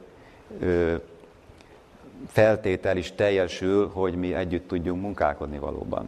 feltétel 2.28 2.98
is 2.98 3.12
teljesül, 3.12 3.90
hogy 3.94 4.16
mi 4.16 4.34
együtt 4.34 4.68
tudjunk 4.68 5.02
munkálkodni 5.02 5.60
valóban. 5.60 6.08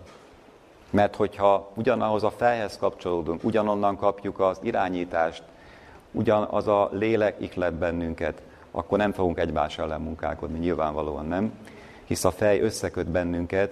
Mert 0.90 1.16
hogyha 1.16 1.72
ugyanahoz 1.74 2.24
a 2.24 2.32
fejhez 2.32 2.78
kapcsolódunk, 2.78 3.44
ugyanonnan 3.44 3.98
kapjuk 3.98 4.40
az 4.40 4.60
irányítást, 4.62 5.44
ugyanaz 6.12 6.68
a 6.68 6.90
lélek 6.92 7.36
iklet 7.42 7.74
bennünket, 7.74 8.42
akkor 8.72 8.98
nem 8.98 9.12
fogunk 9.12 9.40
egymás 9.40 9.78
ellen 9.78 10.02
munkálkodni, 10.02 10.60
nyilvánvalóan 10.60 11.26
nem, 11.26 11.54
hisz 12.06 12.24
a 12.24 12.32
fej 12.32 12.60
összeköt 12.60 13.08
bennünket. 13.08 13.72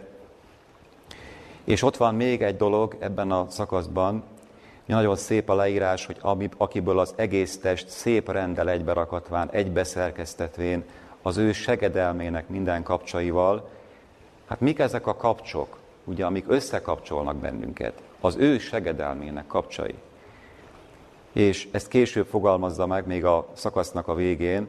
És 1.64 1.82
ott 1.82 1.98
van 1.98 2.16
még 2.16 2.42
egy 2.42 2.58
dolog 2.58 2.96
ebben 3.00 3.32
a 3.32 3.46
szakaszban, 3.50 4.24
nagyon 4.86 5.16
szép 5.16 5.50
a 5.50 5.56
leírás, 5.56 6.06
hogy 6.06 6.18
akiből 6.58 7.00
az 7.00 7.14
egész 7.16 7.58
test 7.58 7.90
szép 7.90 8.32
rendel 8.32 8.70
egyberakotván, 8.70 9.50
egybeszerkesztetvén, 9.52 10.84
az 11.24 11.38
ő 11.38 11.52
segedelmének 11.52 12.50
minden 12.50 12.84
kapcsaival. 12.84 13.70
Hát 14.48 14.60
mik 14.60 14.80
ezek 14.80 15.08
a 15.08 15.16
kapcsok, 15.16 15.78
ugye, 16.04 16.26
amik 16.26 16.46
összekapcsolnak 16.48 17.36
bennünket? 17.36 18.02
Az 18.20 18.36
ő 18.36 18.58
segedelmének 18.58 19.48
kapcsai. 19.48 19.96
És 21.32 21.68
ezt 21.72 21.88
később 21.88 22.26
fogalmazza 22.26 22.88
meg 22.88 23.08
még 23.08 23.26
a 23.26 23.48
szakasznak 23.54 24.08
a 24.08 24.16
végén, 24.16 24.68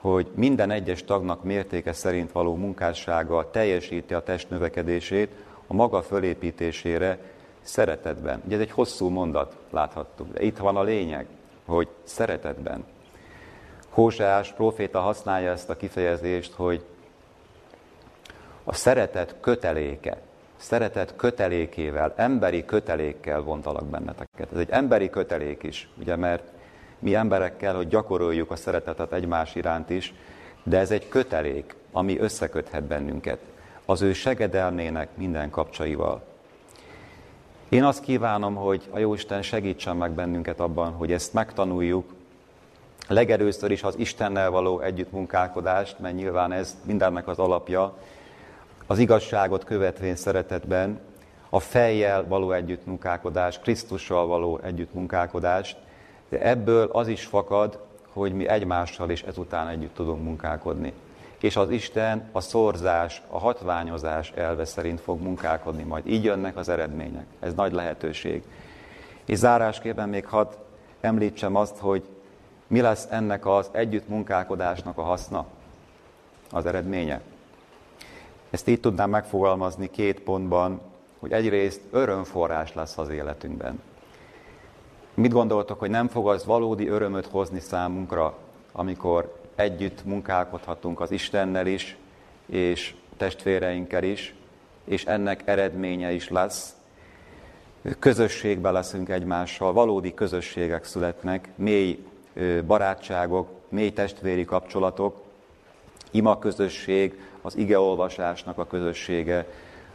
hogy 0.00 0.26
minden 0.34 0.70
egyes 0.70 1.04
tagnak 1.04 1.44
mértéke 1.44 1.92
szerint 1.92 2.32
való 2.32 2.54
munkássága 2.54 3.50
teljesíti 3.50 4.14
a 4.14 4.22
test 4.22 4.50
növekedését 4.50 5.30
a 5.66 5.74
maga 5.74 6.02
fölépítésére 6.02 7.18
szeretetben. 7.62 8.42
Ugye 8.44 8.54
ez 8.54 8.60
egy 8.60 8.70
hosszú 8.70 9.08
mondat, 9.08 9.56
láthattuk, 9.70 10.32
de 10.32 10.42
itt 10.42 10.56
van 10.56 10.76
a 10.76 10.82
lényeg, 10.82 11.26
hogy 11.66 11.88
szeretetben. 12.02 12.84
Hóseás 13.90 14.52
proféta 14.52 15.00
használja 15.00 15.50
ezt 15.50 15.70
a 15.70 15.76
kifejezést, 15.76 16.52
hogy 16.52 16.84
a 18.64 18.74
szeretet 18.74 19.34
köteléke, 19.40 20.20
szeretet 20.56 21.16
kötelékével, 21.16 22.12
emberi 22.16 22.64
kötelékkel 22.64 23.40
vontalak 23.40 23.86
benneteket. 23.86 24.52
Ez 24.52 24.58
egy 24.58 24.70
emberi 24.70 25.10
kötelék 25.10 25.62
is, 25.62 25.88
ugye, 25.98 26.16
mert 26.16 26.42
mi 26.98 27.14
emberekkel, 27.14 27.74
hogy 27.74 27.88
gyakoroljuk 27.88 28.50
a 28.50 28.56
szeretetet 28.56 29.12
egymás 29.12 29.54
iránt 29.54 29.90
is, 29.90 30.14
de 30.62 30.78
ez 30.78 30.90
egy 30.90 31.08
kötelék, 31.08 31.74
ami 31.92 32.18
összeköthet 32.18 32.82
bennünket 32.82 33.38
az 33.84 34.02
ő 34.02 34.12
segedelmének 34.12 35.08
minden 35.16 35.50
kapcsaival. 35.50 36.22
Én 37.68 37.84
azt 37.84 38.02
kívánom, 38.02 38.54
hogy 38.54 38.88
a 38.90 38.98
Jóisten 38.98 39.42
segítsen 39.42 39.96
meg 39.96 40.10
bennünket 40.10 40.60
abban, 40.60 40.92
hogy 40.92 41.12
ezt 41.12 41.32
megtanuljuk, 41.32 42.14
legelőször 43.08 43.70
is 43.70 43.82
az 43.82 43.98
Istennel 43.98 44.50
való 44.50 44.80
együttmunkálkodást, 44.80 45.98
mert 45.98 46.14
nyilván 46.14 46.52
ez 46.52 46.76
mindennek 46.84 47.28
az 47.28 47.38
alapja, 47.38 47.96
az 48.86 48.98
igazságot 48.98 49.64
követvén 49.64 50.16
szeretetben, 50.16 51.00
a 51.50 51.60
fejjel 51.60 52.26
való 52.26 52.52
együttmunkálkodás, 52.52 53.58
Krisztussal 53.58 54.26
való 54.26 54.58
együttmunkálkodást, 54.62 55.76
de 56.28 56.40
ebből 56.42 56.88
az 56.92 57.08
is 57.08 57.24
fakad, 57.24 57.78
hogy 58.12 58.32
mi 58.32 58.48
egymással 58.48 59.10
is 59.10 59.22
ezután 59.22 59.68
együtt 59.68 59.94
tudunk 59.94 60.22
munkálkodni. 60.22 60.92
És 61.40 61.56
az 61.56 61.70
Isten 61.70 62.28
a 62.32 62.40
szorzás, 62.40 63.22
a 63.28 63.38
hatványozás 63.38 64.32
elve 64.34 64.64
szerint 64.64 65.00
fog 65.00 65.20
munkálkodni 65.20 65.82
majd. 65.82 66.06
Így 66.06 66.24
jönnek 66.24 66.56
az 66.56 66.68
eredmények. 66.68 67.26
Ez 67.40 67.54
nagy 67.54 67.72
lehetőség. 67.72 68.42
És 69.24 69.38
zárásképpen 69.38 70.08
még 70.08 70.26
hadd 70.26 70.48
említsem 71.00 71.56
azt, 71.56 71.78
hogy 71.78 72.02
mi 72.68 72.80
lesz 72.80 73.06
ennek 73.10 73.46
az 73.46 73.68
együttmunkálkodásnak 73.72 74.98
a 74.98 75.02
haszna, 75.02 75.46
az 76.50 76.66
eredménye. 76.66 77.20
Ezt 78.50 78.68
így 78.68 78.80
tudnám 78.80 79.10
megfogalmazni 79.10 79.90
két 79.90 80.20
pontban, 80.20 80.80
hogy 81.18 81.32
egyrészt 81.32 81.80
örömforrás 81.90 82.74
lesz 82.74 82.98
az 82.98 83.08
életünkben. 83.08 83.80
Mit 85.14 85.32
gondoltok, 85.32 85.78
hogy 85.78 85.90
nem 85.90 86.08
fog 86.08 86.28
az 86.28 86.44
valódi 86.44 86.88
örömöt 86.88 87.26
hozni 87.26 87.60
számunkra, 87.60 88.36
amikor 88.72 89.40
együtt 89.54 90.04
munkálkodhatunk 90.04 91.00
az 91.00 91.10
Istennel 91.10 91.66
is, 91.66 91.96
és 92.46 92.94
testvéreinkkel 93.16 94.02
is, 94.02 94.34
és 94.84 95.04
ennek 95.04 95.42
eredménye 95.44 96.12
is 96.12 96.28
lesz. 96.28 96.76
Közösségben 97.98 98.72
leszünk 98.72 99.08
egymással, 99.08 99.72
valódi 99.72 100.14
közösségek 100.14 100.84
születnek, 100.84 101.48
mély 101.54 102.04
barátságok, 102.66 103.48
mély 103.68 103.92
testvéri 103.92 104.44
kapcsolatok, 104.44 105.16
ima 106.10 106.38
közösség, 106.38 107.20
az 107.42 107.56
igeolvasásnak 107.56 108.58
a 108.58 108.66
közössége, 108.66 109.46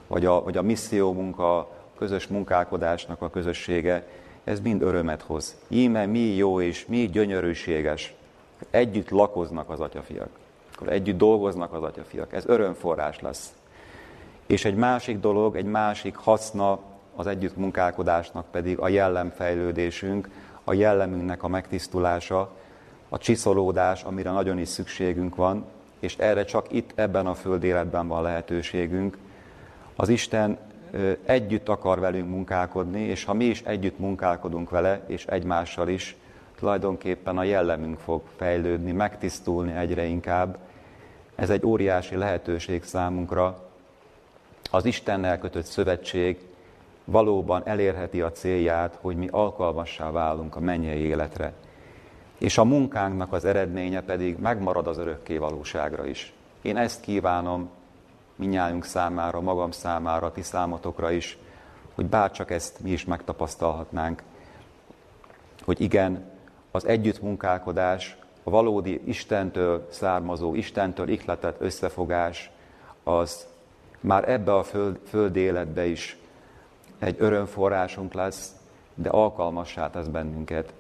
vagy 0.08 0.26
a, 0.26 0.44
vagy 0.44 0.58
a 0.58 0.62
misszió 0.62 1.14
munka, 1.14 1.70
közös 1.98 2.28
munkálkodásnak 2.28 3.22
a 3.22 3.30
közössége, 3.30 4.08
ez 4.44 4.60
mind 4.60 4.82
örömet 4.82 5.22
hoz. 5.22 5.56
Íme 5.68 6.06
mi 6.06 6.36
jó 6.36 6.62
és 6.62 6.86
mi 6.86 7.10
gyönyörűséges. 7.10 8.14
Együtt 8.70 9.10
lakoznak 9.10 9.70
az 9.70 9.80
atyafiak. 9.80 10.30
Akkor 10.74 10.90
együtt 10.90 11.18
dolgoznak 11.18 11.74
az 11.74 11.84
atyafiak. 11.84 12.34
Ez 12.34 12.46
örömforrás 12.46 13.20
lesz. 13.20 13.54
És 14.46 14.66
egy 14.66 14.76
másik 14.76 15.20
dolog, 15.20 15.56
egy 15.56 15.66
másik 15.66 16.16
haszna 16.16 16.80
az 17.16 17.28
együttmunkálkodásnak 17.28 18.46
pedig 18.52 18.80
a 18.80 18.88
jellemfejlődésünk, 18.88 20.30
a 20.64 20.74
jellemünknek 20.74 21.44
a 21.44 21.48
megtisztulása, 21.48 22.52
a 23.10 23.18
csiszolódás, 23.18 24.04
amire 24.04 24.32
nagyon 24.32 24.60
is 24.60 24.68
szükségünk 24.68 25.36
van, 25.36 25.66
és 26.00 26.16
erre 26.18 26.46
csak 26.46 26.72
itt 26.72 26.92
ebben 26.96 27.26
a 27.26 27.34
föld 27.34 27.64
életben 27.64 28.08
van 28.08 28.22
lehetőségünk. 28.22 29.18
Az 29.96 30.10
Isten 30.10 30.58
együtt 31.26 31.70
akar 31.70 32.00
velünk 32.00 32.30
munkálkodni, 32.30 33.02
és 33.02 33.24
ha 33.24 33.34
mi 33.34 33.46
is 33.46 33.62
együtt 33.62 34.00
munkálkodunk 34.00 34.70
vele, 34.70 35.04
és 35.08 35.26
egymással 35.26 35.88
is, 35.88 36.16
tulajdonképpen 36.58 37.38
a 37.38 37.44
jellemünk 37.44 38.00
fog 38.00 38.22
fejlődni, 38.36 38.92
megtisztulni 38.92 39.76
egyre 39.76 40.04
inkább, 40.04 40.58
Ez 41.36 41.50
egy 41.50 41.66
óriási 41.66 42.16
lehetőség 42.16 42.84
számunkra. 42.84 43.70
Az 44.72 44.86
Istennel 44.86 45.40
kötött 45.40 45.66
szövetség 45.66 46.40
valóban 47.06 47.62
elérheti 47.66 48.22
a 48.22 48.32
célját, 48.32 48.98
hogy 49.02 49.16
mi 49.16 49.28
alkalmassá 49.32 50.12
válunk 50.12 50.56
a 50.56 50.60
mennyei 50.60 51.00
életre. 51.00 51.54
És 52.38 52.58
a 52.58 52.64
munkánknak 52.64 53.34
az 53.34 53.46
eredménye 53.46 54.02
pedig 54.02 54.38
megmarad 54.38 54.88
az 54.88 54.98
örökké 54.98 55.38
valóságra 55.38 56.06
is. 56.06 56.34
Én 56.62 56.78
ezt 56.78 57.02
kívánom 57.02 57.70
minnyájunk 58.36 58.86
számára, 58.86 59.42
magam 59.42 59.72
számára, 59.72 60.32
ti 60.32 60.42
számotokra 60.42 61.12
is, 61.12 61.38
hogy 61.96 62.06
bárcsak 62.06 62.52
ezt 62.52 62.80
mi 62.80 62.92
is 62.92 63.06
megtapasztalhatnánk, 63.06 64.24
hogy 65.64 65.82
igen, 65.82 66.32
az 66.72 66.86
együttmunkálkodás, 66.86 68.18
a 68.44 68.50
valódi 68.50 69.02
Istentől 69.06 69.88
származó, 69.90 70.56
Istentől 70.56 71.08
ihletett 71.08 71.62
összefogás, 71.62 72.52
az 73.04 73.48
már 74.00 74.30
ebbe 74.30 74.56
a 74.56 74.64
föld, 74.64 75.00
föld 75.08 75.36
életbe 75.36 75.86
is 75.86 76.18
egy 77.04 77.16
örömforrásunk 77.20 78.14
lesz, 78.14 78.56
de 78.96 79.10
alkalmassá 79.10 79.90
tesz 79.90 80.06
bennünket. 80.06 80.74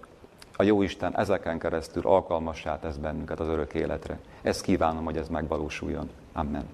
A 0.56 0.64
jó 0.64 0.82
Isten 0.82 1.18
ezeken 1.18 1.60
keresztül 1.60 2.02
alkalmassá 2.06 2.80
tesz 2.80 2.96
bennünket 2.96 3.40
az 3.40 3.48
örök 3.48 3.74
életre. 3.74 4.20
Ezt 4.42 4.62
kívánom, 4.62 5.04
hogy 5.04 5.18
ez 5.18 5.28
megvalósuljon. 5.28 6.10
Amen. 6.34 6.66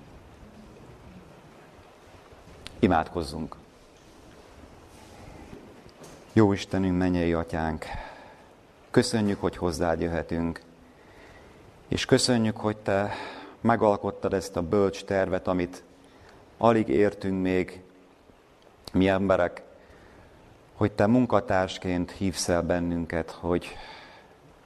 Imádkozzunk. 2.80 3.56
Jó 6.34 6.54
Istenünk, 6.54 6.98
mennyei 6.98 7.34
atyánk, 7.34 7.86
köszönjük, 8.92 9.42
hogy 9.42 9.58
hozzád 9.58 10.02
jöhetünk, 10.02 10.62
és 11.88 12.06
köszönjük, 12.06 12.58
hogy 12.58 12.78
Te 12.78 13.12
megalkottad 13.62 14.34
ezt 14.34 14.56
a 14.56 14.62
bölcs 14.62 15.04
tervet, 15.04 15.48
amit 15.48 15.84
alig 16.58 16.88
értünk 16.88 17.42
még, 17.42 17.82
mi 18.94 19.08
emberek, 19.08 19.64
hogy 20.74 20.92
Te 20.92 21.08
munkatársként 21.08 22.12
hívsz 22.12 22.50
el 22.50 22.62
bennünket, 22.62 23.32
hogy 23.32 23.78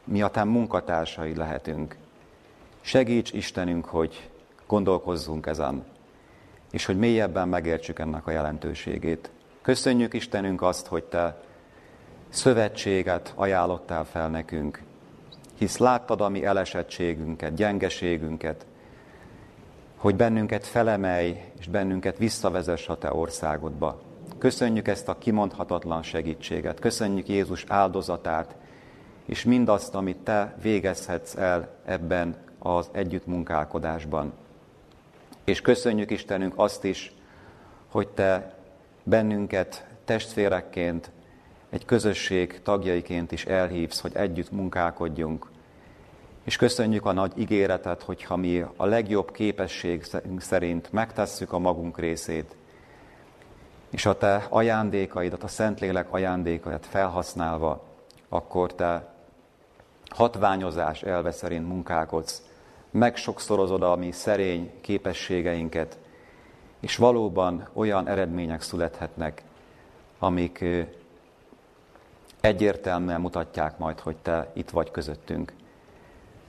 mi 0.04 0.22
a 0.22 0.28
Te 0.28 0.44
munkatársai 0.44 1.36
lehetünk. 1.36 1.96
Segíts 2.82 3.32
Istenünk, 3.34 3.86
hogy 3.86 4.30
gondolkozzunk 4.68 5.46
ezen, 5.46 5.86
és 6.72 6.86
hogy 6.86 6.98
mélyebben 6.98 7.48
megértsük 7.48 8.00
ennek 8.00 8.28
a 8.28 8.32
jelentőségét. 8.32 9.32
Köszönjük 9.62 10.14
Istenünk 10.14 10.62
azt, 10.62 10.88
hogy 10.88 11.04
Te 11.04 11.42
szövetséget 12.30 13.34
ajánlottál 13.36 14.06
fel 14.06 14.30
nekünk, 14.30 14.84
hisz 15.58 15.78
láttad 15.78 16.22
a 16.22 16.30
mi 16.30 16.46
elesettségünket, 16.46 17.54
gyengeségünket, 17.54 18.66
hogy 19.98 20.16
bennünket 20.16 20.66
felemelj, 20.66 21.42
és 21.60 21.68
bennünket 21.68 22.18
visszavezess 22.18 22.88
a 22.88 22.98
Te 22.98 23.14
országodba. 23.14 24.02
Köszönjük 24.44 24.88
ezt 24.88 25.08
a 25.08 25.18
kimondhatatlan 25.18 26.02
segítséget, 26.02 26.80
köszönjük 26.80 27.28
Jézus 27.28 27.66
áldozatát, 27.68 28.56
és 29.26 29.44
mindazt, 29.44 29.96
amit 29.96 30.18
Te 30.18 30.56
végezhetsz 30.62 31.36
el 31.36 31.70
ebben 31.86 32.36
az 32.60 32.90
együttmunkálkodásban. 32.92 34.34
És 35.44 35.62
köszönjük 35.62 36.12
Istenünk 36.12 36.54
azt 36.56 36.84
is, 36.84 37.14
hogy 37.88 38.08
Te 38.08 38.56
bennünket 39.04 39.88
testvérekként, 40.06 41.12
egy 41.70 41.86
közösség 41.86 42.62
tagjaiként 42.62 43.32
is 43.32 43.46
elhívsz, 43.46 44.00
hogy 44.00 44.16
együtt 44.16 44.52
munkálkodjunk. 44.52 45.50
És 46.44 46.56
köszönjük 46.56 47.06
a 47.06 47.12
nagy 47.12 47.32
ígéretet, 47.36 48.02
hogyha 48.02 48.36
mi 48.36 48.66
a 48.76 48.86
legjobb 48.86 49.32
képesség 49.32 50.06
szerint 50.38 50.92
megtesszük 50.92 51.54
a 51.54 51.60
magunk 51.60 52.00
részét, 52.00 52.56
és 53.94 54.06
a 54.06 54.18
te 54.18 54.46
ajándékaidat, 54.50 55.44
a 55.44 55.48
Szentlélek 55.48 56.14
ajándékaidat 56.14 56.86
felhasználva, 56.86 57.84
akkor 58.30 58.74
te 58.74 59.14
hatványozás 60.10 61.02
elve 61.04 61.32
szerint 61.32 61.68
munkálkodsz, 61.68 62.42
megsokszorozod 62.92 63.84
a 63.84 63.96
mi 63.96 64.12
szerény 64.12 64.72
képességeinket, 64.82 65.98
és 66.80 66.98
valóban 66.98 67.68
olyan 67.74 68.08
eredmények 68.08 68.62
születhetnek, 68.62 69.44
amik 70.20 70.66
egyértelműen 72.42 73.22
mutatják 73.22 73.78
majd, 73.78 74.00
hogy 74.00 74.16
Te 74.16 74.52
itt 74.54 74.70
vagy 74.70 74.92
közöttünk. 74.92 75.54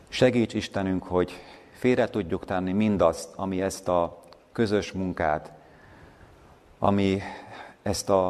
Segíts 0.08 0.54
Istenünk, 0.54 1.02
hogy 1.02 1.32
félre 1.72 2.08
tudjuk 2.08 2.44
tenni 2.44 2.72
mindazt, 2.72 3.32
ami 3.36 3.62
ezt 3.62 3.88
a 3.88 4.20
közös 4.52 4.92
munkát, 4.92 5.52
ami 6.84 7.22
ezt 7.82 8.10
a, 8.10 8.28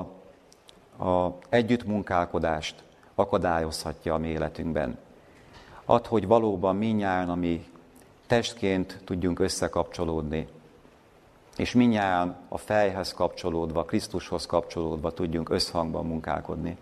a 0.98 1.38
együttmunkálkodást 1.48 2.84
akadályozhatja 3.14 4.14
a 4.14 4.18
mi 4.18 4.28
életünkben. 4.28 4.98
Ad, 5.84 6.06
hogy 6.06 6.26
valóban 6.26 6.76
minnyáján, 6.76 7.28
ami 7.28 7.66
testként 8.26 9.00
tudjunk 9.04 9.38
összekapcsolódni, 9.38 10.48
és 11.56 11.72
minnyáján 11.72 12.36
a 12.48 12.58
fejhez 12.58 13.12
kapcsolódva, 13.12 13.84
Krisztushoz 13.84 14.46
kapcsolódva 14.46 15.12
tudjunk 15.12 15.48
összhangban 15.50 16.06
munkálkodni. 16.06 16.76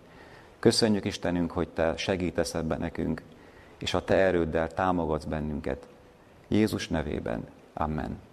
Köszönjük 0.59 1.05
Istenünk, 1.05 1.51
hogy 1.51 1.69
Te 1.69 1.97
segítesz 1.97 2.53
ebben 2.53 2.79
nekünk, 2.79 3.21
és 3.77 3.93
a 3.93 4.03
Te 4.03 4.15
erőddel 4.15 4.67
támogatsz 4.67 5.25
bennünket. 5.25 5.87
Jézus 6.47 6.87
nevében. 6.87 7.47
Amen. 7.73 8.32